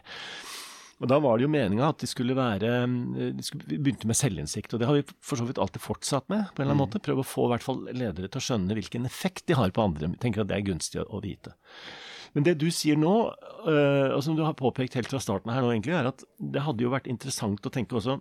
Og 1.03 1.10
Da 1.12 1.17
var 1.19 1.38
det 1.38 1.43
jo 1.43 1.51
meninga 1.51 1.89
at 1.91 1.99
de 1.99 2.08
skulle 2.08 2.38
være 2.38 2.86
de 2.88 3.43
skulle, 3.43 3.67
Vi 3.67 3.79
begynte 3.84 4.08
med 4.08 4.15
selvinnsikt, 4.15 4.73
og 4.73 4.79
det 4.79 4.88
har 4.88 4.95
vi 4.95 5.03
for 5.19 5.36
så 5.36 5.47
vidt 5.47 5.60
alltid 5.60 5.84
fortsatt 5.84 6.29
med. 6.31 6.47
på 6.55 6.62
en 6.62 6.65
eller 6.65 6.75
annen 6.75 6.86
måte. 6.86 7.03
Prøve 7.03 7.23
å 7.23 7.27
få 7.27 7.49
i 7.49 7.51
hvert 7.53 7.65
fall 7.65 7.84
ledere 7.91 8.29
til 8.31 8.39
å 8.39 8.45
skjønne 8.47 8.77
hvilken 8.77 9.05
effekt 9.05 9.45
de 9.47 9.60
har 9.60 9.71
på 9.75 9.84
andre. 9.84 10.08
Jeg 10.15 10.23
tenker 10.23 10.45
at 10.45 10.47
det 10.47 10.55
er 10.55 10.69
gunstig 10.69 11.01
å, 11.03 11.08
å 11.12 11.19
vite. 11.19 11.51
Men 12.36 12.43
det 12.43 12.58
du 12.60 12.67
sier 12.71 12.99
nå, 12.99 13.15
øh, 13.67 14.15
og 14.15 14.23
som 14.23 14.36
du 14.36 14.43
har 14.43 14.55
påpekt 14.60 14.95
helt 14.95 15.12
fra 15.12 15.19
starten 15.23 15.51
her 15.51 15.63
nå, 15.63 15.71
egentlig, 15.71 15.95
er 15.95 16.12
at 16.12 16.23
det 16.39 16.63
hadde 16.63 16.84
jo 16.84 16.91
vært 16.91 17.08
interessant 17.12 17.63
å 17.63 17.71
tenke 17.71 17.95
også 17.95 18.19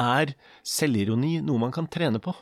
Er 0.00 0.32
selvironi 0.64 1.42
noe 1.44 1.60
man 1.60 1.72
kan 1.72 1.88
trene 1.88 2.20
på? 2.20 2.32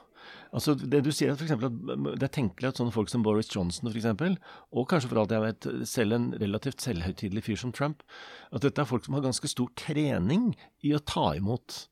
Altså 0.56 0.74
det 0.74 1.02
du 1.06 1.12
sier, 1.14 1.36
for 1.38 1.46
eksempel 1.46 1.68
at 1.70 2.18
Det 2.18 2.26
er 2.26 2.34
tenkelig 2.34 2.70
at 2.70 2.80
sånne 2.80 2.94
folk 2.94 3.10
som 3.12 3.22
Boris 3.22 3.50
Johnson 3.52 3.86
for 3.86 3.98
eksempel, 4.00 4.36
og 4.74 4.88
kanskje 4.90 5.12
for 5.12 5.22
alt 5.22 5.34
jeg 5.34 5.44
vet 5.44 5.68
selv 5.88 6.16
en 6.16 6.28
relativt 6.40 6.82
selvhøytidelig 6.82 7.44
fyr 7.46 7.60
som 7.60 7.74
Trump, 7.76 8.02
at 8.50 8.66
dette 8.66 8.82
er 8.82 8.88
folk 8.90 9.06
som 9.06 9.14
har 9.14 9.26
ganske 9.26 9.50
stor 9.50 9.70
trening 9.78 10.50
i 10.82 10.94
å 10.96 11.02
ta 11.06 11.30
imot 11.38 11.84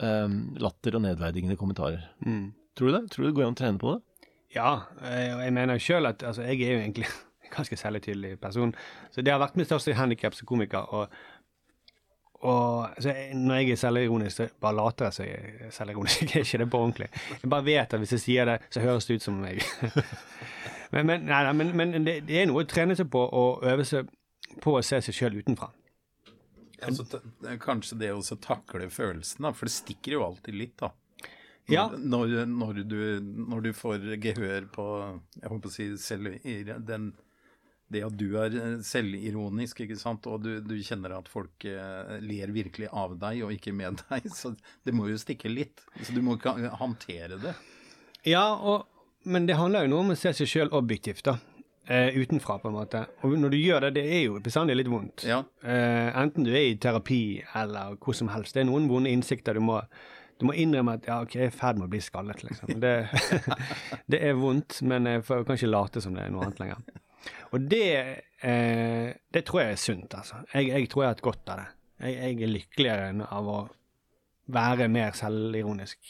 um, 0.00 0.54
latter 0.60 0.98
og 0.98 1.06
nedverdigende 1.06 1.56
kommentarer. 1.60 2.04
Tror 2.76 2.92
du 2.92 2.96
det? 2.98 3.04
Tror 3.12 3.24
du 3.24 3.30
det 3.30 3.36
går 3.38 3.48
an 3.48 3.56
å 3.56 3.60
trene 3.62 3.80
på 3.80 3.96
det? 3.96 4.28
Ja, 4.52 4.72
eh, 5.00 5.32
og 5.32 5.42
jeg 5.46 5.52
mener 5.56 5.78
jo 5.78 5.84
sjøl 5.86 6.08
at 6.10 6.24
altså, 6.28 6.44
jeg 6.44 6.60
er 6.66 6.76
jo 6.76 6.82
egentlig 6.84 7.08
en 7.46 7.54
ganske 7.54 7.78
selvhøytidelig 7.80 8.36
person. 8.40 8.74
Så 9.14 9.24
det 9.24 9.32
har 9.32 9.40
vært 9.42 9.56
mitt 9.60 9.70
største 9.70 9.96
handikap 9.96 10.36
som 10.36 10.48
komiker. 10.48 10.88
Og, 10.92 11.22
og 12.42 12.88
altså, 12.88 13.12
når 13.38 13.60
jeg 13.60 13.70
er 13.70 13.80
selvironisk, 13.80 14.36
så 14.36 14.46
bare 14.60 14.74
later 14.76 15.08
jeg 15.08 15.16
som 15.16 15.26
jeg 15.28 15.52
er 15.66 15.74
selvironisk. 15.74 16.22
Jeg 16.32 16.40
er 16.40 16.46
ikke 16.46 16.58
det 16.58 16.70
på 16.70 16.80
ordentlig. 16.82 17.08
Jeg 17.42 17.50
bare 17.50 17.64
vet 17.64 17.94
at 17.94 18.02
hvis 18.02 18.12
jeg 18.16 18.22
sier 18.24 18.48
det, 18.50 18.56
så 18.70 18.80
høres 18.82 19.06
det 19.06 19.20
ut 19.20 19.26
som 19.28 19.36
meg. 19.38 19.62
men 20.92 21.06
men, 21.06 21.28
nei, 21.28 21.42
nei, 21.46 21.52
men, 21.52 21.70
men 21.76 22.06
det, 22.06 22.16
det 22.26 22.40
er 22.40 22.50
noe 22.50 22.64
å 22.64 22.68
trene 22.68 22.96
seg 22.98 23.06
på 23.12 23.22
å 23.22 23.44
øve 23.62 23.86
seg 23.86 24.10
på 24.60 24.74
å 24.76 24.82
se 24.84 24.98
seg 25.04 25.16
sjøl 25.16 25.38
utenfra. 25.40 25.70
Altså, 26.82 27.06
kanskje 27.62 28.00
det 28.00 28.10
å 28.10 28.22
takle 28.42 28.88
følelsen, 28.90 29.46
da, 29.46 29.52
for 29.54 29.70
det 29.70 29.76
stikker 29.76 30.16
jo 30.16 30.26
alltid 30.26 30.58
litt, 30.58 30.74
da. 30.82 30.90
Ja. 31.70 31.86
Når, 31.94 32.40
når, 32.50 32.80
du, 32.90 33.02
når 33.22 33.68
du 33.68 33.70
får 33.76 34.08
gehør 34.20 34.64
på 34.74 34.86
jeg 35.38 35.46
håper 35.46 35.70
å 35.70 35.72
si 35.72 35.86
selv, 36.02 36.34
den, 36.88 37.12
det 37.92 38.04
at 38.06 38.16
du 38.18 38.26
er 38.40 38.56
eh, 38.58 38.78
selvironisk, 38.86 39.84
ikke 39.84 39.98
sant, 40.00 40.26
og 40.30 40.42
du, 40.44 40.54
du 40.64 40.74
kjenner 40.84 41.16
at 41.18 41.30
folk 41.30 41.66
eh, 41.68 42.16
ler 42.24 42.54
virkelig 42.54 42.90
av 42.90 43.16
deg 43.20 43.44
og 43.46 43.54
ikke 43.56 43.74
med 43.76 44.02
deg, 44.08 44.28
så 44.32 44.54
det 44.86 44.96
må 44.96 45.10
jo 45.10 45.20
stikke 45.20 45.52
litt. 45.52 45.84
Så 46.00 46.16
du 46.16 46.22
må 46.24 46.38
ikke 46.38 46.56
håndtere 46.80 47.40
det. 47.42 47.54
Ja, 48.28 48.52
og, 48.54 48.86
men 49.28 49.48
det 49.48 49.58
handler 49.58 49.86
jo 49.86 49.94
noe 49.94 50.06
om 50.06 50.14
å 50.14 50.18
se 50.18 50.34
seg 50.36 50.50
sjøl 50.50 50.72
objektivt, 50.76 51.24
da. 51.28 51.38
Eh, 51.86 52.14
utenfra, 52.14 52.60
på 52.62 52.70
en 52.70 52.76
måte. 52.76 53.06
Og 53.26 53.34
når 53.38 53.50
du 53.50 53.58
gjør 53.58 53.88
det, 53.88 53.96
det 53.96 54.04
er 54.06 54.20
jo 54.28 54.38
bestandig 54.42 54.76
litt 54.78 54.90
vondt. 54.90 55.24
Ja. 55.26 55.40
Eh, 55.66 56.10
enten 56.14 56.46
du 56.46 56.52
er 56.54 56.68
i 56.68 56.76
terapi 56.78 57.42
eller 57.58 57.96
hvor 57.98 58.14
som 58.14 58.30
helst. 58.30 58.54
Det 58.54 58.62
er 58.62 58.68
noen 58.70 58.86
vonde 58.90 59.10
innsikter 59.10 59.58
du 59.58 59.64
må 59.66 59.80
du 60.42 60.48
må 60.48 60.54
innrømme 60.58 60.96
at 60.98 61.04
ja, 61.06 61.20
ok, 61.22 61.34
jeg 61.36 61.46
er 61.46 61.52
i 61.52 61.54
ferd 61.54 61.78
med 61.78 61.86
å 61.86 61.90
bli 61.92 62.00
skallet, 62.02 62.40
liksom. 62.42 62.72
Det, 62.82 62.94
det 64.10 64.18
er 64.26 64.38
vondt, 64.38 64.80
men 64.90 65.06
jeg 65.06 65.22
får 65.28 65.44
kanskje 65.46 65.68
late 65.70 66.02
som 66.02 66.16
det 66.16 66.24
er 66.24 66.32
noe 66.34 66.48
annet 66.48 66.58
lenger. 66.58 67.01
Og 67.52 67.68
det, 67.68 67.86
eh, 68.42 69.12
det 69.34 69.44
tror 69.48 69.62
jeg 69.62 69.76
er 69.76 69.80
sunt, 69.80 70.14
altså. 70.16 70.40
Jeg, 70.54 70.70
jeg 70.72 70.90
tror 70.92 71.02
jeg 71.02 71.10
har 71.10 71.16
hatt 71.16 71.24
godt 71.26 71.52
av 71.52 71.62
det. 71.62 71.68
Jeg, 72.02 72.14
jeg 72.16 72.46
er 72.46 72.52
lykkeligere 72.56 73.08
enn 73.12 73.24
av 73.26 73.50
å 73.52 73.58
være 74.52 74.88
mer 74.92 75.12
selvironisk. 75.16 76.00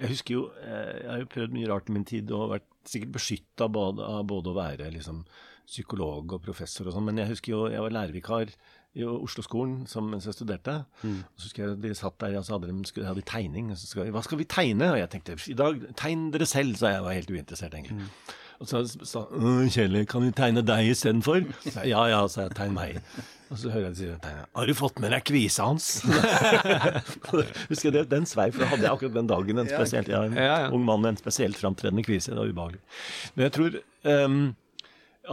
Jeg 0.00 0.10
husker 0.10 0.34
jo, 0.34 0.48
eh, 0.64 0.96
jeg 1.04 1.10
har 1.12 1.22
jo 1.22 1.30
prøvd 1.36 1.54
mye 1.54 1.70
rart 1.70 1.88
i 1.88 1.94
min 1.94 2.08
tid 2.08 2.30
og 2.34 2.50
vært 2.56 2.66
sikkert 2.90 3.14
beskytta 3.14 3.68
av 3.70 4.26
både 4.26 4.50
å 4.50 4.56
være 4.56 4.90
liksom, 4.96 5.22
psykolog 5.70 6.34
og 6.34 6.42
professor 6.42 6.88
og 6.90 6.96
sånn, 6.96 7.06
men 7.06 7.20
jeg 7.22 7.30
husker 7.30 7.52
jo 7.52 7.60
jeg 7.70 7.82
var 7.84 7.94
lærervikar 7.94 8.50
i 8.98 9.04
Oslo-skolen 9.06 9.84
mens 10.10 10.26
jeg 10.26 10.34
studerte. 10.34 10.80
Og 11.30 11.38
så 11.38 11.46
husker 11.46 11.62
jeg 11.62 11.78
de 11.84 11.94
satt 11.94 12.18
der, 12.18 12.34
og 12.40 12.46
så 12.46 12.56
hadde 12.56 12.72
de, 12.72 12.88
skulle, 12.90 13.06
hadde 13.06 13.22
de 13.22 13.30
tegning. 13.30 13.70
Og 13.70 13.78
så 13.78 13.86
skal, 13.86 14.10
hva 14.10 14.22
skal 14.26 14.40
vi 14.40 14.48
tegne? 14.50 14.88
Og 14.90 14.98
jeg 14.98 15.10
tenkte 15.12 15.36
i 15.46 15.54
dag, 15.54 15.84
tegn 16.00 16.30
dere 16.34 16.48
selv, 16.50 16.74
sa 16.80 16.90
jeg. 16.96 17.04
Var 17.06 17.18
helt 17.20 17.30
uinteressert, 17.30 17.76
egentlig. 17.78 18.08
Og 18.60 18.68
så 18.68 18.82
sa 19.08 19.22
han 19.32 19.70
Kjell, 19.72 20.02
kan 20.08 20.26
vi 20.26 20.32
tegne 20.36 20.62
deg 20.66 20.90
istedenfor? 20.92 21.46
Ja 21.88 22.04
ja, 22.12 22.20
sa 22.28 22.44
jeg. 22.44 22.56
Tegn 22.58 22.74
meg. 22.76 22.98
Og 23.50 23.58
så 23.58 23.72
hører 23.72 23.88
jeg 23.88 23.94
de 23.96 24.00
sier. 24.04 24.44
Har 24.54 24.68
du 24.68 24.74
fått 24.76 25.00
med 25.02 25.10
deg 25.14 25.24
kvisa 25.26 25.70
hans? 25.70 25.88
Husker 27.70 27.88
jeg 27.88 27.94
det, 27.96 28.04
Den 28.12 28.28
svei, 28.28 28.50
for 28.52 28.62
da 28.62 28.68
hadde 28.74 28.84
jeg 28.86 28.92
akkurat 28.92 29.16
den 29.16 29.30
dagen 29.32 29.62
en 29.64 29.70
spesielt 29.70 30.12
ja, 30.12 30.22
en 30.28 30.36
Ja, 30.38 30.58
ja. 30.66 30.70
ung 30.76 30.84
mann 30.86 31.02
med 31.02 31.14
en 31.14 31.20
spesielt 31.22 31.58
framtredende 31.58 32.04
kvise. 32.06 32.34
Det 32.34 32.38
var 32.38 32.52
ubehagelig. 32.52 32.82
Men 33.34 33.46
jeg 33.48 33.56
tror 33.56 33.80
um, 34.06 34.40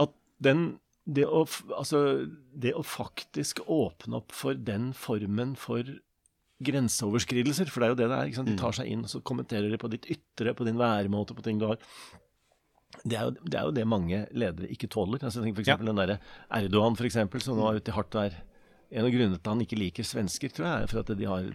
at 0.06 0.16
den 0.48 0.68
det 1.08 1.24
å, 1.24 1.46
altså, 1.72 2.00
det 2.52 2.74
å 2.76 2.82
faktisk 2.84 3.62
åpne 3.64 4.18
opp 4.18 4.34
for 4.36 4.58
den 4.60 4.90
formen 4.96 5.54
for 5.56 5.86
grenseoverskridelser, 6.64 7.70
for 7.72 7.80
det 7.80 7.86
er 7.86 7.92
jo 7.94 7.98
det 8.00 8.08
det 8.10 8.16
er. 8.18 8.28
ikke 8.28 8.40
sant? 8.40 8.50
De 8.50 8.58
tar 8.60 8.76
seg 8.76 8.90
inn, 8.92 9.04
og 9.06 9.12
så 9.12 9.22
kommenterer 9.24 9.70
de 9.72 9.78
på 9.80 9.88
ditt 9.92 10.08
ytre, 10.12 10.52
på 10.58 10.66
din 10.68 10.80
væremåte, 10.80 11.36
på 11.38 11.44
ting 11.46 11.60
du 11.60 11.68
har. 11.70 11.78
Det 13.04 13.14
er, 13.14 13.28
jo, 13.28 13.34
det 13.44 13.58
er 13.58 13.66
jo 13.68 13.72
det 13.76 13.84
mange 13.86 14.22
ledere 14.32 14.68
ikke 14.72 14.88
tåler. 14.90 15.20
Altså, 15.22 15.42
tenk 15.44 15.56
for 15.56 15.62
eksempel 15.62 15.90
den 15.90 16.00
der 16.00 16.16
Erdogan, 16.56 16.96
for 16.98 17.06
eksempel, 17.08 17.42
som 17.44 17.58
nå 17.58 17.66
er 17.68 17.80
ute 17.82 17.92
i 17.92 17.96
hardt 17.96 18.16
vær. 18.16 18.38
En 18.88 19.04
av 19.04 19.12
grunnene 19.12 19.36
til 19.36 19.42
at 19.44 19.50
han 19.52 19.62
ikke 19.64 19.78
liker 19.78 20.06
svensker, 20.08 20.52
tror 20.56 20.66
jeg, 20.66 20.86
er 20.86 20.90
for 20.92 21.02
at 21.04 21.12
de 21.20 21.28
har 21.28 21.50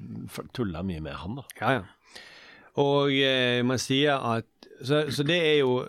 tulla 0.53 0.83
mye 0.85 1.01
med 1.01 1.17
han. 1.17 1.39
da. 1.39 1.45
Ja, 1.59 1.71
ja. 1.79 2.21
Og 2.83 3.13
eh, 3.17 3.59
man 3.65 3.81
sier 3.81 4.17
at 4.17 4.69
så, 4.83 5.03
så 5.13 5.25
det 5.25 5.37
er 5.37 5.59
jo 5.61 5.83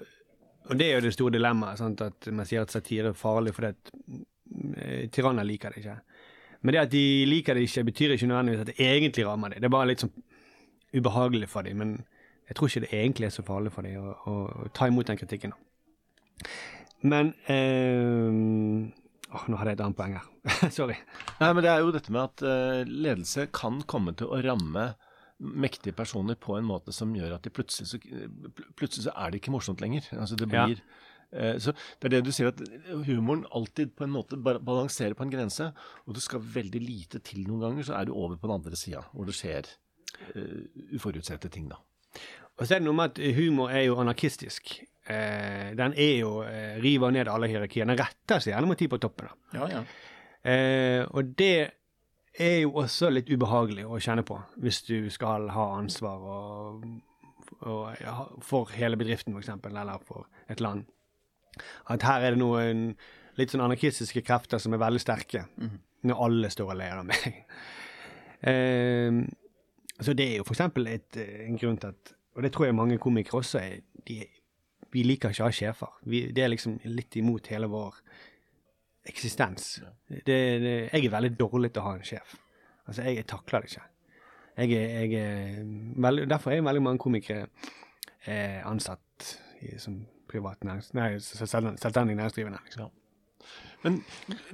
Og 0.64 0.78
det 0.80 0.86
er 0.86 0.94
jo 0.96 1.04
det 1.04 1.12
store 1.12 1.34
dilemmaet, 1.34 1.80
at 2.00 2.26
man 2.32 2.46
sier 2.48 2.64
at 2.64 2.72
satire 2.72 3.10
er 3.12 3.16
farlig 3.16 3.52
fordi 3.52 3.68
at 3.74 3.90
eh, 4.80 5.02
tyranner 5.12 5.44
liker 5.44 5.74
det 5.74 5.82
ikke. 5.82 5.96
Men 6.64 6.72
det 6.72 6.80
at 6.80 6.92
de 6.94 7.02
liker 7.28 7.54
det 7.54 7.66
ikke, 7.66 7.84
betyr 7.84 8.14
ikke 8.14 8.28
nødvendigvis 8.30 8.62
at 8.62 8.70
det 8.70 8.80
egentlig 8.80 9.26
rammer 9.28 9.52
dem. 9.52 9.60
Det 9.60 9.68
er 9.68 9.74
bare 9.74 9.90
litt 9.90 10.00
sånn 10.00 10.14
ubehagelig 10.96 11.50
for 11.52 11.68
dem. 11.68 11.82
Men 11.82 11.92
jeg 12.48 12.56
tror 12.56 12.68
ikke 12.68 12.84
det 12.84 12.92
egentlig 12.92 13.28
er 13.28 13.34
så 13.34 13.44
farlig 13.46 13.72
for 13.72 13.86
dem 13.86 13.96
å, 14.00 14.14
å, 14.28 14.34
å 14.64 14.68
ta 14.76 14.88
imot 14.90 15.08
den 15.08 15.20
kritikken. 15.20 15.54
Men 17.04 17.32
eh, 17.52 18.90
åh, 19.34 19.46
Nå 19.48 19.58
hadde 19.60 19.72
jeg 19.72 19.78
et 19.78 19.84
annet 19.84 19.98
poeng 19.98 20.16
her. 20.18 20.28
Sorry. 20.78 20.96
Nei, 21.40 21.50
men 21.50 21.64
det 21.64 21.72
er 21.72 21.82
jo 21.84 21.94
dette 21.94 22.12
med 22.12 22.22
at 22.24 22.44
eh, 22.48 22.82
ledelse 22.88 23.48
kan 23.54 23.80
komme 23.88 24.14
til 24.18 24.32
å 24.32 24.40
ramme 24.44 24.92
mektige 25.44 25.96
personer 25.96 26.38
på 26.40 26.54
en 26.56 26.66
måte 26.68 26.92
som 26.94 27.10
gjør 27.16 27.34
at 27.36 27.44
de 27.44 27.52
plutselig 27.52 27.90
så, 27.90 27.98
plutselig 28.78 29.08
så 29.08 29.14
er 29.18 29.32
det 29.32 29.40
ikke 29.42 29.52
morsomt 29.52 29.82
lenger. 29.82 30.06
Altså 30.14 30.38
det 30.38 30.48
blir 30.48 30.78
Ja. 30.78 31.56
så 31.58 31.72
Det 31.98 32.06
er 32.06 32.12
det 32.14 32.20
du 32.28 32.30
sier, 32.32 32.52
at 32.52 32.60
humoren 33.08 33.42
alltid 33.50 33.96
på 33.98 34.06
en 34.06 34.14
måte 34.14 34.38
balanserer 34.38 35.16
på 35.18 35.26
en 35.26 35.32
grense. 35.32 35.72
Og 36.06 36.14
det 36.14 36.22
skal 36.22 36.44
veldig 36.54 36.80
lite 36.80 37.18
til 37.18 37.42
noen 37.48 37.64
ganger, 37.66 37.88
så 37.88 37.96
er 37.98 38.06
du 38.06 38.14
over 38.14 38.36
på 38.38 38.46
den 38.46 38.54
andre 38.60 38.78
sida, 38.78 39.02
hvor 39.12 39.26
det 39.26 39.34
skjer 39.34 39.66
uh, 40.36 40.62
uforutsette 40.94 41.50
ting, 41.50 41.66
da. 41.72 41.80
Og 42.58 42.66
så 42.66 42.76
er 42.76 42.82
det 42.82 42.86
noe 42.86 42.96
med 42.96 43.14
at 43.14 43.36
humor 43.36 43.72
er 43.74 43.86
jo 43.88 43.98
anarkistisk. 44.02 44.76
Eh, 45.10 45.72
den 45.76 45.94
er 46.00 46.12
jo 46.20 46.36
eh, 46.46 46.76
river 46.82 47.12
ned 47.12 47.28
alle 47.28 47.48
hierarkier. 47.50 47.88
Den 47.88 47.98
retter 47.98 48.40
seg 48.40 48.54
gjerne 48.54 48.70
mot 48.70 48.80
de 48.80 48.88
på 48.88 49.00
toppen. 49.02 49.32
Ja, 49.56 49.68
ja. 49.72 49.82
Eh, 50.44 51.02
og 51.10 51.34
det 51.38 51.56
er 52.34 52.56
jo 52.62 52.74
også 52.82 53.10
litt 53.12 53.30
ubehagelig 53.30 53.86
å 53.86 54.00
kjenne 54.02 54.24
på, 54.26 54.38
hvis 54.62 54.82
du 54.88 55.10
skal 55.12 55.48
ha 55.54 55.66
ansvar 55.76 56.24
og, 56.34 56.86
og, 57.60 57.84
ja, 58.00 58.16
for 58.42 58.72
hele 58.74 58.98
bedriften, 59.00 59.36
f.eks., 59.36 59.52
eller 59.70 60.02
for 60.06 60.26
et 60.50 60.62
land. 60.64 60.86
At 61.90 62.02
her 62.06 62.24
er 62.24 62.34
det 62.34 62.42
noen 62.42 62.88
litt 63.38 63.52
sånn 63.52 63.62
anarkistiske 63.64 64.24
krefter 64.26 64.62
som 64.62 64.74
er 64.74 64.82
veldig 64.82 65.02
sterke, 65.02 65.44
når 66.04 66.26
alle 66.26 66.50
står 66.50 66.74
og 66.74 66.78
ler 66.82 67.00
av 67.02 67.08
meg. 67.12 67.40
Eh, 68.44 69.08
så 70.04 70.12
det 70.12 70.24
er 70.26 70.34
jo 70.36 70.44
f.eks. 70.44 70.60
en 70.60 71.54
grunn 71.56 71.78
til 71.80 71.94
at 71.94 72.10
Og 72.34 72.42
det 72.42 72.52
tror 72.54 72.66
jeg 72.66 72.74
mange 72.74 72.98
komikere 72.98 73.40
også 73.42 73.60
er. 73.62 73.84
De 74.08 74.22
vi 74.94 75.02
liker 75.02 75.34
ikke 75.34 75.42
å 75.42 75.48
ha 75.48 75.54
sjefer. 75.54 75.98
Vi, 76.06 76.20
det 76.34 76.44
er 76.44 76.52
liksom 76.52 76.78
litt 76.86 77.16
imot 77.18 77.50
hele 77.50 77.66
vår 77.70 77.96
eksistens. 79.10 79.80
Det, 80.08 80.22
det, 80.62 80.74
jeg 80.92 81.08
er 81.08 81.14
veldig 81.16 81.32
dårlig 81.40 81.72
til 81.74 81.82
å 81.82 81.88
ha 81.88 81.96
en 81.98 82.06
sjef. 82.06 82.36
Altså, 82.86 83.02
jeg, 83.02 83.18
jeg 83.18 83.28
takler 83.32 83.64
det 83.64 83.72
ikke. 83.72 83.88
Jeg 84.54 84.70
jeg 84.70 85.64
veldig, 85.98 86.28
derfor 86.30 86.54
er 86.54 86.62
veldig 86.62 86.84
mange 86.84 87.02
komikere 87.02 87.48
eh, 88.30 88.60
ansatt 88.62 89.32
i, 89.64 89.74
som 89.82 89.98
privat 90.30 90.62
nærings, 90.62 90.92
nei, 90.94 91.16
selvstendig 91.18 92.14
næringsdrivende. 92.14 92.62
Liksom. 92.68 92.94
Men 93.82 93.98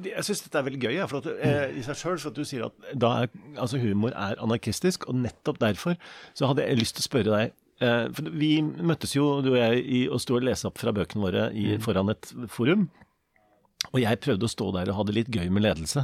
jeg 0.02 0.24
syns 0.26 0.40
dette 0.46 0.58
er 0.58 0.66
veldig 0.66 0.80
gøy, 0.80 0.94
ja, 0.96 1.04
at, 1.04 1.28
eh, 1.36 1.76
i 1.76 1.84
seg 1.84 2.00
sjøl. 2.00 2.16
For 2.16 2.32
at 2.32 2.40
du 2.40 2.48
sier 2.48 2.64
at 2.66 2.88
er, 2.96 3.28
altså 3.60 3.78
humor 3.82 4.16
er 4.16 4.40
anarkistisk, 4.40 5.04
og 5.04 5.20
nettopp 5.20 5.60
derfor 5.60 6.00
så 6.32 6.48
hadde 6.48 6.64
jeg 6.64 6.80
lyst 6.80 6.96
til 6.96 7.04
å 7.04 7.10
spørre 7.10 7.36
deg 7.36 7.58
vi 7.80 8.50
møttes 8.62 9.14
jo, 9.16 9.40
du 9.44 9.52
og 9.54 9.58
jeg, 9.60 9.84
i 9.88 10.00
å 10.12 10.18
stå 10.20 10.36
og 10.40 10.44
lese 10.48 10.68
opp 10.68 10.78
fra 10.82 10.92
bøkene 10.92 11.22
våre 11.24 11.46
i, 11.56 11.78
foran 11.80 12.12
et 12.12 12.28
forum. 12.52 12.88
Og 13.94 13.96
jeg 14.02 14.18
prøvde 14.20 14.44
å 14.44 14.50
stå 14.52 14.66
der 14.76 14.90
og 14.92 14.98
ha 14.98 15.04
det 15.08 15.14
litt 15.16 15.30
gøy 15.32 15.46
med 15.50 15.64
ledelse. 15.64 16.02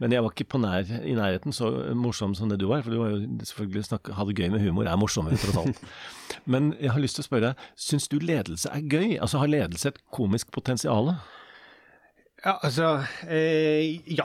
Men 0.00 0.14
jeg 0.14 0.24
var 0.24 0.32
ikke 0.32 0.46
på 0.54 0.60
nær, 0.62 0.88
i 1.04 1.12
nærheten 1.14 1.52
så 1.52 1.68
morsom 1.94 2.32
som 2.34 2.48
det 2.48 2.56
du 2.62 2.64
var. 2.70 2.80
For 2.82 2.90
du 2.94 2.98
var 3.02 3.12
jo 3.12 3.18
selvfølgelig 3.44 3.84
snakke, 3.90 4.14
ha 4.16 4.24
det 4.30 4.38
gøy 4.40 4.48
med 4.54 4.64
humor 4.64 4.88
er 4.88 4.96
morsommere, 4.98 5.36
tross 5.42 5.58
alt. 5.62 5.82
Men 6.48 6.72
jeg 6.80 6.94
har 6.94 7.04
lyst 7.04 7.20
til 7.20 7.26
å 7.26 7.28
spørre 7.28 7.52
syns 7.76 8.08
du 8.08 8.16
ledelse 8.24 8.72
er 8.72 8.80
gøy? 8.88 9.18
Altså 9.20 9.42
har 9.42 9.52
ledelse 9.52 9.92
et 9.92 10.00
komisk 10.16 10.48
potensial? 10.56 11.12
Ja, 12.42 12.56
altså 12.64 12.88
eh, 13.28 14.00
Ja. 14.08 14.24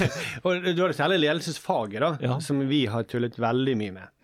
og 0.46 0.62
da 0.62 0.70
er 0.72 0.94
det 0.94 0.96
særlig 0.96 1.18
ledelsesfaget, 1.26 1.98
da, 2.00 2.14
Ja. 2.22 2.38
som 2.40 2.62
vi 2.70 2.84
har 2.88 3.02
tullet 3.10 3.34
veldig 3.36 3.74
mye 3.82 3.96
med. 3.98 4.14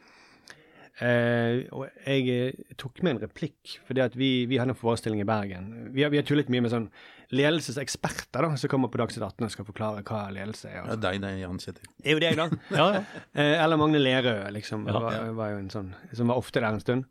Eh, 1.02 1.64
og 1.74 1.88
jeg 2.06 2.28
eh, 2.30 2.74
tok 2.78 3.00
med 3.02 3.16
en 3.16 3.24
replikk, 3.24 3.78
fordi 3.88 4.02
at 4.04 4.14
vi, 4.14 4.44
vi 4.46 4.60
hadde 4.60 4.76
en 4.76 4.78
forestilling 4.78 5.24
i 5.24 5.26
Bergen. 5.26 5.72
Vi 5.94 6.04
har, 6.04 6.12
vi 6.14 6.20
har 6.20 6.26
tullet 6.28 6.50
mye 6.52 6.62
med 6.62 6.70
sånn 6.70 6.88
ledelseseksperter 7.34 8.46
da, 8.46 8.52
som 8.60 8.70
kommer 8.70 8.92
på 8.92 9.00
Dagsnytt 9.00 9.24
18 9.24 9.48
og 9.48 9.54
skal 9.54 9.66
forklare 9.66 10.04
hva 10.06 10.20
ledelse 10.34 10.70
er. 10.70 10.86
Er 10.94 11.00
deg, 11.02 11.24
Jan 11.40 11.58
Kjetil. 11.58 11.88
Det 11.98 12.12
er 12.12 12.14
jo 12.14 12.22
deg, 12.22 12.38
da. 12.38 12.46
Ja, 12.78 12.86
ja. 12.98 13.22
Eh, 13.34 13.56
eller 13.64 13.80
Magne 13.80 14.02
Lerøe, 14.02 14.52
liksom. 14.54 14.86
Ja, 14.86 15.00
var, 15.02 15.32
var 15.34 15.54
jo 15.56 15.64
en 15.64 15.72
sånn, 15.72 15.90
som 16.14 16.30
var 16.30 16.38
ofte 16.38 16.62
der 16.62 16.70
en 16.70 16.84
stund. 16.84 17.08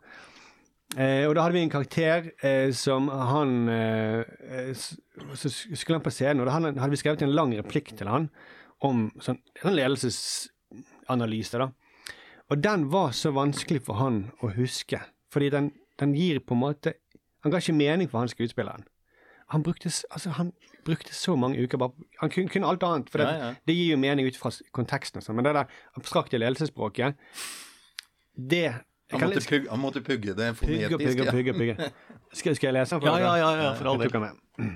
Eh, 0.94 1.26
og 1.28 1.36
da 1.36 1.44
hadde 1.44 1.58
vi 1.58 1.64
en 1.66 1.74
karakter 1.74 2.28
eh, 2.46 2.70
som 2.78 3.08
han 3.10 3.54
eh, 3.72 4.74
Så 4.78 5.50
skulle 5.50 5.98
han 5.98 6.06
på 6.06 6.14
scenen, 6.14 6.44
og 6.44 6.48
da 6.48 6.54
hadde, 6.54 6.76
hadde 6.78 6.94
vi 6.94 7.00
skrevet 7.02 7.24
en 7.26 7.34
lang 7.34 7.56
replikk 7.58 7.96
til 7.98 8.12
han 8.12 8.30
om 8.84 9.08
sånn, 9.24 9.40
sånn 9.58 9.78
ledelsesanalyse, 9.80 11.60
da. 11.62 11.72
Og 12.54 12.60
den 12.62 12.84
var 12.94 13.14
så 13.18 13.32
vanskelig 13.34 13.82
for 13.88 13.98
han 13.98 14.28
å 14.46 14.52
huske, 14.54 15.00
fordi 15.34 15.48
den, 15.54 15.72
den 15.98 16.12
gir 16.18 16.38
på 16.46 16.54
en 16.54 16.62
måte 16.68 16.94
Han 17.44 17.52
ga 17.52 17.60
ikke 17.60 17.74
mening 17.76 18.08
for 18.12 18.22
han 18.22 18.30
skuespilleren. 18.32 18.86
Han 19.52 19.64
brukte, 19.66 19.90
altså, 20.16 20.30
han 20.38 20.52
brukte 20.88 21.12
så 21.18 21.34
mange 21.40 21.60
uker 21.66 21.78
bare 21.82 21.92
Han 22.22 22.30
kunne, 22.32 22.48
kunne 22.54 22.70
alt 22.70 22.84
annet, 22.88 23.10
for 23.12 23.20
det, 23.24 23.26
Ja, 23.28 23.50
ja. 23.50 23.54
det 23.68 23.76
gir 23.76 23.90
jo 23.96 23.98
mening 24.00 24.30
ut 24.30 24.38
fra 24.40 24.52
konteksten 24.76 25.20
og 25.20 25.26
sånn, 25.26 25.36
men 25.40 25.48
det 25.50 25.56
der 25.58 25.74
abstrakte 26.00 26.40
ledelsesspråket, 26.40 27.18
det 28.38 28.64
Han 29.12 29.20
måtte, 29.26 29.36
lese- 29.36 29.50
pugge, 29.52 29.70
han 29.74 29.80
måtte 29.84 30.02
pugge 30.02 30.34
det 30.38 30.48
Pugge, 30.62 30.88
fonetisk. 30.88 31.04
pugge, 31.04 31.26
ja. 31.26 31.32
pugge, 31.36 31.54
pugge. 31.60 31.92
Skal, 32.40 32.56
skal 32.58 32.68
jeg 32.72 32.78
lese 32.80 32.96
den 32.96 33.02
for 33.04 33.12
Ja, 33.12 33.20
ja, 33.20 33.34
ja, 33.38 33.52
ja, 33.64 33.74
for 33.78 33.92
all 33.92 34.00
del. 34.02 34.72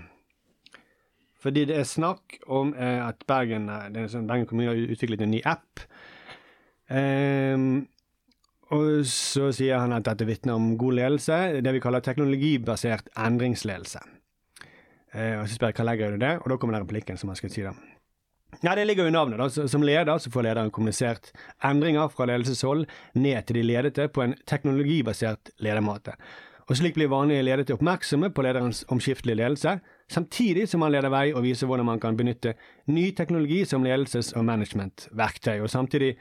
Fordi 1.42 1.64
det 1.70 1.78
er 1.78 1.86
snakk 1.88 2.36
om 2.50 2.74
eh, 2.76 3.00
at 3.08 3.24
Bergen, 3.30 3.70
eh, 3.70 4.08
sånn, 4.12 4.28
Bergen 4.30 4.46
kommune 4.50 4.72
har 4.74 4.80
utviklet 4.98 5.22
en 5.26 5.32
ny 5.36 5.42
app. 5.48 5.82
Ehm, 6.90 7.88
og 8.72 9.06
så 9.08 9.52
sier 9.56 9.80
han 9.80 9.96
at 9.96 10.08
dette 10.08 10.28
vitner 10.28 10.58
om 10.60 10.74
god 10.80 10.98
ledelse, 11.00 11.62
det 11.64 11.74
vi 11.76 11.84
kaller 11.84 12.04
teknologibasert 12.04 13.12
endringsledelse. 13.16 14.02
Eh, 15.16 15.38
og 15.40 15.48
så 15.48 15.56
spør 15.56 15.72
jeg 15.72 15.80
hva 15.80 15.86
legger 15.88 16.12
du 16.12 16.20
i 16.20 16.26
det, 16.26 16.34
og 16.42 16.52
da 16.52 16.58
kommer 16.60 16.78
den 16.78 16.88
replikken 16.88 17.20
som 17.20 17.32
han 17.32 17.40
skal 17.40 17.54
si 17.54 17.64
da. 17.64 17.74
Ja, 18.64 18.76
Det 18.76 18.88
ligger 18.88 19.04
jo 19.04 19.10
i 19.10 19.12
navnet. 19.12 19.38
da. 19.38 19.68
Som 19.68 19.84
leder 19.84 20.18
så 20.18 20.32
får 20.32 20.44
lederen 20.44 20.72
kommunisert 20.72 21.32
endringer 21.64 22.08
fra 22.10 22.26
ledelseshold 22.26 22.88
ned 23.16 23.46
til 23.46 23.56
de 23.56 23.64
ledete 23.64 24.08
på 24.08 24.22
en 24.24 24.36
teknologibasert 24.46 25.52
ledermåte. 25.60 26.16
Og 26.68 26.76
Slik 26.76 26.96
blir 26.96 27.08
vanlige 27.08 27.44
ledete 27.44 27.74
oppmerksomme 27.74 28.30
på 28.30 28.44
lederens 28.44 28.84
omskiftelige 28.90 29.36
ledelse, 29.36 29.80
samtidig 30.10 30.68
som 30.68 30.80
man 30.80 30.92
leder 30.92 31.10
vei 31.10 31.32
og 31.34 31.44
viser 31.44 31.68
hvordan 31.68 31.86
man 31.86 32.00
kan 32.00 32.18
benytte 32.18 32.56
ny 32.88 33.12
teknologi 33.16 33.64
som 33.66 33.84
ledelses- 33.84 34.34
og 34.36 34.44
managementverktøy, 34.46 35.62
og 35.62 35.70
samtidig 35.70 36.18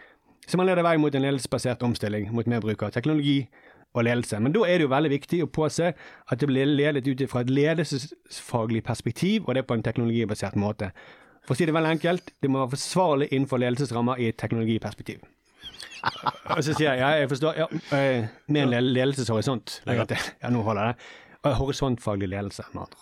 som 0.47 0.61
man 0.61 0.69
leder 0.69 0.85
vei 0.87 0.97
mot 1.01 1.15
en 1.15 1.25
ledelsesbasert 1.25 1.83
omstilling 1.87 2.29
mot 2.35 2.47
mer 2.47 2.63
bruk 2.65 2.85
av 2.87 2.93
teknologi 2.95 3.47
og 3.97 4.05
ledelse. 4.05 4.41
Men 4.43 4.55
da 4.55 4.65
er 4.67 4.79
det 4.79 4.87
jo 4.87 4.93
veldig 4.93 5.13
viktig 5.13 5.43
å 5.45 5.51
påse 5.53 5.93
at 5.93 6.41
det 6.41 6.49
blir 6.51 6.69
ledet 6.69 7.07
ut 7.09 7.23
fra 7.31 7.43
et 7.43 7.53
ledelsesfaglig 7.53 8.83
perspektiv, 8.85 9.47
og 9.47 9.57
det 9.57 9.67
på 9.67 9.77
en 9.77 9.87
teknologibasert 9.87 10.59
måte. 10.61 10.91
For 11.47 11.55
å 11.55 11.59
si 11.59 11.67
det 11.69 11.75
veldig 11.77 11.95
enkelt, 11.97 12.35
det 12.43 12.51
må 12.51 12.65
være 12.65 12.75
forsvarlig 12.75 13.31
innenfor 13.31 13.63
ledelsesrammer 13.63 14.21
i 14.21 14.31
et 14.33 14.39
teknologiperspektiv. 14.41 15.23
Og 16.53 16.61
så 16.63 16.75
sier 16.75 16.93
jeg 16.93 17.01
ja, 17.01 17.13
jeg 17.23 17.31
forstår, 17.31 17.63
ja, 17.63 17.67
eh, 17.97 18.27
med 18.53 18.67
en 18.67 18.91
ledelseshorisont. 18.93 19.81
Ja, 20.43 20.51
nå 20.53 20.63
holder 20.67 20.93
det. 20.93 21.09
Horisontfaglig 21.57 22.29
ledelse, 22.33 22.65
med 22.75 22.87
andre. 22.87 22.99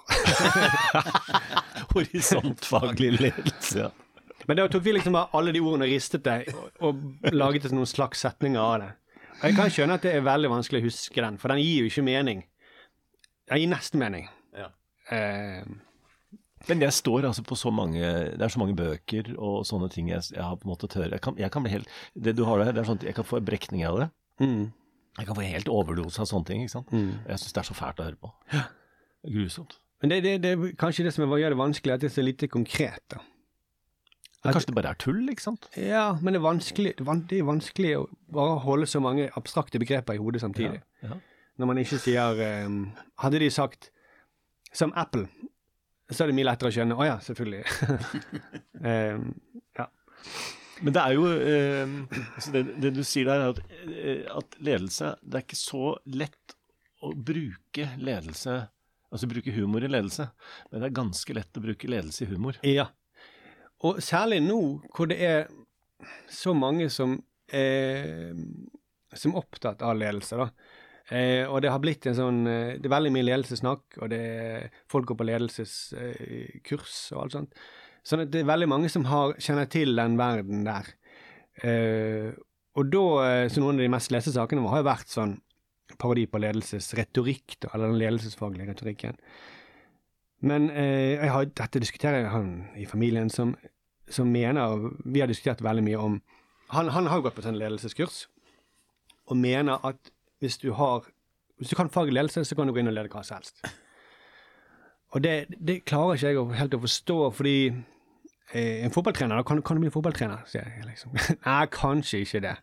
Horisontfaglig 1.94 3.14
ledelse, 3.16 3.86
ja. 3.86 3.92
Men 4.48 4.56
da 4.58 4.66
tok 4.68 4.82
vi 4.84 4.92
liksom 4.96 5.14
bare 5.16 5.30
alle 5.38 5.52
de 5.54 5.60
ordene 5.64 5.86
og 5.88 5.92
ristet 5.94 6.24
det, 6.26 6.54
og, 6.54 6.70
og 6.90 7.32
laget 7.32 7.70
noen 7.72 7.86
slags 7.88 8.20
setninger 8.26 8.60
av 8.60 8.74
det. 8.82 8.90
Og 9.40 9.44
jeg 9.48 9.56
kan 9.56 9.70
skjønne 9.72 9.96
at 9.98 10.04
det 10.06 10.12
er 10.14 10.24
veldig 10.26 10.50
vanskelig 10.52 10.82
å 10.82 10.86
huske 10.86 11.20
den, 11.24 11.38
for 11.42 11.48
den 11.52 11.62
gir 11.64 11.82
jo 11.84 11.88
ikke 11.90 12.04
mening. 12.06 12.44
Den 13.50 13.60
gir 13.64 13.70
nesten 13.72 14.00
mening. 14.00 14.28
Ja. 14.56 14.68
Eh, 15.12 15.64
Men 16.68 16.80
jeg 16.80 16.92
står 16.96 17.26
altså 17.28 17.42
på 17.44 17.56
så 17.60 17.68
mange 17.74 18.00
Det 18.00 18.40
er 18.40 18.48
så 18.48 18.58
mange 18.62 18.72
bøker 18.78 19.34
og 19.36 19.66
sånne 19.68 19.90
ting 19.92 20.06
jeg, 20.08 20.22
jeg 20.32 20.40
har 20.40 20.54
på 20.56 20.64
en 20.64 20.72
måte 20.72 20.88
tørre. 20.88 21.10
Jeg 21.12 21.20
kan, 21.20 21.36
jeg 21.36 21.50
kan 21.52 21.62
bli 21.66 21.72
helt 21.74 21.90
Det 22.16 22.32
du 22.38 22.44
har 22.48 22.62
der, 22.62 22.70
det 22.72 22.80
er 22.80 22.88
sånn 22.88 23.00
at 23.02 23.04
jeg 23.10 23.16
kan 23.18 23.26
få 23.28 23.40
brekninger 23.44 23.90
av 23.90 23.98
det. 24.00 24.08
mm, 24.40 24.62
Jeg 25.18 25.26
kan 25.28 25.36
få 25.36 25.44
helt 25.44 25.68
overdose 25.68 26.22
av 26.24 26.30
sånne 26.30 26.48
ting. 26.48 26.62
ikke 26.64 26.72
sant? 26.78 26.88
mm. 26.94 27.10
Jeg 27.28 27.42
syns 27.42 27.52
det 27.52 27.60
er 27.64 27.68
så 27.68 27.76
fælt 27.76 28.00
å 28.00 28.06
høre 28.08 28.16
på. 28.22 28.32
Er 28.54 29.34
Grusomt. 29.36 29.76
Men 30.00 30.10
det, 30.14 30.22
det, 30.24 30.32
det 30.44 30.50
er 30.54 30.72
kanskje 30.80 31.04
det 31.06 31.12
som 31.16 31.28
gjør 31.28 31.52
det 31.54 31.60
vanskelig, 31.60 31.92
at 31.94 32.00
det 32.00 32.08
er 32.10 32.14
så 32.16 32.24
lite 32.24 32.48
konkret. 32.48 33.04
da. 33.12 33.20
Kanskje 34.44 34.70
det 34.70 34.76
bare 34.76 34.90
er 34.92 35.00
tull, 35.00 35.22
ikke 35.32 35.44
sant? 35.44 35.68
Ja, 35.80 36.18
men 36.20 36.34
det 36.34 36.40
er 36.40 36.44
vanskelig, 36.44 36.90
det 36.98 37.38
er 37.38 37.46
vanskelig 37.48 37.92
å 37.96 38.02
bare 38.34 38.58
holde 38.64 38.88
så 38.90 39.00
mange 39.00 39.30
abstrakte 39.40 39.80
begreper 39.80 40.18
i 40.18 40.20
hodet 40.20 40.42
samtidig. 40.44 40.82
Ja, 41.00 41.14
ja. 41.14 41.20
Når 41.56 41.70
man 41.70 41.78
ikke 41.80 42.00
sier 42.02 42.40
um, 42.66 42.80
Hadde 43.22 43.38
de 43.38 43.48
sagt 43.54 43.92
som 44.74 44.90
Apple, 44.98 45.28
så 46.10 46.24
er 46.24 46.32
det 46.32 46.36
mye 46.36 46.48
lettere 46.48 46.72
å 46.72 46.74
skjønne. 46.74 46.96
Å 46.98 47.06
ja, 47.06 47.14
selvfølgelig. 47.22 47.62
um, 48.82 49.28
ja. 49.78 49.86
Men 50.82 50.96
det 50.96 51.04
er 51.04 51.14
jo 51.14 51.30
um, 51.30 51.96
altså 52.34 52.54
det, 52.56 52.64
det 52.82 52.92
du 52.96 53.02
sier 53.06 53.30
der, 53.30 53.46
er 53.46 53.54
at, 53.54 53.60
eh, 53.94 54.24
at 54.34 54.56
ledelse 54.66 55.12
Det 55.22 55.38
er 55.38 55.44
ikke 55.46 55.60
så 55.60 55.92
lett 56.10 56.56
å 57.04 57.12
bruke 57.14 57.86
ledelse 58.02 58.56
Altså 59.14 59.28
bruke 59.30 59.52
humor 59.54 59.84
i 59.86 59.88
ledelse, 59.88 60.24
men 60.72 60.80
det 60.82 60.88
er 60.88 60.94
ganske 60.96 61.34
lett 61.36 61.58
å 61.60 61.62
bruke 61.62 61.86
ledelse 61.86 62.24
i 62.24 62.30
humor. 62.32 62.56
ja. 62.66 62.88
Og 63.84 64.00
særlig 64.04 64.40
nå 64.44 64.60
hvor 64.94 65.10
det 65.10 65.18
er 65.24 65.44
så 66.32 66.54
mange 66.56 66.88
som 66.92 67.18
er, 67.52 68.32
som 69.14 69.34
er 69.34 69.42
opptatt 69.42 69.84
av 69.84 69.98
ledelse, 69.98 70.40
da. 70.40 70.48
Eh, 71.12 71.44
og 71.44 71.60
det 71.60 71.68
har 71.68 71.82
blitt 71.84 72.06
en 72.08 72.14
sånn 72.16 72.38
eh, 72.48 72.78
Det 72.80 72.88
er 72.88 72.94
veldig 72.94 73.10
mye 73.12 73.26
ledelsessnakk, 73.26 73.98
og 74.00 74.08
det 74.08 74.20
er 74.24 74.70
folk 74.88 75.10
går 75.10 75.18
på 75.20 75.26
ledelseskurs 75.28 76.94
og 77.12 77.18
alt 77.26 77.36
sånt. 77.36 77.58
Sånn 78.04 78.22
at 78.24 78.30
det 78.32 78.40
er 78.40 78.48
veldig 78.48 78.68
mange 78.72 78.88
som 78.92 79.04
har, 79.10 79.34
kjenner 79.36 79.68
til 79.68 79.92
den 80.00 80.16
verden 80.20 80.64
der. 80.64 80.88
Eh, 81.60 82.30
og 82.74 82.88
da 82.90 83.04
eh, 83.24 83.48
Så 83.52 83.60
noen 83.62 83.78
av 83.78 83.84
de 83.84 83.92
mest 83.92 84.10
leste 84.14 84.32
sakene 84.34 84.64
har 84.72 84.80
jo 84.80 84.88
vært 84.88 85.12
sånn 85.12 85.36
parodi 86.00 86.24
på 86.26 86.40
ledelsesretorikk, 86.40 87.58
da, 87.62 87.74
eller 87.74 87.92
den 87.92 88.00
ledelsesfaglige 88.00 88.72
retorikken. 88.72 89.20
Men 90.44 90.68
eh, 90.72 91.14
jeg 91.14 91.30
har, 91.32 91.46
dette 91.52 91.80
diskuterer 91.80 92.24
jeg 92.24 92.32
han 92.32 92.50
i 92.80 92.88
familien 92.88 93.30
som, 93.32 93.54
som 94.10 94.28
mener 94.30 94.90
Vi 95.04 95.20
har 95.20 95.30
diskutert 95.30 95.62
veldig 95.64 95.84
mye 95.84 96.00
om 96.00 96.20
Han, 96.74 96.88
han 96.88 97.06
har 97.06 97.22
gått 97.24 97.36
på 97.36 97.44
sånn 97.44 97.58
ledelseskurs, 97.60 98.26
og 99.30 99.36
mener 99.36 99.80
at 99.84 100.12
hvis 100.40 100.58
du 100.58 100.72
har 100.72 101.06
Hvis 101.58 101.70
du 101.70 101.76
kan 101.76 101.88
faget 101.88 102.14
ledelse, 102.14 102.44
så 102.44 102.56
kan 102.56 102.66
du 102.66 102.74
gå 102.74 102.82
inn 102.82 102.90
og 102.90 102.96
lede 102.96 103.08
hva 103.12 103.22
som 103.22 103.38
helst. 103.38 103.62
Og 105.14 105.22
det, 105.22 105.46
det 105.62 105.84
klarer 105.86 106.18
ikke 106.18 106.32
jeg 106.32 106.58
helt 106.58 106.74
å 106.74 106.80
forstå, 106.82 107.18
fordi 107.38 107.58
eh, 107.70 108.82
en 108.82 108.90
fotballtrener, 108.90 109.38
da 109.38 109.46
kan, 109.46 109.60
kan 109.62 109.78
du 109.78 109.84
bli 109.84 109.92
fotballtrener, 109.94 110.42
sier 110.50 110.66
jeg 110.66 110.88
liksom. 110.88 111.14
Nei, 111.46 111.60
kanskje 111.70 112.24
ikke 112.24 112.42
det. 112.42 112.56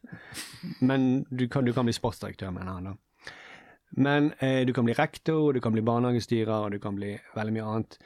Men 0.83 1.23
du 1.31 1.45
kan, 1.47 1.63
du 1.63 1.71
kan 1.73 1.87
bli 1.87 1.95
sportsdirektør, 1.95 2.51
mener 2.51 2.73
han 2.75 2.89
da. 2.91 2.97
Men 3.91 4.33
eh, 4.43 4.65
du 4.67 4.73
kan 4.75 4.87
bli 4.87 4.97
rektor, 4.99 5.53
du 5.55 5.61
kan 5.63 5.71
bli 5.71 5.85
barnehagestyrer, 5.87 6.67
og 6.67 6.75
du 6.75 6.79
kan 6.83 6.99
bli 6.99 7.13
veldig 7.35 7.55
mye 7.55 7.69
annet. 7.71 7.97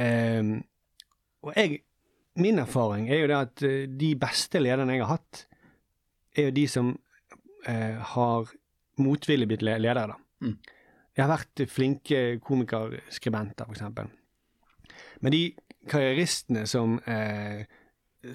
Eh, 0.00 0.56
og 1.44 1.52
jeg, 1.60 1.82
min 2.40 2.60
erfaring 2.60 3.08
er 3.10 3.22
jo 3.22 3.28
det 3.30 3.36
at 3.38 3.66
eh, 3.66 3.82
de 3.88 4.12
beste 4.20 4.60
lederne 4.60 4.96
jeg 4.96 5.04
har 5.04 5.16
hatt, 5.16 5.42
er 6.36 6.50
jo 6.50 6.56
de 6.56 6.66
som 6.68 6.92
eh, 7.68 7.96
har 8.14 8.52
motvillig 9.00 9.48
blitt 9.50 9.64
ledere, 9.64 10.08
da. 10.12 10.18
Mm. 10.44 10.56
Jeg 11.16 11.24
har 11.24 11.32
vært 11.32 11.62
flinke 11.72 12.18
komikerskribenter, 12.44 13.70
f.eks. 13.72 14.92
Men 15.24 15.32
de 15.32 15.42
karrieristene 15.88 16.66
som, 16.68 16.98
eh, 17.08 17.64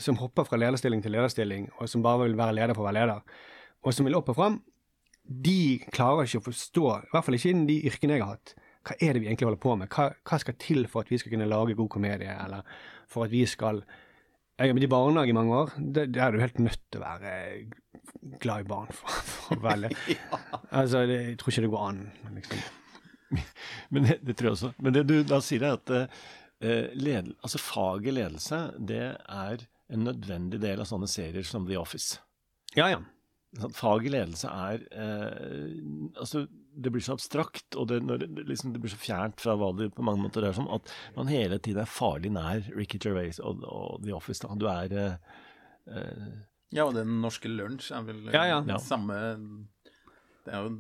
som 0.02 0.18
hopper 0.18 0.48
fra 0.48 0.58
lederstilling 0.58 1.04
til 1.04 1.14
lederstilling, 1.14 1.70
og 1.78 1.90
som 1.90 2.02
bare 2.06 2.26
vil 2.26 2.38
være 2.40 2.58
leder 2.58 2.74
for 2.74 2.86
å 2.86 2.90
være 2.90 3.04
leder, 3.04 3.40
og 3.82 3.94
som 3.94 4.08
vil 4.08 4.18
opp 4.18 4.32
og 4.34 4.40
fram, 4.40 4.60
de 5.22 5.80
klarer 5.94 6.26
ikke 6.26 6.42
å 6.42 6.48
forstå, 6.50 6.88
i 7.06 7.14
hvert 7.14 7.28
fall 7.28 7.38
ikke 7.38 7.54
innen 7.54 7.70
de 7.70 7.78
yrkene 7.90 8.18
jeg 8.18 8.26
har 8.26 8.34
hatt, 8.34 8.56
hva 8.82 8.98
er 8.98 9.14
det 9.14 9.22
vi 9.22 9.30
egentlig 9.30 9.48
holder 9.48 9.62
på 9.62 9.76
med? 9.78 9.92
Hva, 9.94 10.08
hva 10.26 10.40
skal 10.42 10.58
til 10.62 10.88
for 10.90 11.06
at 11.06 11.12
vi 11.12 11.20
skal 11.22 11.36
kunne 11.36 11.50
lage 11.50 11.78
god 11.78 11.90
komedie, 11.94 12.34
eller 12.34 12.66
for 13.10 13.28
at 13.28 13.34
vi 13.34 13.46
skal 13.50 13.84
Jeg 14.60 14.70
har 14.70 14.78
vært 14.78 14.86
i 14.86 14.92
barnehage 14.92 15.32
i 15.32 15.34
mange 15.34 15.56
år. 15.58 15.72
Der 15.96 16.22
er 16.22 16.32
du 16.32 16.42
helt 16.42 16.60
nødt 16.62 16.82
til 16.92 17.02
å 17.02 17.06
være 17.06 17.32
glad 18.42 18.66
i 18.66 18.70
barn 18.70 18.92
for, 18.94 19.24
for 19.26 19.58
å 19.58 19.64
velge. 19.64 19.96
Altså, 20.72 21.02
det, 21.10 21.18
jeg 21.32 21.40
tror 21.42 21.52
ikke 21.52 21.64
det 21.66 21.72
går 21.74 21.88
an, 21.88 22.04
liksom. 22.36 22.62
Men 23.92 24.06
det, 24.06 24.18
det, 24.28 24.36
tror 24.38 24.50
jeg 24.50 24.58
også. 24.58 24.72
Men 24.84 24.96
det 24.96 25.04
du 25.10 25.16
da 25.28 25.40
sier, 25.44 25.66
er 25.66 25.80
at 25.80 25.92
uh, 25.96 26.92
led, 26.94 27.32
altså 27.42 27.62
faget 27.62 28.16
ledelse, 28.16 28.60
det 28.78 29.04
er 29.18 29.66
en 29.92 30.06
nødvendig 30.08 30.62
del 30.64 30.84
av 30.84 30.88
sånne 30.88 31.10
serier 31.12 31.48
som 31.48 31.66
The 31.68 31.80
Office. 31.80 32.22
Ja, 32.78 32.88
ja. 32.92 33.02
Faget 33.76 34.14
ledelse 34.14 34.48
er 34.48 34.86
uh, 34.96 36.12
Altså, 36.22 36.46
det 36.74 36.92
blir 36.94 37.04
så 37.04 37.16
abstrakt, 37.18 37.76
og 37.76 37.88
det, 37.88 38.00
det, 38.08 38.46
liksom, 38.48 38.74
det, 38.74 38.80
blir 38.80 38.94
så 38.94 39.00
fjernt 39.00 39.42
fra 39.44 39.58
hva 39.60 39.72
det 39.76 39.90
på 39.96 40.06
mange 40.06 40.24
måter 40.24 40.46
er 40.48 40.56
som, 40.56 40.70
at 40.72 40.92
man 41.18 41.32
hele 41.32 41.60
tiden 41.60 41.84
er 41.84 41.90
farlig 41.90 42.32
nær 42.32 42.64
Ricky 42.76 43.00
Gervais 43.02 43.42
og, 43.44 43.66
og 43.68 44.06
The 44.06 44.16
Office. 44.16 44.44
Da. 44.46 44.56
Du 44.56 44.68
er 44.72 44.96
uh, 44.96 46.30
Ja, 46.72 46.86
og 46.86 46.96
Den 46.96 47.20
norske 47.24 47.52
lunsj 47.52 47.92
er 47.96 48.08
vel 48.08 48.32
ja, 48.32 48.46
ja. 48.56 48.78
samme 48.80 49.18
Det 50.46 50.56
er 50.56 50.64
jo 50.64 50.78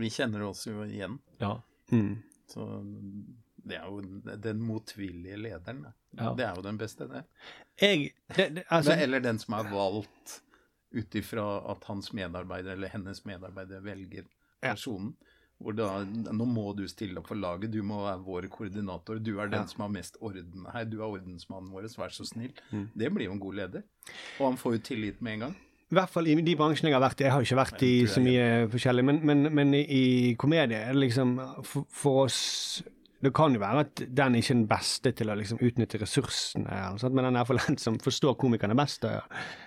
vi 0.00 0.10
kjenner 0.10 0.46
oss 0.46 0.66
jo 0.66 0.84
igjen. 0.86 1.18
Ja. 1.42 1.56
Mm. 1.90 2.22
Så 2.48 2.66
det 3.56 3.76
er 3.76 3.88
jo 3.90 4.36
den 4.40 4.62
motvillige 4.64 5.36
lederen. 5.36 5.82
Ja. 6.16 6.32
Det 6.38 6.46
er 6.46 6.56
jo 6.56 6.64
den 6.64 6.78
beste, 6.80 7.06
det. 7.10 7.24
Jeg, 7.80 8.12
det, 8.36 8.46
det 8.56 8.64
altså, 8.68 8.94
eller 8.94 9.20
den 9.20 9.38
som 9.42 9.58
er 9.58 9.68
valgt 9.72 10.40
ut 10.90 11.14
ifra 11.14 11.46
at 11.70 11.84
hans 11.90 12.12
medarbeider 12.16 12.74
eller 12.74 12.90
hennes 12.90 13.22
medarbeider 13.28 13.82
velger 13.84 14.26
personen. 14.62 15.14
Ja. 15.16 15.30
Hvor 15.60 15.76
da, 15.76 15.88
Nå 16.08 16.46
må 16.48 16.70
du 16.72 16.86
stille 16.88 17.20
opp 17.20 17.28
for 17.28 17.36
laget, 17.36 17.72
du 17.72 17.82
må 17.84 18.00
være 18.06 18.24
vår 18.24 18.46
koordinator. 18.52 19.18
Du 19.20 19.34
er 19.38 19.50
den 19.52 19.66
ja. 19.66 19.68
som 19.68 19.84
har 19.84 19.90
mest 19.92 20.16
orden 20.24 20.68
her. 20.72 20.86
Du 20.88 21.02
er 21.02 21.08
ordensmannen 21.10 21.72
vår, 21.74 21.90
vær 22.00 22.14
så 22.16 22.24
snill. 22.24 22.54
Mm. 22.70 22.86
Det 22.96 23.10
blir 23.12 23.28
jo 23.28 23.34
en 23.36 23.42
god 23.42 23.58
leder. 23.58 23.84
Og 24.38 24.46
han 24.46 24.56
får 24.60 24.78
jo 24.78 24.86
tillit 24.88 25.20
med 25.20 25.36
en 25.36 25.44
gang. 25.46 25.58
I 25.90 25.98
hvert 25.98 26.12
fall 26.12 26.30
i 26.30 26.38
de 26.46 26.54
bransjene 26.56 26.92
jeg 26.92 26.96
har 26.96 27.02
vært 27.02 27.20
i. 27.20 27.26
Jeg 27.26 27.34
har 27.34 27.44
ikke 27.44 27.58
vært 27.58 27.84
i 27.84 27.92
så 28.08 28.22
mye 28.22 28.46
forskjellig, 28.70 29.04
men, 29.04 29.20
men, 29.26 29.50
men 29.58 29.76
i 29.80 30.32
komedie 30.38 30.80
liksom 30.94 31.34
for, 31.66 31.84
for, 31.90 32.24
oss 32.24 32.40
Det 33.20 33.34
kan 33.36 33.52
jo 33.52 33.60
være 33.60 33.82
at 33.84 34.02
den 34.06 34.38
ikke 34.38 34.54
er 34.54 34.60
den 34.62 34.68
beste 34.70 35.12
til 35.18 35.28
å 35.28 35.36
liksom 35.36 35.60
utnytte 35.60 35.98
ressursene, 36.00 36.78
men 37.02 37.26
den 37.26 37.36
er 37.36 37.48
for 37.48 37.60
den 37.66 37.76
som 37.76 37.98
forstår 38.00 38.38
komikerne 38.40 38.78
best. 38.78 39.04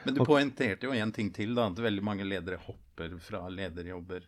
Men 0.07 0.15
du 0.15 0.23
poengterte 0.25 0.89
jo 0.89 0.95
en 0.95 1.13
ting 1.13 1.29
til, 1.35 1.53
da, 1.53 1.67
at 1.69 1.85
veldig 1.85 2.07
mange 2.07 2.25
ledere 2.25 2.57
hopper 2.65 3.13
fra 3.21 3.43
lederjobber 3.53 4.25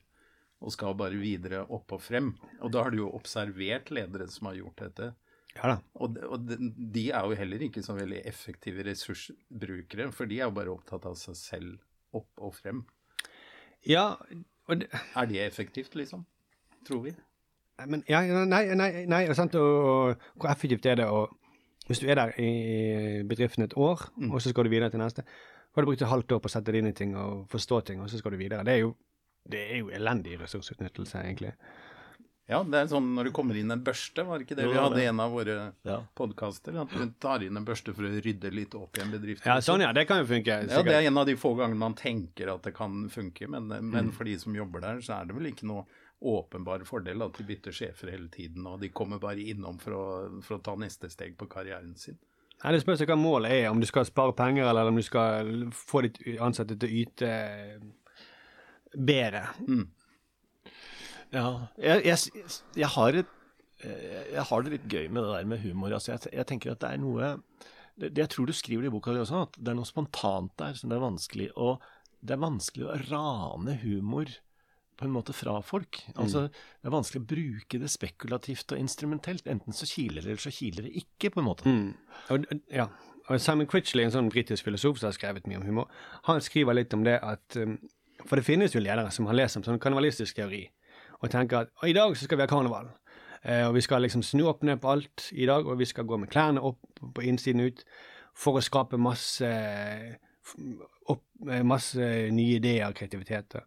og 0.65 0.73
skal 0.73 0.97
bare 0.97 1.19
videre 1.21 1.61
opp 1.69 1.93
og 1.93 2.01
frem. 2.01 2.31
Og 2.65 2.73
da 2.73 2.85
har 2.85 2.93
du 2.93 3.03
jo 3.03 3.13
observert 3.13 3.91
ledere 3.93 4.27
som 4.33 4.49
har 4.49 4.57
gjort 4.57 4.81
dette. 4.81 5.11
Ja 5.55 5.69
da. 5.71 5.75
Og, 6.03 6.17
og 6.27 6.49
de, 6.49 6.57
de, 6.75 7.05
er 7.15 7.29
jo 7.29 7.37
heller 7.39 7.63
ikke 7.67 7.83
så 7.85 7.95
veldig 7.95 8.23
effektive 8.27 8.83
ressursbrukere, 8.89 10.09
for 10.11 10.27
de 10.27 10.41
er 10.41 10.49
jo 10.49 10.57
bare 10.57 10.73
opptatt 10.73 11.05
av 11.07 11.15
seg 11.19 11.37
selv 11.39 12.17
opp 12.17 12.43
og 12.43 12.55
frem. 12.57 12.83
Ja, 13.85 14.15
og 14.67 14.81
det, 14.81 14.89
Er 15.15 15.29
det 15.29 15.45
effektivt, 15.45 15.95
liksom? 15.95 16.25
Tror 16.87 17.05
vi. 17.05 17.15
Men, 17.85 18.03
ja, 18.09 18.21
nei, 18.47 18.63
nei, 18.75 18.91
nei 19.11 19.23
sant, 19.35 19.55
og, 19.59 19.79
og, 19.85 20.29
hvor 20.39 20.51
effektivt 20.51 20.85
er 20.87 21.01
det 21.01 21.09
å 21.11 21.25
Hvis 21.85 21.99
du 22.01 22.07
er 22.09 22.17
der 22.17 22.31
i 22.41 23.21
bedriften 23.29 23.61
et 23.61 23.75
år, 23.77 24.07
mm. 24.17 24.31
og 24.31 24.41
så 24.41 24.49
skal 24.49 24.65
du 24.65 24.71
videre 24.73 24.89
til 24.89 24.97
neste, 25.03 25.21
så 25.21 25.77
har 25.77 25.85
du 25.85 25.89
brukt 25.91 26.01
et 26.01 26.09
halvt 26.09 26.31
år 26.33 26.39
på 26.41 26.49
å 26.49 26.53
sette 26.53 26.73
deg 26.73 26.81
inn 26.81 26.89
i 26.89 26.95
ting 26.97 27.11
og 27.13 27.43
forstå 27.51 27.81
ting, 27.85 27.99
og 28.01 28.09
så 28.09 28.17
skal 28.17 28.33
du 28.33 28.39
videre. 28.39 28.63
Det 28.65 28.73
er 28.73 28.79
jo, 28.79 28.95
det 29.49 29.65
er 29.71 29.83
jo 29.83 29.91
elendig 29.93 30.39
ressursutnyttelse, 30.41 31.21
egentlig. 31.21 31.53
Ja, 32.45 32.59
det 32.61 32.77
er 32.77 32.89
sånn 32.91 33.07
når 33.15 33.29
det 33.29 33.33
kommer 33.33 33.57
inn 33.57 33.73
en 33.73 33.81
børste, 33.81 34.21
var 34.25 34.37
det 34.37 34.45
ikke 34.45 34.57
det 34.59 34.67
vi 34.69 34.77
hadde 34.77 34.99
i 35.01 35.07
en 35.09 35.21
av 35.23 35.31
våre 35.33 35.55
ja. 35.87 35.95
podkaster? 36.17 36.75
At 36.77 36.91
du 36.93 37.07
tar 37.21 37.41
inn 37.41 37.57
en 37.57 37.65
børste 37.65 37.93
for 37.97 38.05
å 38.05 38.11
rydde 38.21 38.51
litt 38.53 38.75
opp 38.77 38.99
i 38.99 39.01
en 39.01 39.13
bedrift. 39.15 39.47
Ja, 39.49 39.57
sånn 39.65 39.81
ja, 39.81 39.89
det 39.97 40.05
kan 40.05 40.21
jo 40.21 40.27
funke. 40.29 40.59
Sikkert. 40.61 40.75
Ja, 40.77 40.83
Det 40.85 40.93
er 40.99 41.09
en 41.09 41.17
av 41.17 41.25
de 41.25 41.37
få 41.41 41.55
gangene 41.57 41.81
man 41.81 41.97
tenker 41.97 42.53
at 42.53 42.67
det 42.67 42.75
kan 42.77 43.07
funke, 43.09 43.49
men, 43.49 43.73
men 43.73 44.11
mm. 44.11 44.13
for 44.13 44.29
de 44.29 44.37
som 44.41 44.57
jobber 44.57 44.85
der, 44.85 45.01
så 45.05 45.17
er 45.17 45.31
det 45.31 45.39
vel 45.39 45.49
ikke 45.49 45.71
noe 45.71 45.87
åpenbar 46.25 46.85
fordel 46.85 47.25
at 47.25 47.41
de 47.41 47.47
bytter 47.49 47.73
sjefer 47.75 48.13
hele 48.13 48.29
tiden, 48.33 48.69
og 48.69 48.77
de 48.81 48.93
kommer 48.93 49.21
bare 49.21 49.41
innom 49.41 49.81
for 49.81 49.97
å, 49.97 50.05
for 50.45 50.59
å 50.59 50.63
ta 50.63 50.77
neste 50.79 51.09
steg 51.09 51.33
på 51.37 51.49
karrieren 51.49 51.97
sin. 51.97 52.21
Nei, 52.61 52.77
Det 52.77 52.85
spørs 52.85 53.03
hva 53.09 53.17
målet 53.19 53.57
er, 53.57 53.67
om 53.73 53.81
du 53.81 53.89
skal 53.89 54.05
spare 54.07 54.37
penger, 54.37 54.69
eller 54.69 54.93
om 54.93 55.01
du 55.01 55.03
skal 55.05 55.65
få 55.73 56.05
ditt 56.05 56.21
ansatte 56.37 56.77
til 56.77 56.93
å 56.93 57.01
yte 57.01 57.31
bedre. 58.97 59.45
Mm. 59.67 59.85
Ja. 61.35 61.47
Jeg, 61.81 62.05
jeg, 62.05 62.45
jeg, 62.77 62.89
har 62.95 63.19
et, 63.21 63.33
jeg, 63.83 64.45
har 64.49 64.63
det 64.63 64.75
litt 64.75 64.87
gøy 64.91 65.09
med 65.09 65.25
det 65.25 65.33
der 65.33 65.49
med 65.51 65.63
humor. 65.65 65.95
Altså, 65.97 66.15
jeg, 66.31 66.47
tenker 66.47 66.75
at 66.75 66.83
det 66.83 66.93
er 66.93 67.01
noe 67.03 67.35
det, 67.95 68.13
Jeg 68.17 68.31
tror 68.31 68.47
du 68.47 68.55
skriver 68.55 68.87
i 68.87 68.93
boka 68.93 69.13
di 69.15 69.21
også, 69.23 69.45
at 69.47 69.59
det 69.59 69.71
er 69.71 69.77
noe 69.79 69.89
spontant 69.89 70.55
der 70.59 70.77
som 70.79 70.91
det 70.91 70.97
er 70.97 71.05
vanskelig 71.05 71.51
å 71.55 71.77
Det 72.25 72.35
er 72.35 72.41
vanskelig 72.41 72.87
å 72.87 72.97
rane 73.11 73.77
humor 73.83 74.31
på 74.95 75.05
en 75.05 75.11
måte 75.11 75.33
fra 75.35 75.57
folk. 75.61 75.99
Altså, 76.15 76.45
mm. 76.45 76.53
Det 76.81 76.87
er 76.87 76.93
vanskelig 76.93 77.21
å 77.21 77.27
bruke 77.27 77.79
det 77.81 77.89
spekulativt 77.91 78.71
og 78.71 78.79
instrumentelt. 78.79 79.49
Enten 79.51 79.75
så 79.75 79.87
kiler 79.89 80.23
det, 80.23 80.29
eller 80.29 80.41
så 80.41 80.53
kiler 80.55 80.87
det 80.87 80.93
ikke, 81.01 81.33
på 81.35 81.41
en 81.41 81.47
måte. 81.49 81.67
Mm. 81.67 81.89
Og, 82.31 82.47
ja. 82.71 82.87
Og 83.25 83.41
Simon 83.41 83.67
Critchley, 83.67 84.05
en 84.05 84.13
sånn 84.13 84.31
britisk 84.31 84.67
filosof 84.67 85.01
som 85.01 85.09
har 85.09 85.17
skrevet 85.17 85.49
mye 85.49 85.59
om 85.59 85.67
humor, 85.67 85.91
han 86.29 86.41
skriver 86.45 86.77
litt 86.77 86.93
om 86.95 87.03
det 87.05 87.17
at 87.25 87.59
um, 87.59 87.75
For 88.25 88.39
det 88.39 88.47
finnes 88.47 88.73
jo 88.75 88.81
ledere 88.83 89.11
som 89.13 89.27
har 89.29 89.37
lest 89.37 89.59
om 89.59 89.65
sånn 89.65 89.81
karnevalistisk 89.81 90.37
teori 90.37 90.65
og 91.21 91.31
tenker 91.31 91.65
at 91.65 91.87
i 91.87 91.95
dag 91.95 92.13
så 92.17 92.27
skal 92.27 92.39
vi 92.39 92.43
ha 92.43 92.49
karneval. 92.49 92.89
Eh, 93.45 93.63
og 93.67 93.75
vi 93.77 93.83
skal 93.85 94.03
liksom 94.03 94.23
snu 94.25 94.43
opp 94.49 94.65
ned 94.67 94.81
på 94.81 94.91
alt 94.91 95.29
i 95.33 95.47
dag, 95.47 95.65
og 95.65 95.79
vi 95.79 95.87
skal 95.87 96.07
gå 96.09 96.17
med 96.21 96.31
klærne 96.33 96.63
opp 96.65 97.01
på 97.15 97.25
innsiden 97.25 97.63
ut 97.65 97.83
for 98.35 98.59
å 98.59 98.63
skape 98.63 98.99
masse, 98.99 99.49
opp, 101.07 101.23
eh, 101.47 101.63
masse 101.63 102.09
nye 102.35 102.57
ideer 102.57 102.89
og 102.89 102.97
kreativitet. 102.97 103.57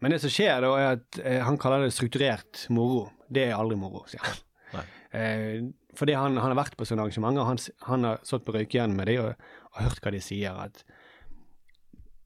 Men 0.00 0.14
det 0.14 0.20
som 0.22 0.32
skjer 0.32 0.62
da, 0.64 0.70
er 0.78 0.94
at 0.94 1.20
eh, 1.24 1.40
han 1.44 1.58
kaller 1.60 1.84
det 1.84 1.96
strukturert 1.96 2.64
moro. 2.72 3.08
Det 3.28 3.48
er 3.48 3.58
aldri 3.58 3.76
moro, 3.80 4.06
sier 4.08 4.24
han. 4.24 4.46
Eh, 5.10 5.66
fordi 5.98 6.14
han, 6.14 6.36
han, 6.38 6.52
har 6.52 6.60
vært 6.60 6.76
på 6.78 6.86
sånne 6.86 7.02
arrangementer, 7.02 7.42
han, 7.42 7.58
han 7.88 8.06
har 8.06 8.20
stått 8.22 8.44
på 8.46 8.54
røykjernet 8.54 8.94
med 8.94 9.08
dem 9.10 9.24
og, 9.24 9.48
og, 9.72 9.80
hørt 9.82 10.04
hva 10.04 10.12
de 10.14 10.20
sier. 10.22 10.54
at 10.54 10.84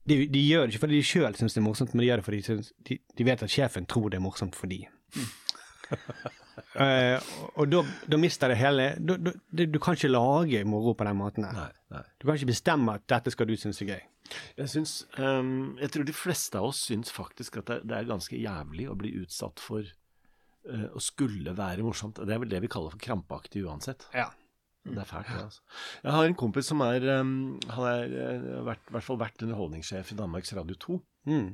de, 0.08 0.16
de, 0.28 0.40
gjør 0.44 0.66
det 0.66 0.74
ikke 0.74 0.84
fordi 0.84 1.00
de 1.00 1.08
sjøl 1.08 1.36
syns 1.38 1.56
det 1.56 1.60
er 1.62 1.66
morsomt, 1.66 1.94
men 1.94 2.04
de 2.04 2.08
gjør 2.10 2.20
det 2.20 2.26
fordi 2.26 2.40
de, 2.44 2.56
de, 2.88 2.98
de, 3.18 3.26
vet 3.26 3.44
at 3.46 3.52
sjefen 3.52 3.86
tror 3.88 4.10
det 4.12 4.20
er 4.20 4.24
morsomt 4.24 4.56
for 4.58 4.70
de. 4.70 4.82
Mm. 5.14 5.30
uh, 6.80 7.30
og 7.60 7.70
da, 7.72 7.82
da, 8.10 8.18
mister 8.20 8.52
det 8.52 8.58
hele 8.58 8.86
da, 8.98 9.16
da, 9.20 9.66
Du 9.68 9.78
kan 9.82 9.96
ikke 9.98 10.10
lage 10.10 10.64
moro 10.68 10.94
på 10.96 11.06
den 11.08 11.18
måten. 11.20 11.48
Nei, 11.48 11.70
nei. 11.94 12.04
Du 12.20 12.26
kan 12.26 12.38
ikke 12.38 12.52
bestemme 12.52 12.98
at 12.98 13.08
dette 13.10 13.32
skal 13.34 13.48
du 13.48 13.56
synes 13.60 13.80
er 13.84 13.92
gøy. 13.94 14.04
Jeg, 14.58 14.70
synes, 14.72 14.94
um, 15.20 15.74
jeg 15.80 15.92
tror 15.92 16.06
de 16.08 16.16
fleste 16.16 16.60
av 16.60 16.70
oss 16.70 16.86
syns 16.88 17.12
faktisk 17.12 17.60
at 17.60 17.68
det, 17.70 17.82
det 17.88 17.98
er 17.98 18.08
ganske 18.08 18.38
jævlig 18.40 18.88
å 18.88 18.96
bli 18.98 19.12
utsatt 19.22 19.60
for 19.60 19.84
uh, 19.84 20.88
å 20.92 21.02
skulle 21.04 21.56
være 21.56 21.84
morsomt. 21.86 22.20
Det 22.20 22.36
er 22.36 22.44
vel 22.44 22.52
det 22.52 22.64
vi 22.64 22.72
kaller 22.72 22.92
for 22.92 23.04
krampaktig 23.04 23.64
uansett. 23.64 24.08
Ja. 24.16 24.30
Det 24.84 25.00
er 25.00 25.08
fælt, 25.08 25.30
det. 25.32 25.42
altså. 25.46 25.62
Jeg 26.04 26.12
har 26.12 26.26
en 26.28 26.34
kompis 26.36 26.66
som 26.68 26.82
er 26.84 27.06
um, 27.20 27.30
Han 27.70 27.86
har 27.86 28.10
uh, 28.12 28.64
vært, 28.66 28.90
hvert 28.92 29.06
fall 29.06 29.20
vært 29.22 29.44
underholdningssjef 29.46 30.12
i 30.12 30.18
Danmarks 30.18 30.52
Radio 30.56 30.76
2. 30.86 30.98
Mm. 31.32 31.46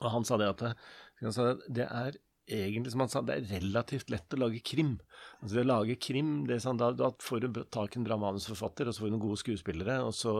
Og 0.00 0.10
han 0.12 0.26
sa 0.28 0.36
det 0.40 0.50
at 0.52 0.66
det, 0.66 1.32
sa 1.34 1.54
det 1.68 1.86
er 1.88 2.18
egentlig, 2.50 2.92
som 2.92 3.02
han 3.04 3.10
sa, 3.10 3.22
det 3.24 3.36
er 3.36 3.60
relativt 3.60 4.10
lett 4.12 4.34
å 4.34 4.40
lage 4.40 4.60
krim. 4.66 4.94
Altså 5.40 5.56
det 5.56 5.62
å 5.62 5.68
lage 5.68 5.96
krim, 6.02 6.30
det 6.48 6.56
er 6.56 6.62
sånn, 6.64 6.80
da, 6.80 6.90
da 6.96 7.10
får 7.22 7.44
du 7.44 7.60
tak 7.72 7.94
i 7.94 8.00
en 8.00 8.06
bra 8.06 8.18
manusforfatter, 8.20 8.88
og 8.88 8.96
så 8.96 9.04
får 9.04 9.10
du 9.10 9.14
noen 9.14 9.24
gode 9.24 9.40
skuespillere, 9.42 9.98
og 10.06 10.14
så 10.16 10.34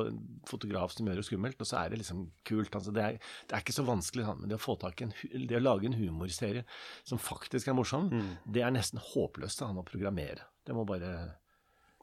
fotograf 0.49 0.95
som 0.95 1.09
gjør 1.09 1.21
det 1.21 1.27
skummelt, 1.29 1.61
og 1.63 1.71
så 1.71 1.81
er 1.83 1.93
det 1.93 2.01
liksom 2.03 2.25
kult. 2.49 2.75
Altså 2.77 2.95
det, 2.97 3.05
er, 3.07 3.35
det 3.47 3.57
er 3.57 3.65
ikke 3.65 3.77
så 3.77 3.87
vanskelig, 3.89 4.27
sånn, 4.29 4.41
men 4.43 4.53
det 4.53 4.59
å 4.59 4.65
få 4.65 4.77
tak 4.81 5.01
i 5.03 5.09
en, 5.09 5.15
det 5.51 5.61
å 5.61 5.65
lage 5.65 5.91
en 5.91 5.99
humorserie 5.99 6.65
som 7.09 7.21
faktisk 7.23 7.71
er 7.71 7.79
morsom, 7.79 8.11
mm. 8.13 8.33
det 8.57 8.65
er 8.67 8.75
nesten 8.75 9.03
håpløst 9.13 9.63
han 9.67 9.81
å 9.81 9.87
programmere. 9.87 10.49
Det 10.67 10.77
må 10.77 10.87
bare 10.89 11.15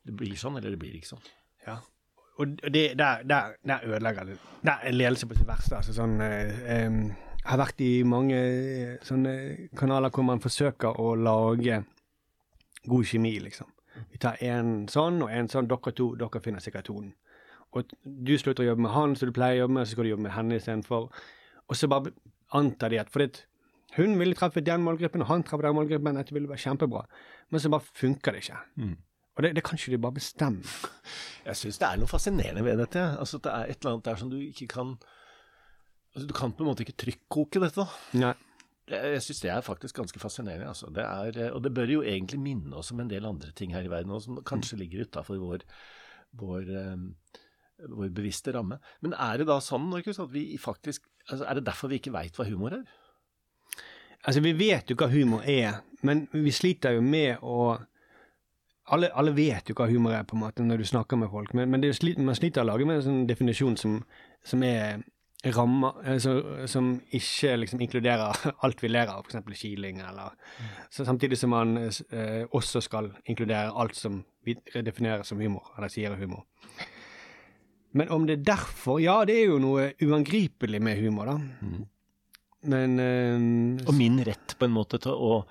det 0.08 0.16
blir 0.18 0.40
sånn, 0.40 0.58
eller 0.60 0.74
det 0.74 0.82
blir 0.82 0.96
ikke 0.98 1.14
sånn. 1.14 1.30
Ja. 1.68 1.78
Og 2.38 2.58
det, 2.62 2.84
der, 3.00 3.24
der, 3.28 3.56
der 3.66 3.86
ødelegger 3.86 4.30
det. 4.30 4.38
Der 4.66 4.84
er 4.86 4.94
ledelse 4.96 5.28
på 5.28 5.38
sitt 5.38 5.48
verste. 5.48 5.80
altså 5.80 5.94
sånn 5.96 6.20
eh, 6.22 6.52
Jeg 6.78 7.48
har 7.50 7.62
vært 7.64 7.82
i 7.82 7.92
mange 8.06 8.38
eh, 8.38 8.98
sånne 9.06 9.34
kanaler 9.78 10.14
hvor 10.14 10.28
man 10.28 10.44
forsøker 10.44 11.00
å 11.02 11.16
lage 11.18 11.82
god 12.88 13.10
kjemi, 13.10 13.34
liksom. 13.44 13.72
Vi 14.12 14.20
tar 14.22 14.38
en 14.46 14.86
sånn 14.92 15.24
og 15.26 15.32
en 15.34 15.50
sånn. 15.50 15.68
Dere 15.70 15.94
to, 15.98 16.12
dere 16.20 16.44
finner 16.44 16.62
sikkert 16.64 16.92
tonen. 16.92 17.16
Og 17.76 17.90
du 18.04 18.36
slutter 18.38 18.64
å 18.64 18.70
jobbe 18.72 18.86
med 18.86 18.94
han 18.94 19.16
som 19.18 19.30
du 19.30 19.36
pleier 19.36 19.58
å 19.58 19.66
jobbe 19.66 19.80
med, 19.80 19.88
så 19.88 19.96
skal 19.96 20.06
du 20.06 20.12
jobbe 20.14 20.28
med 20.28 20.36
henne 20.38 20.60
istedenfor. 20.62 21.10
Og 21.68 21.80
så 21.80 21.90
bare 21.92 22.14
antar 22.56 22.94
de 22.94 23.02
at 23.02 23.10
fordi 23.12 23.44
Hun 23.96 24.20
ville 24.20 24.36
treffe 24.36 24.62
den 24.62 24.84
målgruppen, 24.84 25.22
og 25.24 25.28
han 25.28 25.44
treffer 25.44 25.64
den 25.64 25.76
målgruppen. 25.76 26.18
Dette 26.20 26.34
ville 26.36 26.50
være 26.50 26.60
kjempebra. 26.60 27.06
Men 27.50 27.60
så 27.60 27.70
bare 27.72 27.88
funker 27.96 28.36
det 28.36 28.42
ikke. 28.44 28.58
Mm. 28.76 28.98
Og 29.38 29.46
det, 29.46 29.54
det 29.54 29.64
kan 29.66 29.78
ikke 29.78 29.94
de 29.94 30.02
bare 30.02 30.18
bestemme. 30.18 30.66
Jeg 31.46 31.60
syns 31.60 31.78
det 31.78 31.88
er 31.88 32.00
noe 32.02 32.10
fascinerende 32.10 32.64
ved 32.66 32.82
dette. 32.82 33.04
Altså, 33.22 33.38
det 33.38 33.54
er 33.54 33.70
et 33.70 33.80
eller 33.80 33.94
annet 33.94 34.10
der 34.10 34.20
som 34.20 34.32
du 34.32 34.38
ikke 34.42 34.68
kan 34.72 34.96
altså, 36.16 36.26
Du 36.26 36.34
kan 36.34 36.54
på 36.58 36.66
en 36.66 36.72
måte 36.72 36.84
ikke 36.84 36.98
trykkoke 37.06 37.62
dette. 37.62 37.86
Nei. 38.18 38.34
Jeg, 38.88 39.20
syns 39.22 39.44
det 39.44 39.52
er 39.52 39.66
faktisk 39.66 40.00
ganske 40.00 40.20
fascinerende. 40.20 40.70
Altså. 40.72 40.90
Det 40.96 41.04
er, 41.04 41.38
eh, 41.38 41.52
og 41.54 41.62
det 41.64 41.74
bør 41.76 41.92
jo 41.92 42.06
egentlig 42.08 42.40
minne 42.42 42.80
oss 42.80 42.90
om 42.96 43.04
en 43.04 43.12
del 43.12 43.28
andre 43.30 43.52
ting 43.56 43.76
her 43.76 43.86
i 43.86 43.92
verden 43.92 44.16
òg, 44.16 44.24
som 44.24 44.40
kanskje 44.48 44.80
ligger 44.80 45.04
utafor 45.06 45.38
vår, 45.42 45.66
vår, 46.40 46.72
eh, 46.82 47.44
vår 47.92 48.14
bevisste 48.16 48.56
ramme. 48.56 48.80
Men 49.06 49.14
er 49.14 49.44
det 49.44 49.50
da 49.52 49.60
sånn, 49.62 49.90
Markus, 49.92 50.22
at 50.24 50.32
vi 50.34 50.50
faktisk 50.58 51.06
altså, 51.28 51.44
Er 51.46 51.60
det 51.60 51.68
derfor 51.68 51.92
vi 51.92 52.00
ikke 52.00 52.16
veit 52.16 52.40
hva 52.40 52.48
humor 52.48 52.80
er? 52.80 52.88
Altså, 54.24 54.42
vi 54.42 54.56
vet 54.58 54.90
jo 54.90 54.98
hva 54.98 55.12
humor 55.12 55.46
er, 55.46 55.84
men 56.02 56.26
vi 56.32 56.56
sliter 56.56 56.96
jo 56.96 57.04
med 57.06 57.44
å 57.46 57.78
alle, 58.94 59.10
alle 59.20 59.34
vet 59.36 59.70
jo 59.70 59.76
hva 59.78 59.90
humor 59.90 60.16
er, 60.16 60.24
på 60.28 60.38
en 60.38 60.46
måte, 60.46 60.64
når 60.64 60.82
du 60.82 60.88
snakker 60.88 61.20
med 61.20 61.32
folk, 61.32 61.54
men, 61.58 61.70
men 61.72 61.84
det 61.84 61.92
jo 61.92 62.14
man 62.24 62.38
sliter 62.38 62.64
å 62.64 62.70
lage 62.70 62.88
med 62.88 63.02
en 63.02 63.06
sånn 63.06 63.24
definisjon 63.30 63.78
som, 63.80 64.00
som 64.48 64.64
er 64.64 65.04
rammer 65.54 66.00
altså, 66.04 66.66
Som 66.68 66.96
ikke 67.14 67.56
liksom 67.62 67.82
inkluderer 67.82 68.48
alt 68.66 68.84
vi 68.84 68.90
ler 68.90 69.12
av, 69.12 69.28
f.eks. 69.28 69.60
kiling, 69.60 70.02
eller 70.02 70.34
så 70.90 71.06
Samtidig 71.06 71.38
som 71.38 71.54
man 71.54 71.78
eh, 71.78 72.46
også 72.52 72.82
skal 72.82 73.12
inkludere 73.26 73.74
alt 73.76 73.96
som 73.96 74.24
vi 74.48 74.56
definerer 74.74 75.24
som 75.28 75.40
humor, 75.42 75.74
eller 75.78 75.92
sier 75.92 76.14
er 76.14 76.22
humor. 76.22 76.46
Men 77.98 78.10
om 78.14 78.26
det 78.28 78.40
er 78.40 78.50
derfor 78.54 79.02
Ja, 79.04 79.20
det 79.28 79.36
er 79.42 79.52
jo 79.52 79.62
noe 79.62 79.92
uangripelig 80.02 80.82
med 80.84 81.00
humor, 81.04 81.34
da. 81.34 81.38
Men 82.68 83.00
eh, 83.00 83.88
Og 83.88 83.96
min 83.96 84.22
rett 84.26 84.58
på 84.58 84.68
en 84.68 84.76
måte 84.76 85.00
til 85.04 85.14
å 85.14 85.42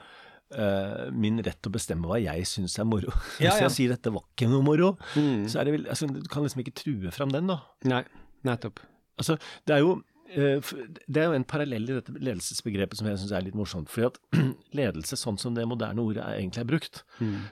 eh, 0.55 1.11
Min 1.12 1.38
rett 1.42 1.59
til 1.62 1.70
å 1.72 1.74
bestemme 1.74 2.07
hva 2.11 2.18
jeg 2.22 2.47
syns 2.47 2.78
er 2.78 2.84
moro. 2.88 3.11
Ja, 3.42 3.51
Hvis 3.51 3.61
ja. 3.61 3.66
jeg 3.66 3.74
sier 3.76 3.94
dette 3.97 4.12
var 4.14 4.22
ikke 4.34 4.49
noe 4.53 4.62
moro, 4.62 4.92
Mm. 5.16 5.47
så 5.51 5.61
er 5.61 5.64
det 5.64 5.72
vel 5.78 5.86
altså, 5.90 6.07
Du 6.12 6.28
kan 6.30 6.42
liksom 6.47 6.62
ikke 6.64 6.74
true 6.82 7.11
fram 7.14 7.32
den, 7.34 7.47
da. 7.51 7.61
Nei, 7.84 8.05
nettopp. 8.47 8.80
Altså, 9.18 9.38
det 9.66 9.74
er 9.76 9.80
jo 9.84 10.03
det 10.27 11.20
er 11.22 11.29
jo 11.29 11.37
en 11.37 11.47
parallell 11.49 11.89
i 11.89 11.97
dette 11.99 12.14
ledelsesbegrepet 12.16 12.99
som 12.99 13.09
jeg 13.11 13.20
syns 13.22 13.35
er 13.37 13.45
litt 13.47 13.59
morsomt. 13.59 13.91
fordi 13.93 14.11
at 14.11 14.18
ledelse, 14.81 15.18
sånn 15.20 15.39
som 15.41 15.57
det 15.57 15.66
moderne 15.68 16.03
ordet 16.03 16.24
er, 16.24 16.41
egentlig 16.41 16.64
er 16.64 16.70
brukt, 16.70 17.03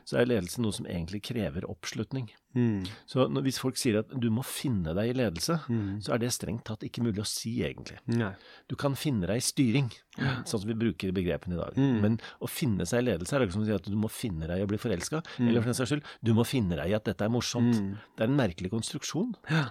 så 0.04 0.18
er 0.18 0.30
ledelse 0.30 0.62
noe 0.62 0.74
som 0.74 0.88
egentlig 0.90 1.22
krever 1.30 1.68
oppslutning. 1.70 2.30
Mm. 2.54 2.84
Så 3.10 3.26
når, 3.30 3.42
hvis 3.48 3.58
folk 3.58 3.78
sier 3.78 3.98
at 4.02 4.12
du 4.20 4.28
må 4.30 4.44
finne 4.46 4.94
deg 4.94 5.10
i 5.10 5.16
ledelse, 5.16 5.56
så 6.04 6.14
er 6.14 6.22
det 6.22 6.30
strengt 6.34 6.64
tatt 6.68 6.84
ikke 6.86 7.02
mulig 7.02 7.22
å 7.22 7.28
si, 7.28 7.56
egentlig. 7.66 7.98
Nei. 8.10 8.32
Du 8.70 8.76
kan 8.78 8.94
finne 8.98 9.26
deg 9.30 9.40
i 9.40 9.44
styring, 9.44 9.90
sånn 10.18 10.60
som 10.60 10.68
vi 10.68 10.78
bruker 10.78 11.14
begrepene 11.16 11.58
i 11.58 11.60
dag. 11.60 11.78
Mm. 11.78 11.96
Men 12.04 12.18
å 12.38 12.50
finne 12.50 12.86
seg 12.88 13.02
i 13.02 13.08
ledelse 13.10 13.34
er 13.34 13.42
det 13.42 13.48
ikke 13.48 13.58
som 13.58 13.66
å 13.66 13.70
si 13.70 13.76
at 13.76 13.90
du 13.90 13.98
må 13.98 14.10
finne 14.12 14.50
deg 14.50 14.62
i 14.62 14.66
å 14.66 14.70
bli 14.70 14.80
forelska, 14.80 15.24
eller 15.42 15.62
for 15.62 15.72
den 15.72 15.80
saks 15.80 15.94
skyld, 15.94 16.12
du 16.22 16.34
må 16.36 16.46
finne 16.48 16.78
deg 16.78 16.92
i 16.92 16.98
at 16.98 17.08
dette 17.08 17.26
er 17.26 17.34
morsomt. 17.34 17.74
Mm. 17.74 17.96
Det 18.14 18.26
er 18.26 18.30
en 18.30 18.38
merkelig 18.38 18.70
konstruksjon. 18.74 19.34
Ja, 19.50 19.66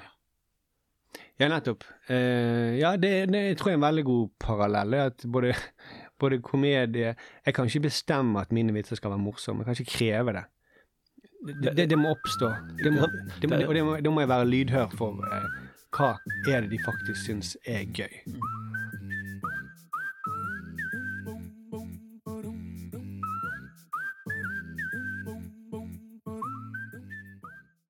nettopp. 1.50 1.84
Uh, 2.10 2.78
ja, 2.78 2.96
det, 2.98 3.12
det 3.34 3.42
jeg 3.48 3.58
tror 3.58 3.72
jeg 3.72 3.78
er 3.78 3.82
en 3.82 3.88
veldig 3.88 4.06
god 4.06 4.34
parallell. 4.40 4.94
At 4.94 5.26
både, 5.34 5.54
både 6.22 6.42
komedie 6.46 7.16
Jeg 7.46 7.54
kan 7.54 7.66
ikke 7.66 7.88
bestemme 7.90 8.42
at 8.42 8.52
mine 8.52 8.74
vitser 8.74 9.00
skal 9.00 9.16
være 9.16 9.26
morsomme. 9.26 9.66
Jeg 9.66 9.66
kan 9.66 9.86
ikke 9.86 9.98
kreve 9.98 10.34
det. 10.38 10.46
Det, 11.44 11.78
det, 11.78 11.90
det 11.90 12.00
må 12.00 12.14
oppstå. 12.14 12.54
Det 12.84 12.94
må, 12.94 13.08
må, 13.50 13.56
og 13.68 13.76
det 13.76 13.84
må, 13.84 13.98
må 14.12 14.24
jeg 14.24 14.30
være 14.30 14.48
lydhør 14.48 14.94
for 14.98 15.20
uh, 15.20 15.50
hva 15.94 16.14
er 16.50 16.64
det 16.64 16.72
de 16.72 16.80
faktisk 16.86 17.26
syns 17.26 17.58
er 17.66 17.84
gøy. 17.94 18.22